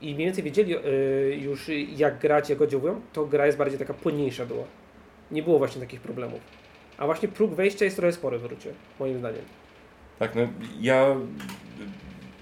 i 0.00 0.14
mniej 0.14 0.26
więcej 0.26 0.44
wiedzieli 0.44 0.76
y, 0.76 1.38
już 1.40 1.70
jak 1.96 2.18
grać, 2.18 2.50
jak 2.50 2.60
oddziałują, 2.60 3.00
to 3.12 3.26
gra 3.26 3.46
jest 3.46 3.58
bardziej 3.58 3.78
taka 3.78 3.94
płynniejsza 3.94 4.46
była. 4.46 4.64
Nie 5.30 5.42
było 5.42 5.58
właśnie 5.58 5.80
takich 5.80 6.00
problemów. 6.00 6.40
A 6.98 7.06
właśnie 7.06 7.28
próg 7.28 7.54
wejścia 7.54 7.84
jest 7.84 7.96
trochę 7.96 8.12
spory 8.12 8.38
w 8.38 8.44
Rucie, 8.44 8.72
moim 9.00 9.18
zdaniem. 9.18 9.42
Tak, 10.18 10.34
no 10.34 10.48
ja 10.80 11.16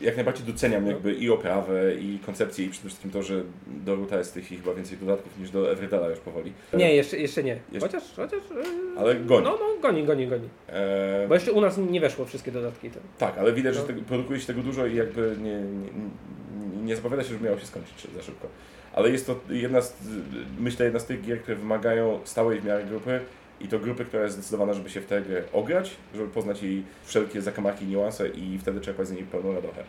jak 0.02 0.16
najbardziej 0.16 0.46
doceniam 0.46 0.84
No. 0.84 0.90
jakby 0.90 1.14
i 1.14 1.30
oprawę, 1.30 1.94
i 1.94 2.18
koncepcję, 2.26 2.66
i 2.66 2.68
przede 2.68 2.88
wszystkim 2.88 3.10
to, 3.10 3.22
że 3.22 3.42
do 3.66 3.94
Ruta 3.94 4.18
jest 4.18 4.38
chwili 4.38 4.60
chyba 4.62 4.74
więcej 4.74 4.98
dodatków 4.98 5.38
niż 5.38 5.50
do 5.50 5.70
Everydala 5.72 6.08
już 6.08 6.18
powoli. 6.18 6.52
Nie, 6.74 6.94
jeszcze, 6.94 7.18
jeszcze 7.18 7.42
nie. 7.44 7.58
Jeszcze- 7.72 7.88
Chociaż, 7.88 8.02
chociaż... 8.16 8.38
y, 8.40 8.98
Ale 8.98 9.14
goni. 9.14 9.44
No, 9.44 9.50
no, 9.60 9.80
goni, 9.82 10.04
goni, 10.04 10.26
goni. 10.26 10.48
E, 10.68 11.26
Bo 11.28 11.34
jeszcze 11.34 11.52
u 11.52 11.60
nas 11.60 11.78
nie 11.78 12.00
weszło 12.00 12.24
wszystkie 12.24 12.52
dodatki. 12.52 12.90
Tam. 12.90 13.02
tak, 13.18 13.38
ale 13.38 13.52
widać, 13.52 13.74
że 13.74 13.80
No. 13.80 13.86
tego, 13.86 14.00
produkuje 14.02 14.40
się 14.40 14.46
tego 14.46 14.62
dużo 14.62 14.86
i 14.86 14.96
jakby 14.96 15.36
nie, 15.40 15.60
nie, 15.60 16.84
nie 16.84 16.96
zapowiada 16.96 17.22
się, 17.24 17.28
że 17.34 17.40
miało 17.40 17.58
się 17.58 17.66
skończyć 17.66 18.06
za 18.16 18.22
szybko. 18.22 18.48
Ale 18.94 19.10
jest 19.10 19.26
to 19.26 19.40
jedna 19.50 19.80
z, 19.80 19.96
myślę, 20.60 20.84
jedna 20.84 21.00
z 21.00 21.06
tych 21.06 21.22
gier, 21.22 21.40
które 21.42 21.56
wymagają 21.56 22.20
stałej 22.24 22.60
w 22.60 22.64
miarę 22.64 22.84
grupy 22.84 23.20
i 23.62 23.68
to 23.68 23.79
grupy, 23.79 24.05
która 24.05 24.22
jest 24.22 24.35
zdecydowana, 24.35 24.72
żeby 24.72 24.90
się 24.90 25.01
w 25.01 25.07
tę 25.07 25.22
grę 25.22 25.42
ograć, 25.53 25.90
żeby 26.14 26.29
poznać 26.29 26.62
jej 26.62 26.83
wszelkie 27.05 27.42
zakamarki, 27.42 27.87
niuanse 27.87 28.29
i 28.29 28.59
wtedy 28.59 28.81
czerpać 28.81 29.09
z 29.09 29.12
niej 29.12 29.25
pełną 29.25 29.55
radochę. 29.55 29.83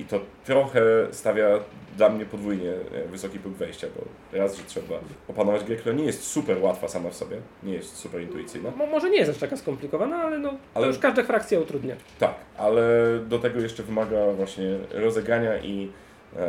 I 0.00 0.04
to 0.04 0.20
trochę 0.44 0.80
stawia 1.10 1.48
dla 1.96 2.08
mnie 2.08 2.26
podwójnie 2.26 2.70
e, 2.72 3.08
wysoki 3.08 3.38
próg 3.38 3.54
wejścia, 3.54 3.86
bo 3.96 4.02
raz, 4.38 4.56
że 4.56 4.62
trzeba 4.66 4.94
opanować 5.28 5.64
grę, 5.64 5.76
która 5.76 5.94
nie 5.94 6.04
jest 6.04 6.22
super 6.22 6.58
łatwa 6.62 6.88
sama 6.88 7.10
w 7.10 7.14
sobie, 7.14 7.36
nie 7.62 7.72
jest 7.72 7.96
super 7.96 8.20
intuicyjna. 8.22 8.70
Mo, 8.70 8.86
może 8.86 9.10
nie 9.10 9.18
jest 9.18 9.30
aż 9.30 9.38
taka 9.38 9.56
skomplikowana, 9.56 10.16
ale 10.16 10.38
no, 10.38 10.54
Ale- 10.74 10.86
już 10.86 10.98
każda 10.98 11.22
frakcja 11.22 11.60
utrudnia. 11.60 11.94
Tak, 12.18 12.34
ale 12.58 12.82
do 13.28 13.38
tego 13.38 13.60
jeszcze 13.60 13.82
wymaga 13.82 14.32
właśnie 14.32 14.78
rozegrania 14.90 15.58
i 15.58 15.90
em, 16.36 16.42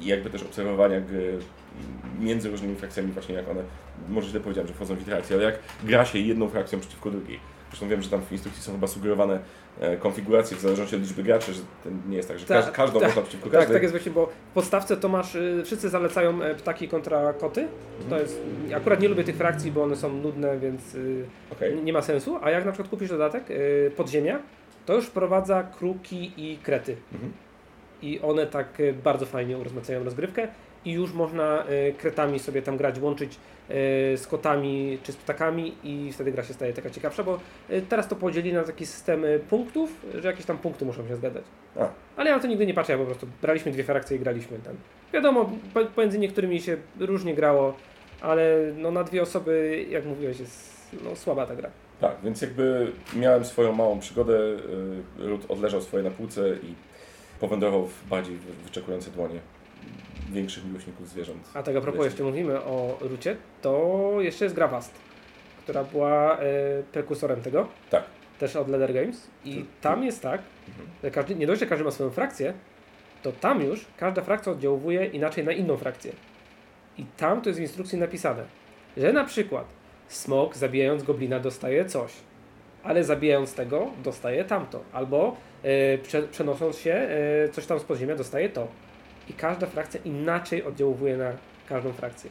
i 0.00 0.06
jakby 0.06 0.30
też 0.30 0.42
obserwowania 0.42 1.00
gry 1.00 1.38
między 2.20 2.50
różnymi 2.50 2.76
frakcjami, 2.76 3.12
właśnie 3.12 3.34
jak 3.34 3.48
one, 3.48 3.62
może 4.08 4.28
źle 4.28 4.40
powiedziałem, 4.40 4.68
że 4.68 4.74
wchodzą 4.74 4.94
w 4.94 4.98
interakcję, 4.98 5.36
ale 5.36 5.44
jak 5.44 5.58
gra 5.84 6.04
się 6.04 6.18
jedną 6.18 6.48
frakcją 6.48 6.80
przeciwko 6.80 7.10
drugiej. 7.10 7.40
Zresztą 7.70 7.88
wiem, 7.88 8.02
że 8.02 8.10
tam 8.10 8.22
w 8.22 8.32
instrukcji 8.32 8.62
są 8.62 8.72
chyba 8.72 8.86
sugerowane 8.86 9.40
e, 9.80 9.96
konfiguracje 9.96 10.56
w 10.56 10.60
zależności 10.60 10.96
od 10.96 11.02
liczby 11.02 11.22
graczy, 11.22 11.52
że 11.52 11.60
to 11.84 11.90
nie 12.08 12.16
jest 12.16 12.28
tak, 12.28 12.38
że 12.38 12.46
Tak, 12.46 12.64
każ, 12.64 12.74
każdą 12.74 13.00
tak, 13.00 13.08
można 13.08 13.22
przeciwko 13.22 13.50
Tak, 13.50 13.58
każdej. 13.58 13.74
tak 13.76 13.82
jest 13.82 13.94
właśnie, 13.94 14.12
bo 14.12 14.26
w 14.26 14.54
podstawce 14.54 14.96
to 14.96 15.08
masz, 15.08 15.34
y, 15.34 15.62
wszyscy 15.64 15.88
zalecają 15.88 16.42
e, 16.42 16.54
ptaki 16.54 16.88
kontra 16.88 17.32
koty. 17.32 17.68
To 18.10 18.18
jest, 18.18 18.40
akurat 18.76 19.00
nie 19.00 19.08
lubię 19.08 19.24
tych 19.24 19.36
frakcji, 19.36 19.72
bo 19.72 19.82
one 19.82 19.96
są 19.96 20.12
nudne, 20.12 20.58
więc 20.58 20.94
y, 20.94 21.24
Okej. 21.52 21.82
nie 21.82 21.92
ma 21.92 22.02
sensu. 22.02 22.38
A 22.42 22.50
jak 22.50 22.64
na 22.64 22.72
przykład 22.72 22.90
kupisz 22.90 23.08
dodatek 23.08 23.50
y, 23.50 23.92
podziemia, 23.96 24.38
to 24.86 24.94
już 24.94 25.06
wprowadza 25.06 25.62
kruki 25.62 26.32
i 26.36 26.58
krety. 26.58 26.96
Mhm. 27.12 27.32
I 28.02 28.20
one 28.20 28.46
tak 28.46 28.82
bardzo 29.04 29.26
fajnie 29.26 29.58
urozmaicają 29.58 30.04
rozgrywkę 30.04 30.48
i 30.88 30.92
już 30.92 31.12
można 31.12 31.64
y, 31.88 31.92
kretami 31.98 32.38
sobie 32.38 32.62
tam 32.62 32.76
grać, 32.76 32.98
łączyć 32.98 33.32
y, 33.34 33.36
z 34.16 34.26
kotami 34.26 34.98
czy 35.02 35.12
z 35.12 35.16
ptakami 35.16 35.74
i 35.84 36.12
wtedy 36.12 36.32
gra 36.32 36.44
się 36.44 36.54
staje 36.54 36.72
taka 36.72 36.90
ciekawsza, 36.90 37.24
bo 37.24 37.38
y, 37.70 37.82
teraz 37.88 38.08
to 38.08 38.16
podzieli 38.16 38.52
na 38.52 38.62
taki 38.64 38.86
system 38.86 39.22
punktów, 39.50 39.90
że 40.14 40.28
jakieś 40.28 40.46
tam 40.46 40.58
punkty 40.58 40.84
muszą 40.84 41.08
się 41.08 41.16
zgadzać. 41.16 41.42
A. 41.80 41.88
Ale 42.16 42.30
ja 42.30 42.36
na 42.36 42.42
to 42.42 42.48
nigdy 42.48 42.66
nie 42.66 42.74
patrzę, 42.74 42.92
ja 42.92 42.98
po 42.98 43.04
prostu 43.04 43.26
braliśmy 43.42 43.72
dwie 43.72 43.84
frakcje 43.84 44.16
i 44.16 44.20
graliśmy 44.20 44.58
tam. 44.58 44.74
Wiadomo, 45.12 45.50
po- 45.74 45.84
pomiędzy 45.86 46.18
niektórymi 46.18 46.60
się 46.60 46.76
różnie 47.00 47.34
grało, 47.34 47.74
ale 48.20 48.56
no 48.76 48.90
na 48.90 49.04
dwie 49.04 49.22
osoby, 49.22 49.84
jak 49.90 50.04
mówiłeś, 50.06 50.40
jest 50.40 50.78
no, 51.04 51.16
słaba 51.16 51.46
ta 51.46 51.56
gra. 51.56 51.70
Tak, 52.00 52.16
więc 52.24 52.42
jakby 52.42 52.92
miałem 53.16 53.44
swoją 53.44 53.72
małą 53.72 54.00
przygodę, 54.00 54.38
Ród 55.18 55.40
odleżał 55.48 55.80
swoje 55.82 56.02
na 56.02 56.10
półce 56.10 56.40
i 56.62 56.74
powędrował 57.40 57.86
w 57.86 58.08
bardziej 58.08 58.36
wy- 58.36 58.52
wyczekujące 58.64 59.10
dłonie 59.10 59.40
większych 60.32 60.64
miłośników 60.64 61.08
zwierząt. 61.08 61.48
A 61.54 61.62
tak 61.62 61.76
a 61.76 61.80
propos, 61.80 62.04
jeszcze 62.04 62.22
mówimy 62.24 62.60
o 62.62 62.98
Rucie, 63.00 63.36
to 63.62 64.08
jeszcze 64.18 64.44
jest 64.44 64.54
gra 64.54 64.68
Vast, 64.68 64.94
która 65.62 65.84
była 65.84 66.38
e, 66.38 66.42
prekursorem 66.92 67.40
tego, 67.42 67.68
Tak. 67.90 68.04
też 68.38 68.56
od 68.56 68.68
Leather 68.68 68.94
Games 68.94 69.26
i 69.44 69.54
tu- 69.56 69.66
tam 69.80 70.04
jest 70.04 70.22
tak, 70.22 70.42
Mhm. 70.68 70.88
że 71.02 71.10
każdy, 71.10 71.34
nie 71.34 71.46
dość, 71.46 71.60
że 71.60 71.66
każdy 71.66 71.84
ma 71.84 71.90
swoją 71.90 72.10
frakcję, 72.10 72.54
to 73.22 73.32
tam 73.32 73.62
już 73.62 73.86
każda 73.96 74.22
frakcja 74.22 74.52
oddziałuje 74.52 75.06
inaczej 75.06 75.44
na 75.44 75.52
inną 75.52 75.76
frakcję. 75.76 76.12
I 76.98 77.04
tam 77.16 77.42
to 77.42 77.48
jest 77.48 77.58
w 77.58 77.62
instrukcji 77.62 77.98
napisane, 77.98 78.44
że 78.96 79.12
na 79.12 79.24
przykład 79.24 79.64
smok 80.08 80.56
zabijając 80.56 81.02
goblina 81.02 81.40
dostaje 81.40 81.84
coś, 81.84 82.12
ale 82.82 83.04
zabijając 83.04 83.54
tego 83.54 83.90
dostaje 84.04 84.44
tamto, 84.44 84.80
albo 84.92 85.36
e, 85.62 85.98
prze, 85.98 86.22
przenosząc 86.22 86.78
się 86.78 86.92
e, 86.92 87.48
coś 87.52 87.66
tam 87.66 87.78
z 87.78 87.84
podziemia 87.84 88.16
dostaje 88.16 88.48
to. 88.48 88.68
I 89.30 89.32
każda 89.32 89.66
frakcja 89.66 90.00
inaczej 90.04 90.64
oddziałuje 90.64 91.16
na 91.16 91.32
każdą 91.68 91.92
frakcję. 91.92 92.30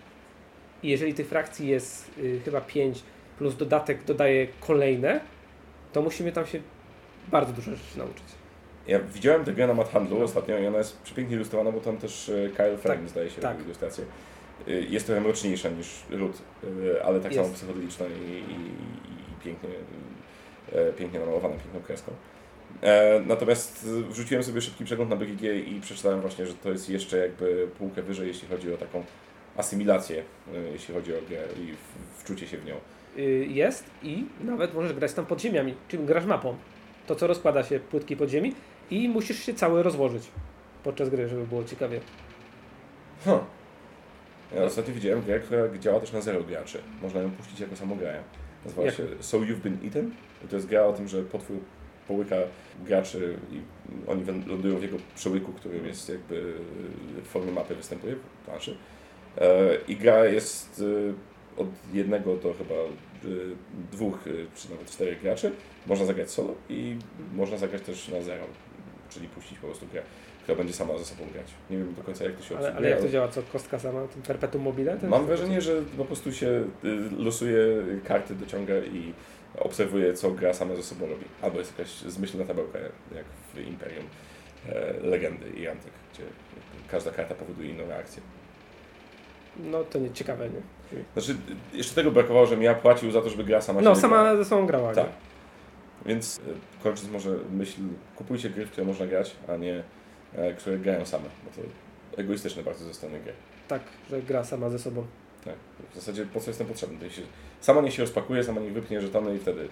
I 0.84 0.90
jeżeli 0.90 1.14
tych 1.14 1.28
frakcji 1.28 1.68
jest 1.68 2.12
y, 2.18 2.40
chyba 2.46 2.62
5 2.62 3.04
plus 3.38 3.56
dodatek 3.58 4.04
dodaje 4.04 4.48
kolejne, 4.60 5.20
to 5.94 6.02
musimy 6.02 6.32
tam 6.32 6.46
się 6.46 6.60
bardzo 7.32 7.54
dużo 7.54 7.72
rzeczy 7.72 7.98
nauczyć. 7.98 8.24
Ja 8.88 9.00
widziałem 9.00 9.46
tę 9.46 9.54
grę 9.54 9.68
na 9.68 9.74
Mad 9.74 9.90
Handlu 9.90 10.24
ostatnio 10.24 10.60
i 10.60 10.68
ona 10.68 10.78
jest 10.78 11.02
przepięknie 11.02 11.36
ilustrowana, 11.36 11.72
bo 11.72 11.80
tam 11.80 11.98
też 11.98 12.30
e, 12.30 12.50
Kyle 12.50 12.78
Frame 12.78 13.10
zdaje 13.10 13.30
się 13.30 13.42
tak. 13.42 13.66
ilustrację. 13.66 14.06
E, 14.68 14.72
Jest 14.72 15.06
trochę 15.06 15.22
mroczniejsza 15.22 15.70
niż 15.70 15.88
Root, 16.10 16.42
e, 16.64 17.04
ale 17.06 17.20
tak 17.20 17.32
Jest. 17.32 17.44
samo 17.44 17.56
psychodeliczna 17.56 18.06
i, 18.06 18.32
i, 18.32 18.54
i 18.54 19.44
pięknie, 19.44 19.70
pięknie 20.98 21.20
namalowana, 21.20 21.56
piękną 21.56 21.82
kreską. 21.82 22.12
E, 22.82 23.22
Natomiast 23.28 23.88
wrzuciłem 24.10 24.44
sobie 24.44 24.62
szybki 24.62 24.86
przegląd 24.86 25.10
na 25.10 25.16
BGG 25.16 25.42
i 25.68 25.82
przeczytałem 25.82 26.22
właśnie, 26.22 26.48
że 26.48 26.54
to 26.54 26.70
jest 26.72 26.90
jeszcze 26.90 27.18
jakby 27.18 27.68
półkę 27.78 28.02
wyżej, 28.02 28.28
jeśli 28.28 28.48
chodzi 28.48 28.74
o 28.74 28.78
taką 28.78 29.04
asymilację, 29.58 30.24
e, 30.54 30.58
jeśli 30.72 30.94
chodzi 30.94 31.14
o 31.16 31.18
grę 31.30 31.44
i 31.60 31.74
wczucie 32.20 32.48
się 32.48 32.58
w 32.58 32.66
nią. 32.66 32.76
Y, 33.18 33.22
Jest 33.50 33.90
i 34.04 34.26
nawet 34.44 34.74
możesz 34.74 34.94
grać 34.94 35.14
tam 35.14 35.26
pod 35.26 35.42
ziemiami, 35.42 35.74
czyli 35.88 36.06
grasz 36.06 36.26
mapą. 36.26 36.56
To 37.08 37.16
co 37.16 37.28
rozkłada 37.28 37.64
się 37.64 37.80
płytki 37.80 38.18
pod 38.18 38.30
ziemi 38.30 38.56
i 38.92 39.10
musisz 39.10 39.40
się 39.40 39.54
cały 39.54 39.84
rozłożyć 39.84 40.24
podczas 40.84 41.10
gry, 41.10 41.28
żeby 41.28 41.48
było 41.48 41.64
ciekawie. 41.64 42.00
Huh. 43.26 43.40
Ja 44.56 44.64
ostatnio 44.64 44.94
widziałem 44.94 45.22
grę, 45.22 45.40
która 45.40 45.78
działa 45.78 46.00
też 46.00 46.12
na 46.12 46.22
zero 46.22 46.44
graczy. 46.44 46.82
Można 47.02 47.22
ją 47.22 47.32
puścić 47.32 47.60
jako 47.60 47.76
samograja. 47.76 48.20
Nazywa 48.66 48.84
Jak? 48.84 48.96
się 48.96 49.04
So 49.20 49.38
You've 49.38 49.56
Been 49.56 49.78
Eaten. 49.86 50.12
I 50.46 50.48
to 50.48 50.56
jest 50.56 50.68
gra 50.68 50.86
o 50.86 50.94
tym, 50.94 51.08
że 51.08 51.24
potwór 51.24 51.58
połyka 52.08 52.36
graczy 52.86 53.38
i 53.52 53.62
oni 54.08 54.26
lądują 54.48 54.78
w 54.78 54.82
jego 54.82 54.98
przełyku, 55.16 55.54
którym 55.54 55.86
jest 55.86 56.10
jakby 56.10 56.54
w 57.24 57.28
formie 57.28 57.52
mapy 57.52 57.76
występuje 57.76 58.16
w 58.16 58.46
planszy. 58.46 58.78
E, 59.38 59.78
I 59.88 59.96
gra 59.96 60.26
jest 60.26 60.84
e, 61.58 61.62
od 61.62 61.68
jednego 61.94 62.36
do 62.36 62.54
chyba 62.54 62.76
e, 62.76 63.28
dwóch 63.92 64.20
czy 64.56 64.72
nawet 64.72 64.92
czterech 64.92 65.22
graczy. 65.22 65.52
Można 65.88 66.06
zagrać 66.06 66.32
solo 66.32 66.56
i 66.70 66.96
można 67.36 67.58
zagrać 67.58 67.82
też 67.82 68.08
na 68.08 68.22
zero, 68.22 68.44
czyli 69.10 69.28
puścić 69.28 69.60
po 69.60 69.68
prostu 69.68 69.86
grę, 69.88 70.02
która 70.44 70.58
będzie 70.58 70.74
sama 70.74 70.98
ze 70.98 71.06
sobą 71.06 71.24
grać. 71.34 71.48
Nie 71.70 71.78
wiem 71.78 71.94
do 71.94 72.04
końca 72.04 72.24
jak 72.24 72.36
to 72.36 72.44
się 72.44 72.58
Ale, 72.58 72.76
ale 72.76 72.90
jak 72.90 73.02
to 73.02 73.10
działa? 73.10 73.28
Co 73.28 73.42
kostka 73.44 73.80
sama? 73.80 74.08
Ten 74.08 74.22
perpetuum 74.22 74.64
mobile? 74.64 74.98
Ten 74.98 75.10
Mam 75.10 75.26
wrażenie, 75.26 75.62
że 75.62 75.82
po 75.98 76.06
prostu 76.06 76.34
się 76.34 76.64
losuje 77.18 77.66
karty, 78.04 78.36
dociąga 78.36 78.78
i 78.78 79.14
obserwuje, 79.60 80.14
co 80.14 80.32
gra 80.32 80.54
sama 80.54 80.76
ze 80.76 80.84
sobą 80.84 81.08
robi. 81.08 81.26
Albo 81.42 81.60
jest 81.60 81.78
jakaś 81.78 81.92
zmyślna 81.92 82.46
tabelka, 82.46 82.80
jak 83.16 83.26
w 83.54 83.60
Imperium. 83.68 84.06
e, 84.70 84.94
legendy 85.08 85.50
i 85.50 85.68
antyk, 85.68 85.92
gdzie 86.14 86.24
każda 86.92 87.12
karta 87.12 87.36
powoduje 87.36 87.70
inną 87.70 87.88
reakcję. 87.88 88.22
No 89.60 89.84
to 89.84 90.00
nie 90.00 90.12
ciekawe, 90.12 90.50
nie? 90.50 90.62
Znaczy, 91.14 91.36
jeszcze 91.74 91.96
tego 91.96 92.12
brakowało, 92.12 92.46
żebym 92.46 92.64
ja 92.64 92.76
płacił 92.76 93.12
za 93.12 93.22
to, 93.22 93.30
żeby 93.30 93.44
gra 93.44 93.62
sama 93.62 93.82
No, 93.82 93.96
sama 93.96 94.18
grała. 94.24 94.38
ze 94.38 94.46
sobą 94.46 94.66
grała, 94.66 94.94
Tak. 94.94 95.06
Więc 96.06 96.40
e, 96.40 96.84
kończąc 96.84 97.10
może 97.10 97.30
myśl, 97.52 97.82
kupujcie 98.16 98.50
gry, 98.50 98.66
w 98.66 98.72
które 98.72 98.88
można 98.88 99.08
grać, 99.08 99.36
a 99.48 99.56
nie 99.58 99.84
e, 100.36 100.54
które 100.54 100.78
grają 100.80 101.06
same, 101.06 101.24
bo 101.46 101.62
to 101.62 101.68
egoistyczne 102.22 102.64
bardzo 102.64 102.86
ze 102.86 102.94
strony 102.94 103.20
gry. 103.20 103.34
Tak, 103.68 103.82
że 104.10 104.22
gra 104.22 104.44
sama 104.44 104.70
ze 104.70 104.80
sobą. 104.80 105.06
Tak. 105.48 105.92
W 105.92 105.96
zasadzie 105.96 106.26
po 106.26 106.40
co 106.40 106.50
jestem 106.50 106.68
potrzebny? 106.68 106.98
Sama 107.62 107.82
niech 107.82 107.94
się 107.94 108.02
rozpakuje, 108.02 108.44
sama 108.44 108.62
niech 108.62 108.74
wypnie 108.74 109.02
żetony 109.02 109.36
i 109.36 109.40
wtedy 109.40 109.68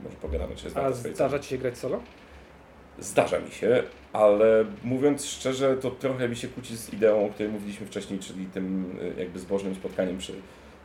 może 0.00 0.16
pogadamy, 0.16 0.56
czy 0.56 0.64
jest 0.64 0.76
A 0.76 0.92
zdarza 0.92 1.38
Ci 1.38 1.48
się 1.48 1.58
grać 1.58 1.78
solo? 1.78 2.00
Zdarza 2.98 3.40
mi 3.40 3.50
się, 3.50 3.82
ale 4.12 4.64
mówiąc 4.84 5.26
szczerze, 5.26 5.76
to 5.76 5.90
trochę 5.90 6.28
mi 6.28 6.36
się 6.36 6.48
kłóci 6.48 6.76
z 6.76 6.92
ideą, 6.92 7.26
o 7.26 7.28
której 7.28 7.52
mówiliśmy 7.52 7.86
wcześniej, 7.86 8.18
czyli 8.18 8.46
tym 8.46 8.96
y, 9.02 9.20
jakby 9.20 9.38
zbożnym 9.38 9.74
spotkaniem 9.74 10.18
przy, 10.18 10.32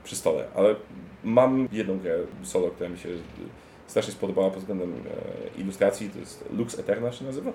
przy 0.03 0.15
stole. 0.15 0.45
Ale 0.55 0.75
mam 1.23 1.67
jedną 1.71 1.99
grę 1.99 2.17
solo, 2.43 2.67
która 2.67 2.89
mi 2.89 2.97
się 2.97 3.09
y, 3.09 3.19
strasznie 3.87 4.13
spodobała 4.13 4.49
pod 4.49 4.59
względem 4.59 4.93
e, 4.93 5.61
ilustracji, 5.61 6.09
to 6.09 6.19
jest 6.19 6.45
Lux 6.53 6.79
Eterna 6.79 7.11
się 7.11 7.25
nazywa. 7.25 7.51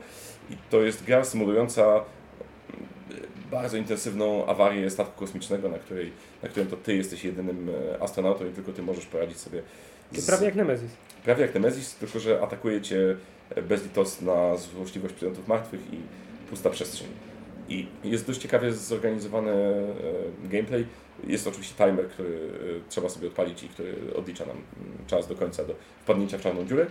I 0.51 0.57
to 0.70 0.82
jest 0.82 1.05
gra 1.05 1.24
symulująca 1.24 1.97
y, 1.97 2.03
bardzo 3.51 3.77
intensywną 3.77 4.47
awarię 4.47 4.91
statku 4.91 5.21
kosmicznego, 5.21 5.69
na, 5.69 5.79
której, 5.79 6.13
na 6.43 6.49
którym 6.49 6.69
to 6.69 6.77
ty 6.77 6.97
jesteś 6.97 7.25
jedynym 7.25 7.71
e, 7.95 8.03
astronautą 8.03 8.47
i 8.47 8.51
tylko 8.51 8.73
ty 8.73 8.83
możesz 8.83 9.07
poradzić 9.07 9.39
sobie 9.39 9.63
To 10.15 10.23
prawie 10.27 10.45
jak 10.45 10.55
Nemesis. 10.55 10.91
Prawie 11.25 11.43
jak 11.43 11.55
Nemesis, 11.55 11.95
tylko 11.95 12.21
że 12.21 12.43
atakuje 12.43 12.81
cię 12.81 13.17
bezlitosna 13.69 14.57
złośliwość 14.57 15.15
przedmiotów 15.15 15.49
martwych 15.49 15.81
i 15.93 15.97
pusta 16.51 16.71
przestrzeń. 16.71 17.09
I 17.69 17.87
jest 18.05 18.27
dość 18.27 18.41
ciekawie 18.41 18.73
zorganizowany 18.73 19.53
e, 19.53 19.93
gameplay. 20.49 20.87
Jest 21.27 21.47
oczywiście 21.47 21.75
timer, 21.75 22.09
który 22.09 22.29
e, 22.29 22.89
trzeba 22.89 23.09
sobie 23.09 23.29
odpalić 23.29 23.63
i 23.63 23.69
który 23.69 23.95
odlicza 24.17 24.47
nam 24.47 24.57
mm, 24.57 24.99
czas 25.07 25.29
do 25.29 25.35
końca, 25.35 25.65
do 25.65 25.75
wpadnięcia 26.03 26.39
w 26.39 26.41
czarną 26.41 26.67
dziurę. 26.67 26.87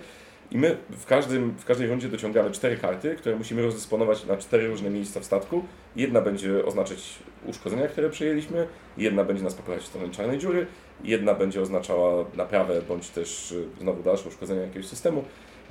I 0.51 0.57
my 0.57 0.77
w, 0.89 1.05
każdym, 1.05 1.51
w 1.51 1.65
każdej 1.65 1.87
rundzie 1.87 2.09
dociągamy 2.09 2.51
cztery 2.51 2.77
karty, 2.77 3.15
które 3.15 3.35
musimy 3.35 3.61
rozdysponować 3.61 4.25
na 4.25 4.37
cztery 4.37 4.67
różne 4.67 4.89
miejsca 4.89 5.19
w 5.19 5.25
statku. 5.25 5.63
Jedna 5.95 6.21
będzie 6.21 6.65
oznaczać 6.65 7.19
uszkodzenia, 7.45 7.87
które 7.87 8.09
przyjęliśmy, 8.09 8.67
jedna 8.97 9.23
będzie 9.23 9.43
nas 9.43 9.53
popychać 9.53 9.81
w 9.81 9.85
stronę 9.85 10.09
czarnej 10.09 10.37
dziury, 10.37 10.67
jedna 11.03 11.33
będzie 11.33 11.61
oznaczała 11.61 12.25
naprawę 12.35 12.81
bądź 12.81 13.09
też 13.09 13.51
y, 13.51 13.65
znowu 13.81 14.03
dalsze 14.03 14.29
uszkodzenia 14.29 14.61
jakiegoś 14.61 14.87
systemu. 14.87 15.23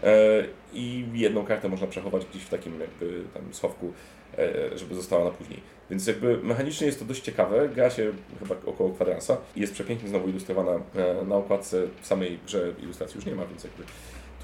E, 0.02 0.44
I 0.72 1.04
jedną 1.14 1.44
kartę 1.44 1.68
można 1.68 1.86
przechować 1.86 2.26
gdzieś 2.26 2.42
w 2.42 2.48
takim 2.48 2.80
jakby 2.80 3.22
tam 3.34 3.42
schowku, 3.54 3.92
e, 4.38 4.78
żeby 4.78 4.94
została 4.94 5.24
na 5.24 5.30
później. 5.30 5.60
Więc 5.90 6.06
jakby 6.06 6.38
mechanicznie 6.38 6.86
jest 6.86 6.98
to 6.98 7.04
dość 7.04 7.20
ciekawe. 7.20 7.68
Gra 7.68 7.90
się 7.90 8.12
chyba 8.38 8.54
około 8.66 8.90
kwadransa 8.90 9.36
i 9.56 9.60
jest 9.60 9.72
przepięknie 9.72 10.08
znowu 10.08 10.28
ilustrowana 10.28 10.70
e, 10.70 11.24
na 11.24 11.36
okładce. 11.36 11.82
W 12.02 12.06
samej 12.06 12.38
grze 12.46 12.72
ilustracji 12.82 13.16
już 13.16 13.26
nie 13.26 13.34
ma, 13.34 13.46
więc 13.46 13.64
jakby 13.64 13.82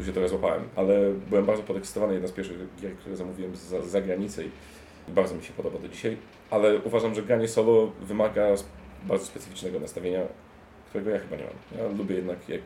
tu 0.01 0.07
się 0.07 0.13
trochę 0.13 0.29
złapałem. 0.29 0.63
Ale 0.77 1.13
byłem 1.29 1.47
bardzo 1.47 1.63
podekscytowany. 1.63 2.13
Jedna 2.13 2.29
z 2.29 2.33
pierwszych 2.33 2.59
gier, 2.81 2.97
które 2.97 3.17
zamówiłem 3.17 3.57
z 3.57 3.61
za, 3.61 3.83
zagranicy 3.83 4.45
i 5.09 5.13
bardzo 5.13 5.35
mi 5.35 5.43
się 5.43 5.53
podoba 5.53 5.79
do 5.79 5.89
dzisiaj. 5.89 6.17
Ale 6.51 6.79
uważam, 6.79 7.15
że 7.15 7.23
granie 7.23 7.49
solo 7.49 7.93
wymaga 8.01 8.47
bardzo 9.05 9.27
specyficznego 9.27 9.81
nastawienia, 9.81 10.21
którego 10.89 11.11
ja 11.11 11.19
chyba 11.19 11.37
nie 11.37 11.45
mam. 11.45 11.53
Ja 11.79 11.97
lubię 11.99 12.17
jednak 12.17 12.49
jak 12.49 12.61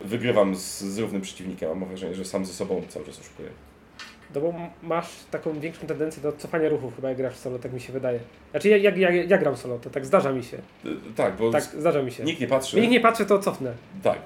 wygrywam 0.00 0.56
z, 0.56 0.80
z 0.80 0.98
równym 0.98 1.22
przeciwnikiem, 1.22 1.70
a 1.70 1.74
mam 1.74 1.88
wrażenie, 1.88 2.14
że 2.14 2.24
sam 2.24 2.46
ze 2.46 2.52
sobą 2.52 2.82
cały 2.88 3.06
czas 3.06 3.20
oszukuję. 3.20 3.48
No 4.34 4.40
bo 4.40 4.54
masz 4.82 5.08
taką 5.30 5.60
większą 5.60 5.86
tendencję 5.86 6.22
do 6.22 6.32
cofania 6.32 6.68
ruchów 6.68 6.96
chyba 6.96 7.08
jak 7.08 7.16
grasz 7.18 7.36
solo, 7.36 7.58
tak 7.58 7.72
mi 7.72 7.80
się 7.80 7.92
wydaje. 7.92 8.20
Znaczy 8.50 8.68
ja, 8.68 8.76
jak 8.76 8.96
ja, 8.96 9.10
ja 9.10 9.38
gram 9.38 9.56
solo, 9.56 9.78
to 9.78 9.90
tak 9.90 10.06
zdarza 10.06 10.32
mi 10.32 10.42
się. 10.42 10.58
Tak, 11.16 11.36
bo 11.36 11.50
Tak, 11.50 11.62
zdarza 11.62 12.02
mi 12.02 12.12
się. 12.12 12.24
nikt 12.24 12.40
nie 12.40 12.46
patrzy. 12.46 12.80
Nikt 12.80 12.92
nie 12.92 13.00
patrzy, 13.00 13.26
to 13.26 13.38
cofnę. 13.38 13.72
Tak, 14.02 14.18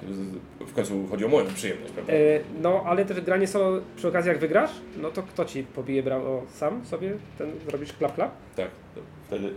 w 0.60 0.72
końcu 0.74 1.06
chodzi 1.06 1.24
o 1.24 1.28
moją 1.28 1.46
przyjemność, 1.54 1.92
prawda? 1.92 2.12
E, 2.12 2.16
no, 2.62 2.82
ale 2.86 3.04
też 3.04 3.20
granie 3.20 3.46
solo 3.46 3.80
przy 3.96 4.08
okazji 4.08 4.28
jak 4.28 4.38
wygrasz, 4.38 4.70
no 5.02 5.10
to 5.10 5.22
kto 5.22 5.44
ci 5.44 5.62
pobije 5.62 6.02
brawo? 6.02 6.42
Sam 6.54 6.84
sobie 6.86 7.12
ten 7.38 7.52
zrobisz 7.68 7.92
klap 7.92 8.14
klap? 8.14 8.30
Tak, 8.56 8.68
wtedy. 9.26 9.50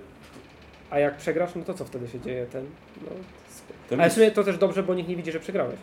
A 0.90 1.00
jak 1.00 1.18
przegrasz, 1.18 1.56
no 1.56 1.64
to 1.64 1.74
co 1.74 1.86
wtedy 1.86 2.08
się 2.08 2.20
dzieje? 2.20 2.46
Ten, 2.46 2.66
no, 3.02 3.10
To 3.90 3.96
ale 4.02 4.10
w 4.10 4.14
sumie 4.14 4.32
to 4.32 4.44
też 4.44 4.58
dobrze, 4.58 4.84
bo 4.84 4.94
nikt 4.94 5.10
nie 5.10 5.16
widzi, 5.16 5.32
że 5.32 5.40
przegrałeś. 5.40 5.76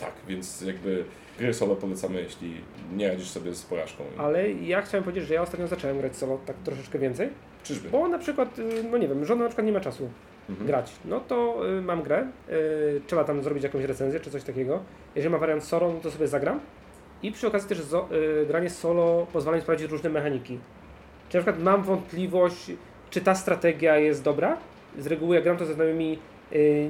Tak, 0.00 0.12
więc 0.28 0.60
jakby 0.60 1.04
gry 1.38 1.54
solo 1.54 1.76
polecamy, 1.76 2.22
jeśli 2.22 2.54
nie 2.96 3.08
radzisz 3.08 3.28
sobie 3.30 3.54
z 3.54 3.62
porażką. 3.62 4.04
Ale 4.18 4.50
ja 4.52 4.82
chciałem 4.82 5.04
powiedzieć, 5.04 5.28
że 5.28 5.34
ja 5.34 5.42
ostatnio 5.42 5.66
zacząłem 5.68 5.98
grać 5.98 6.16
solo 6.16 6.38
tak 6.46 6.56
troszeczkę 6.56 6.98
więcej, 6.98 7.28
Czyżby? 7.64 7.88
bo 7.90 8.08
na 8.08 8.18
przykład, 8.18 8.58
y, 8.58 8.84
no 8.90 8.98
nie 8.98 9.08
wiem, 9.08 9.24
żona 9.24 9.42
na 9.42 9.48
przykład 9.48 9.66
nie 9.66 9.72
ma 9.72 9.80
czasu 9.80 10.08
Mhm. 10.48 10.66
grać. 10.66 10.92
No 11.04 11.20
to 11.20 11.60
y, 11.78 11.82
mam 11.82 12.02
grę, 12.02 12.26
y, 12.96 13.00
trzeba 13.06 13.24
tam 13.24 13.42
zrobić 13.42 13.64
jakąś 13.64 13.84
recenzję 13.84 14.20
czy 14.20 14.30
coś 14.30 14.42
takiego. 14.44 14.80
Jeżeli 15.14 15.32
ma 15.32 15.38
wariant 15.38 15.64
solo, 15.64 15.92
no 15.92 16.00
to 16.00 16.10
sobie 16.10 16.28
zagram. 16.28 16.60
I 17.22 17.32
przy 17.32 17.46
okazji 17.46 17.68
też 17.68 17.80
zo, 17.80 18.08
y, 18.42 18.46
granie 18.46 18.70
solo 18.70 19.26
pozwala 19.32 19.56
mi 19.56 19.62
sprawdzić 19.62 19.90
różne 19.90 20.10
mechaniki. 20.10 20.58
Czy 21.28 21.36
na 21.36 21.42
przykład 21.42 21.62
mam 21.64 21.82
wątpliwość, 21.82 22.72
czy 23.10 23.20
ta 23.20 23.34
strategia 23.34 23.98
jest 23.98 24.22
dobra. 24.22 24.56
Z 24.98 25.06
reguły 25.06 25.34
jak 25.34 25.44
gram 25.44 25.56
to 25.56 25.66
ze 25.66 25.74
znajomymi 25.74 26.18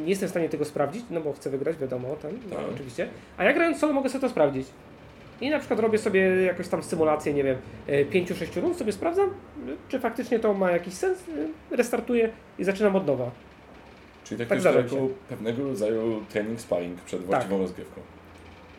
nie 0.04 0.08
jestem 0.10 0.28
w 0.28 0.30
stanie 0.30 0.48
tego 0.48 0.64
sprawdzić, 0.64 1.04
no 1.10 1.20
bo 1.20 1.32
chcę 1.32 1.50
wygrać, 1.50 1.76
wiadomo, 1.76 2.16
ten, 2.22 2.38
no, 2.50 2.56
Tak. 2.56 2.64
oczywiście. 2.74 3.08
A 3.36 3.44
ja 3.44 3.52
grając 3.52 3.78
solo 3.78 3.92
mogę 3.92 4.08
sobie 4.08 4.20
to 4.20 4.28
sprawdzić. 4.28 4.66
I 5.40 5.50
na 5.50 5.58
przykład 5.58 5.80
robię 5.80 5.98
sobie 5.98 6.20
jakąś 6.42 6.68
tam 6.68 6.82
symulację, 6.82 7.34
nie 7.34 7.44
wiem, 7.44 7.56
5-6 7.88 8.60
rund, 8.60 8.76
sobie 8.76 8.92
sprawdzam, 8.92 9.28
y, 9.28 9.32
czy 9.88 10.00
faktycznie 10.00 10.38
to 10.38 10.54
ma 10.54 10.70
jakiś 10.70 10.94
sens, 10.94 11.28
y, 11.28 11.76
restartuję 11.76 12.30
i 12.58 12.64
zaczynam 12.64 12.96
od 12.96 13.06
nowa. 13.06 13.30
Czyli 14.24 14.38
tak, 14.46 14.48
tak 14.48 14.74
tak 14.74 14.90
się. 14.90 15.08
pewnego 15.28 15.64
rodzaju 15.64 16.24
training 16.28 16.60
sparring 16.60 17.00
przed 17.00 17.22
właściwą 17.24 17.58
rozgrywką. 17.58 18.00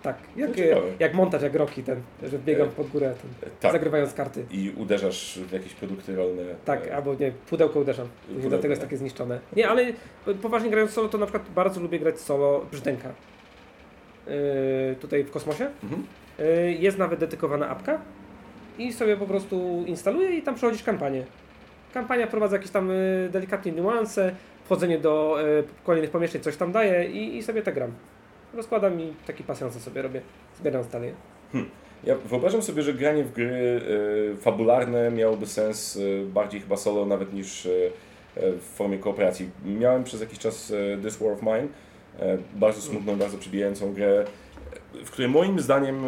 Tak, 0.06 0.18
jak, 0.36 0.50
No 0.50 0.82
jak 1.00 1.14
montaż, 1.14 1.42
jak 1.42 1.56
roki 1.56 1.84
ten, 1.84 2.02
że 2.24 2.40
biegam 2.40 2.68
E, 2.68 2.72
pod 2.72 2.88
górę, 2.88 3.14
ten, 3.22 3.50
Tak, 3.60 3.72
zagrywając 3.72 4.14
karty. 4.14 4.46
i 4.52 4.74
uderzasz 4.78 5.40
w 5.40 5.52
jakieś 5.52 5.74
produkty 5.74 6.16
rolne. 6.16 6.44
Tak, 6.66 6.88
e, 6.88 6.96
albo 6.96 7.16
nie, 7.16 7.32
pudełko 7.32 7.80
uderzam. 7.80 8.08
Pudełko, 8.28 8.50
dlatego 8.50 8.72
jest 8.72 8.82
tak. 8.82 8.90
takie 8.90 8.98
zniszczone. 8.98 9.40
Nie, 9.56 9.70
ale 9.70 9.94
poważnie 10.42 10.70
grając 10.70 10.92
solo, 10.92 11.10
to 11.10 11.18
na 11.18 11.26
przykład 11.26 11.50
bardzo 11.56 11.82
lubię 11.82 12.00
grać 12.00 12.20
solo 12.20 12.66
brzdęka. 12.72 13.10
Yy, 14.28 14.96
tutaj 14.96 15.24
w 15.24 15.32
kosmosie. 15.32 15.68
Mhm. 15.84 16.06
Yy, 16.40 16.74
jest 16.74 16.98
nawet 16.98 17.20
dedykowana 17.20 17.70
apka 17.70 18.02
i 18.78 18.94
sobie 18.94 19.18
po 19.18 19.26
prostu 19.26 19.84
instaluję 19.88 20.30
i 20.38 20.42
tam 20.42 20.56
przechodzisz 20.56 20.84
kampanię. 20.84 21.24
Kampania 21.94 22.28
wprowadza 22.28 22.56
jakieś 22.56 22.72
tam 22.72 22.92
delikatnie 23.30 23.72
niuanse, 23.72 24.36
wchodzenie 24.66 25.00
do 25.00 25.38
kolejnych 25.84 26.12
pomieszczeń 26.12 26.42
coś 26.42 26.58
tam 26.58 26.72
daje 26.72 27.06
i, 27.06 27.38
i 27.38 27.44
sobie 27.44 27.62
tak 27.62 27.74
gram. 27.76 27.92
Rozkładam 28.56 29.02
i 29.02 29.14
taki 29.28 29.44
pasjansa 29.44 29.80
sobie 29.80 30.02
robię, 30.02 30.22
zbieram 30.60 30.84
dalej. 30.92 31.14
Ja 32.04 32.16
wyobrażam 32.16 32.62
sobie, 32.62 32.82
że 32.82 32.94
granie 32.94 33.24
w 33.24 33.34
gry 33.34 33.82
e, 34.34 34.36
fabularne 34.36 35.12
miałoby 35.12 35.48
sens 35.48 35.98
e, 35.98 36.26
bardziej 36.26 36.62
chyba 36.62 36.78
solo 36.78 37.06
nawet 37.06 37.34
niż 37.34 37.66
e, 37.66 37.70
w 38.36 38.64
formie 38.76 38.98
kooperacji. 38.98 39.50
Miałem 39.66 40.04
przez 40.04 40.22
jakiś 40.22 40.40
czas 40.40 40.74
This 41.04 41.18
War 41.18 41.32
of 41.32 41.42
Mine, 41.42 41.68
bardzo 42.56 42.82
smutną, 42.82 43.16
bardzo 43.16 43.38
przybijającą 43.38 43.94
grę, 43.94 44.26
w 45.06 45.12
której 45.12 45.32
moim 45.32 45.60
zdaniem 45.60 46.04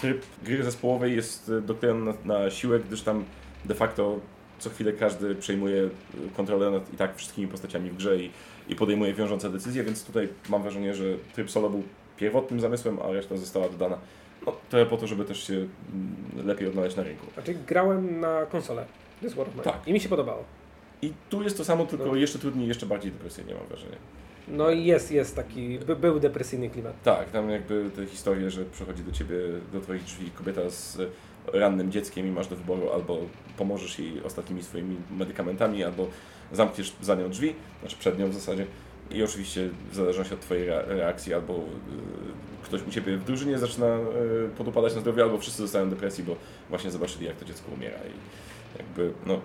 tryb 0.00 0.22
gry 0.42 0.64
zespołowej 0.64 1.16
jest 1.16 1.52
doklejony 1.62 2.12
na, 2.24 2.38
na 2.38 2.50
siłę, 2.50 2.80
gdyż 2.80 3.02
tam 3.02 3.24
de 3.64 3.74
facto 3.74 4.20
co 4.58 4.70
chwilę 4.70 4.92
każdy 4.92 5.34
przejmuje 5.34 5.88
kontrolę 6.36 6.70
nad 6.70 6.94
i 6.94 6.96
tak 6.96 7.16
wszystkimi 7.16 7.48
postaciami 7.48 7.90
w 7.90 7.96
grze 7.96 8.16
i, 8.16 8.30
i 8.68 8.76
podejmuje 8.76 9.14
wiążące 9.14 9.50
decyzje, 9.50 9.84
więc 9.84 10.04
tutaj 10.04 10.28
mam 10.48 10.62
wrażenie, 10.62 10.94
że 10.94 11.04
tryb 11.34 11.50
solo 11.50 11.70
był 11.70 11.82
pierwotnym 12.16 12.60
zamysłem, 12.60 12.98
a 13.02 13.12
reszta 13.12 13.36
została 13.36 13.68
dodana 13.68 13.98
no, 14.46 14.52
trochę 14.70 14.86
po 14.86 14.96
to, 14.96 15.06
żeby 15.06 15.24
też 15.24 15.46
się 15.46 15.54
mm, 15.54 15.68
lepiej 16.46 16.68
odnaleźć 16.68 16.96
na 16.96 17.02
rynku. 17.02 17.26
Znaczy 17.34 17.54
grałem 17.66 18.20
na 18.20 18.46
konsolę 18.46 18.84
This 19.20 19.34
War 19.34 19.48
of 19.48 19.54
Mine 19.54 19.64
Tak. 19.64 19.88
i 19.88 19.92
mi 19.92 20.00
się 20.00 20.08
podobało. 20.08 20.44
I 21.02 21.12
tu 21.30 21.42
jest 21.42 21.56
to 21.56 21.64
samo, 21.64 21.86
tylko 21.86 22.06
No. 22.06 22.14
jeszcze 22.16 22.38
trudniej, 22.38 22.68
jeszcze 22.68 22.86
bardziej 22.86 23.12
depresyjnie 23.12 23.54
mam 23.54 23.66
wrażenie. 23.66 23.96
No 24.48 24.70
i 24.70 24.84
jest, 24.84 25.12
jest 25.12 25.36
taki, 25.36 25.78
by, 25.78 25.96
był 25.96 26.20
depresyjny 26.20 26.70
klimat. 26.70 27.02
Tak, 27.02 27.30
tam 27.30 27.50
jakby 27.50 27.90
te 27.96 28.06
historie, 28.06 28.50
że 28.50 28.64
przychodzi 28.64 29.02
do 29.02 29.12
ciebie, 29.12 29.36
do 29.72 29.80
twoich 29.80 30.02
drzwi 30.02 30.30
kobieta 30.30 30.70
z 30.70 30.98
rannym 31.52 31.92
dzieckiem 31.92 32.26
i 32.26 32.30
masz 32.30 32.46
do 32.48 32.56
wyboru 32.56 32.90
albo 32.90 33.18
pomożesz 33.58 33.98
jej 33.98 34.22
ostatnimi 34.24 34.62
swoimi 34.62 34.96
medykamentami, 35.10 35.84
albo 35.84 36.06
zamkniesz 36.52 36.92
za 37.02 37.14
nią 37.14 37.30
drzwi, 37.30 37.54
znaczy 37.80 37.96
przed 37.98 38.18
nią 38.18 38.28
w 38.28 38.34
zasadzie. 38.34 38.66
I 39.10 39.22
oczywiście 39.22 39.68
w 39.90 39.94
zależności 39.94 40.34
od 40.34 40.40
twojej 40.40 40.68
rea- 40.68 40.86
reakcji 40.88 41.34
albo 41.34 41.54
y, 41.54 41.58
ktoś 42.62 42.82
u 42.82 42.90
ciebie 42.90 43.16
w 43.16 43.24
drużynie 43.24 43.58
zaczyna 43.58 43.86
y, 43.86 44.00
podupadać 44.58 44.94
na 44.94 45.00
zdrowie, 45.00 45.22
albo 45.22 45.38
wszyscy 45.38 45.62
dostają 45.62 45.90
depresji, 45.90 46.24
bo 46.24 46.36
właśnie 46.68 46.90
zobaczyli 46.90 47.26
jak 47.26 47.36
to 47.36 47.44
dziecko 47.44 47.66
umiera. 47.76 47.96
I 47.96 48.78
jakby 48.78 49.12
no, 49.26 49.40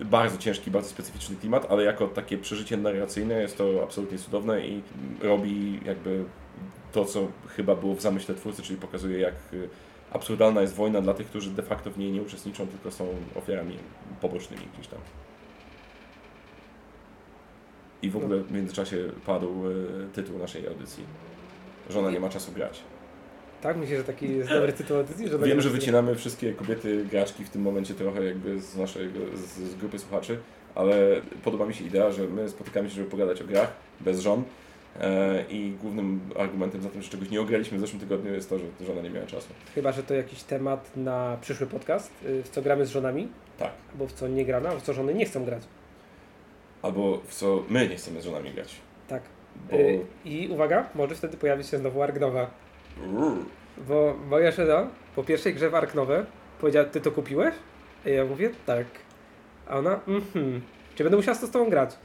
y, 0.00 0.04
bardzo 0.04 0.38
ciężki, 0.38 0.70
bardzo 0.70 0.88
specyficzny 0.88 1.36
klimat, 1.36 1.66
ale 1.70 1.84
jako 1.84 2.08
takie 2.08 2.38
przeżycie 2.38 2.76
narracyjne 2.76 3.40
jest 3.42 3.58
to 3.58 3.80
absolutnie 3.82 4.18
cudowne 4.18 4.66
i 4.66 4.82
robi 5.20 5.80
jakby 5.84 6.24
to, 6.92 7.04
co 7.04 7.28
chyba 7.48 7.74
było 7.74 7.94
w 7.94 8.00
zamyśle 8.00 8.34
twórcy, 8.34 8.62
czyli 8.62 8.80
pokazuje 8.80 9.18
jak 9.18 9.34
absurdalna 10.12 10.60
jest 10.60 10.74
wojna 10.74 11.00
dla 11.00 11.14
tych, 11.14 11.26
którzy 11.26 11.50
de 11.50 11.62
facto 11.62 11.90
w 11.90 11.98
niej 11.98 12.12
nie 12.12 12.22
uczestniczą, 12.22 12.66
tylko 12.66 12.90
są 12.90 13.08
ofiarami 13.34 13.78
pobocznymi 14.20 14.62
gdzieś 14.74 14.86
tam. 14.86 14.98
I 18.02 18.10
w 18.10 18.16
ogóle 18.16 18.36
w 18.38 18.52
międzyczasie 18.52 18.96
padł 19.26 19.48
e, 19.48 19.72
tytuł 20.12 20.38
naszej 20.38 20.66
audycji. 20.66 21.04
Żona 21.90 22.10
nie 22.10 22.20
ma 22.20 22.28
czasu 22.28 22.52
grać. 22.52 22.82
Tak, 23.62 23.76
myślę, 23.76 23.96
że 23.96 24.04
taki 24.04 24.36
jest 24.36 24.50
dobry 24.50 24.72
tytuł 24.72 24.96
audycji. 24.96 25.28
Że 25.28 25.38
Wiem, 25.38 25.60
że 25.60 25.70
wycinamy 25.70 26.14
wszystkie 26.14 26.52
kobiety 26.52 27.06
graczki 27.10 27.44
w 27.44 27.50
tym 27.50 27.62
momencie 27.62 27.94
trochę 27.94 28.24
jakby 28.24 28.60
z 28.60 28.76
naszego, 28.76 29.20
z, 29.34 29.70
z 29.70 29.74
grupy 29.74 29.98
słuchaczy, 29.98 30.38
ale 30.74 31.20
podoba 31.44 31.66
mi 31.66 31.74
się 31.74 31.84
idea, 31.84 32.12
że 32.12 32.26
my 32.26 32.48
spotykamy 32.48 32.88
się, 32.90 32.94
żeby 32.94 33.10
pogadać 33.10 33.42
o 33.42 33.44
grach 33.44 33.72
bez 34.00 34.20
żon. 34.20 34.44
E, 35.00 35.44
I 35.50 35.70
głównym 35.82 36.20
argumentem 36.38 36.82
za 36.82 36.88
tym, 36.88 37.02
że 37.02 37.10
czegoś 37.10 37.30
nie 37.30 37.40
ograliśmy 37.40 37.78
w 37.78 37.80
zeszłym 37.80 38.00
tygodniu 38.00 38.34
jest 38.34 38.50
to, 38.50 38.58
że 38.58 38.64
żona 38.80 39.00
nie 39.02 39.10
miała 39.10 39.26
czasu. 39.26 39.48
Chyba, 39.74 39.92
że 39.92 40.02
to 40.02 40.14
jakiś 40.14 40.42
temat 40.42 40.96
na 40.96 41.36
przyszły 41.40 41.66
podcast, 41.66 42.12
y, 42.24 42.42
w 42.42 42.48
co 42.48 42.62
gramy 42.62 42.86
z 42.86 42.90
żonami, 42.90 43.28
Tak. 43.58 43.72
albo 43.92 44.06
w 44.06 44.12
co 44.12 44.28
nie 44.28 44.44
gramy, 44.44 44.68
albo 44.68 44.80
w 44.80 44.82
co 44.82 44.92
żony 44.92 45.14
nie 45.14 45.24
chcą 45.24 45.44
grać. 45.44 45.62
Albo 46.82 47.18
w 47.26 47.34
co 47.34 47.64
my 47.68 47.88
nie 47.88 47.96
chcemy 47.96 48.20
z 48.20 48.24
żonami 48.24 48.50
grać. 48.50 48.74
Tak. 49.08 49.22
Bo... 49.70 49.76
Y, 49.76 50.00
I 50.24 50.48
uwaga, 50.48 50.88
może 50.94 51.14
wtedy 51.14 51.36
pojawić 51.36 51.66
się 51.66 51.78
znowu 51.78 52.02
Ark. 52.02 52.16
Rrr. 52.16 52.46
Bo 53.88 54.16
moja 54.30 54.50
żona 54.50 54.88
po 55.16 55.24
pierwszej 55.24 55.54
grze 55.54 55.70
w 55.70 55.74
Ark 55.74 55.94
Nowe 55.94 56.26
powiedziała, 56.60 56.86
ty 56.86 57.00
to 57.00 57.10
kupiłeś? 57.10 57.54
I 58.06 58.10
ja 58.10 58.24
mówię, 58.24 58.50
tak. 58.66 58.86
A 59.68 59.78
ona, 59.78 60.00
mhm. 60.08 60.60
Czy 60.94 61.02
będę 61.04 61.16
musiała 61.16 61.34
z 61.34 61.50
tobą 61.50 61.70
grać? 61.70 61.96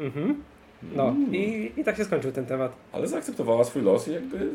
Mhm. 0.00 0.42
No 0.82 1.08
Mm. 1.08 1.34
i, 1.34 1.72
i 1.76 1.84
tak 1.84 1.96
się 1.96 2.04
skończył 2.04 2.32
ten 2.32 2.46
temat. 2.46 2.72
Ale 2.92 3.06
zaakceptowała 3.08 3.64
swój 3.64 3.82
los 3.82 4.08
i 4.08 4.12
jakby 4.12 4.50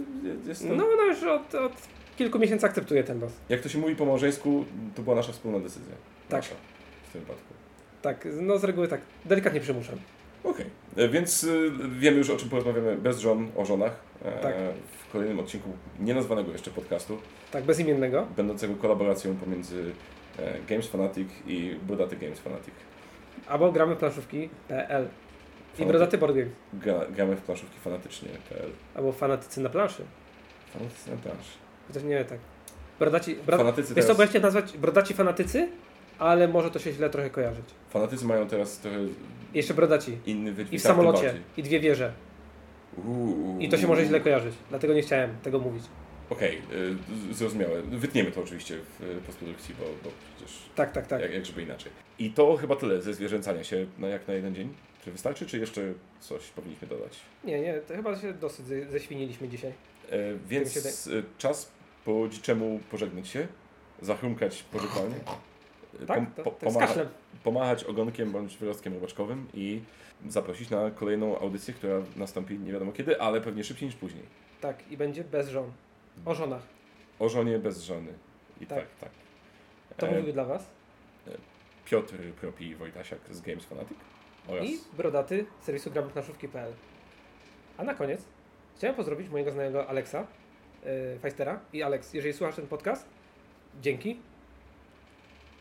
jest 0.47 0.67
to... 0.67 0.73
No 0.76 0.86
ona 0.93 1.03
już 1.03 1.23
od, 1.23 1.55
od 1.55 1.71
kilku 2.17 2.39
miesięcy 2.39 2.65
akceptuje 2.65 3.03
ten 3.03 3.19
los. 3.19 3.32
Jak 3.49 3.61
to 3.61 3.69
się 3.69 3.80
mówi 3.80 3.95
po 3.95 4.05
małżeńsku, 4.05 4.65
to 4.95 5.01
była 5.01 5.15
nasza 5.15 5.32
wspólna 5.32 5.59
decyzja. 5.59 5.93
Tak. 6.30 6.41
Nasza 6.41 6.55
w 7.09 7.11
tym 7.13 7.21
wypadku. 7.21 7.53
Tak, 8.01 8.28
no 8.41 8.57
z 8.57 8.63
reguły 8.63 8.88
tak, 8.88 9.01
delikatnie 9.26 9.59
przymuszam. 9.59 9.95
Okej, 10.43 10.65
E, 10.97 11.07
więc 11.09 11.43
y, 11.43 11.71
wiemy 11.99 12.17
już 12.17 12.30
o 12.30 12.38
czym 12.38 12.49
porozmawiamy 12.49 12.95
bez 12.97 13.19
żon, 13.19 13.47
o 13.55 13.65
żonach. 13.65 13.95
e, 14.26 14.32
Tak. 14.41 14.55
W 15.07 15.11
kolejnym 15.11 15.39
odcinku 15.39 15.69
nienazwanego 15.99 16.51
jeszcze 16.51 16.71
podcastu, 16.71 17.17
Tak, 17.51 17.63
bezimiennego. 17.63 18.28
będącego 18.38 18.76
kolaboracją 18.76 19.36
pomiędzy 19.36 19.91
e, 20.39 20.53
Games 20.69 20.88
Fanatic 20.88 21.30
i 21.47 21.76
Brodaty 21.88 22.15
Games 22.15 22.39
Fanatic. 22.39 22.73
Albo 23.47 23.71
gramy 23.71 23.95
planszówki.pl 23.95 25.07
i 25.80 25.86
brodaty 25.86 26.17
board 26.17 26.36
games. 26.36 26.51
Gra, 26.73 27.01
gramy 27.15 27.36
w 27.36 27.41
planszówki 27.41 27.80
fanatycznie.pl. 27.80 28.69
Albo 28.95 29.11
fanatycy 29.11 29.61
na 29.61 29.69
planszy. 29.69 30.03
Fanatycy 30.73 31.11
na 31.11 31.17
planszy. 31.17 31.51
Chociaż 31.88 32.03
nie 32.03 32.26
tak. 32.26 32.39
Brodaci, 32.99 33.36
bro... 33.36 33.57
Fanatycy 33.57 33.93
Wiesz 33.93 34.05
co, 34.05 34.07
teraz, 34.07 34.17
bo 34.17 34.23
ja 34.23 34.30
chciałem 34.30 34.43
nazwać 34.43 34.78
brodaci 34.78 35.13
fanatycy, 35.13 35.67
ale 36.19 36.47
może 36.47 36.71
to 36.71 36.80
się 36.80 36.91
źle 36.93 37.09
trochę 37.09 37.30
kojarzyć. 37.30 37.65
fanatycy 37.89 38.26
mają 38.26 38.47
teraz 38.47 38.78
trochę 38.80 38.97
Jeszcze 39.53 39.73
brodaci. 39.73 40.17
inny 40.26 40.51
wydźwięk. 40.51 40.73
I 40.73 40.80
w 40.80 40.82
samolocie. 40.82 41.23
bardziej. 41.23 41.41
I 41.57 41.63
dwie 41.63 41.80
wieże. 41.80 42.13
Uuu. 43.05 43.59
I 43.59 43.69
to 43.69 43.78
się 43.78 43.88
może 43.88 44.05
źle 44.05 44.19
kojarzyć. 44.19 44.53
Dlatego 44.69 44.93
nie 44.93 45.01
chciałem 45.01 45.30
tego 45.43 45.59
mówić. 45.59 45.84
Okej, 46.30 46.61
y, 47.32 47.34
zrozumiałe. 47.34 47.82
Wytniemy 47.82 48.32
to 48.32 48.41
oczywiście 48.41 48.78
w 48.99 49.03
y, 49.03 49.15
postprodukcji, 49.26 49.76
bo, 49.80 49.86
bo 50.03 50.09
przecież 50.36 50.57
Tak, 50.76 50.91
tak, 50.91 51.07
tak. 51.07 51.21
jak, 51.21 51.34
jak 51.34 51.45
żeby 51.45 51.61
inaczej. 51.63 51.91
I 52.19 52.32
to 52.32 52.57
chyba 52.57 52.76
tyle 52.76 53.01
ze 53.01 53.13
zwierzęcania 53.13 53.63
się 53.63 53.86
na 53.99 54.07
jak 54.07 54.28
na 54.28 54.34
jeden 54.34 54.55
dzień. 54.55 54.73
Czy 55.05 55.11
wystarczy, 55.11 55.45
czy 55.45 55.59
jeszcze 55.59 55.93
coś 56.19 56.47
powinniśmy 56.49 56.87
dodać? 56.87 57.19
Nie, 57.43 57.59
nie, 57.61 57.73
to 57.73 57.95
chyba 57.95 58.15
się 58.19 58.33
dosyć 58.33 58.65
ze- 58.65 58.85
zeświniliśmy 58.85 59.47
dzisiaj. 59.47 59.71
E, 60.11 60.17
więc 60.47 60.73
się 60.73 60.79
y, 61.11 61.23
czas 61.37 61.71
po 62.05 62.27
dziczemu 62.29 62.79
pożegnać 62.91 63.27
się, 63.27 63.47
zachrumkać 64.01 64.63
pożegnalnie, 64.63 65.15
y, 66.01 66.05
Tak? 66.05 66.31
po- 66.31 66.51
pomacha- 66.51 67.05
pomachać 67.43 67.83
ogonkiem 67.83 68.31
bądź 68.31 68.57
wyrostkiem 68.57 68.93
robaczkowym 68.93 69.47
i 69.53 69.81
zaprosić 70.29 70.69
na 70.69 70.91
kolejną 70.91 71.39
audycję, 71.39 71.73
która 71.73 71.95
nastąpi 72.15 72.59
nie 72.59 72.71
wiadomo 72.73 72.91
kiedy, 72.91 73.21
ale 73.21 73.41
pewnie 73.41 73.63
szybciej 73.63 73.87
niż 73.87 73.95
później. 73.95 74.23
Tak, 74.61 74.91
i 74.91 74.97
będzie 74.97 75.23
bez 75.23 75.49
żon. 75.49 75.71
O 76.25 76.35
żonach. 76.35 76.61
O 77.19 77.29
żonie 77.29 77.59
bez 77.59 77.81
żony. 77.83 78.13
I 78.61 78.65
tak, 78.67 78.79
Tak. 78.79 78.87
tak. 78.99 79.09
To 79.97 80.07
E, 80.07 80.11
mówiły 80.15 80.33
dla 80.33 80.45
Was. 80.45 80.65
Piotr 81.85 82.15
Propi 82.41 82.65
i 82.67 82.75
Wojtasiak 82.75 83.19
z 83.31 83.41
Games 83.41 83.65
Fanatic 83.65 83.97
oraz 84.47 84.65
I 84.65 84.79
brodaty 84.97 85.45
z 85.61 85.65
serwisu 85.65 85.91
gramy 85.91 86.09
planszówki.pl. 86.09 86.73
A 87.77 87.83
na 87.83 87.93
koniec 87.93 88.21
chciałem 88.77 88.95
pozdrowić 88.95 89.29
mojego 89.29 89.51
znajomego 89.51 89.87
Alexa 89.89 90.27
yy, 90.85 91.19
Feistera. 91.21 91.59
I 91.73 91.83
Alex, 91.83 92.13
jeżeli 92.13 92.33
słuchasz 92.33 92.55
ten 92.55 92.67
podcast, 92.67 93.05
dzięki. 93.81 94.19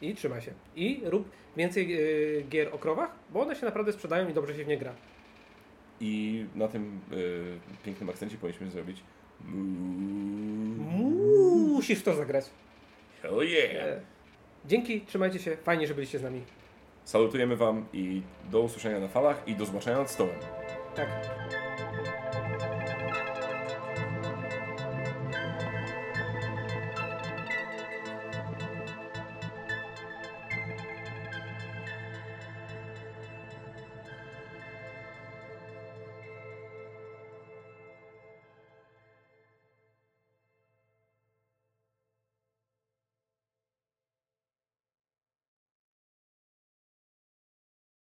I 0.02 0.14
trzymaj 0.14 0.42
się. 0.42 0.52
I 0.76 1.00
rób 1.04 1.28
więcej 1.56 1.88
yy, 1.88 2.44
gier 2.48 2.74
o 2.74 2.78
krowach, 2.78 3.10
bo 3.30 3.40
one 3.40 3.56
się 3.56 3.66
naprawdę 3.66 3.92
sprzedają 3.92 4.28
i 4.28 4.34
dobrze 4.34 4.56
się 4.56 4.64
w 4.64 4.68
nie 4.68 4.78
gra. 4.78 4.92
i 6.00 6.44
na 6.54 6.68
tym 6.68 7.00
y, 7.12 7.58
pięknym 7.84 8.10
akcencie 8.10 8.36
powinniśmy 8.36 8.70
zrobić 8.70 9.02
Musisz 11.74 12.02
to 12.02 12.14
zagrać. 12.14 12.44
Hell 13.22 13.38
yeah! 13.48 14.00
Dzięki, 14.66 15.00
trzymajcie 15.00 15.38
się. 15.38 15.56
Fajnie, 15.56 15.86
że 15.86 15.94
byliście 15.94 16.18
z 16.18 16.22
nami. 16.22 16.42
Salutujemy 17.04 17.56
Wam 17.56 17.86
i 17.92 18.22
do 18.50 18.60
usłyszenia 18.60 19.00
na 19.00 19.08
falach 19.08 19.48
i 19.48 19.56
do 19.56 19.64
zobaczenia 19.66 19.98
nad 19.98 20.10
stołem. 20.10 20.36
Tak. 20.96 21.08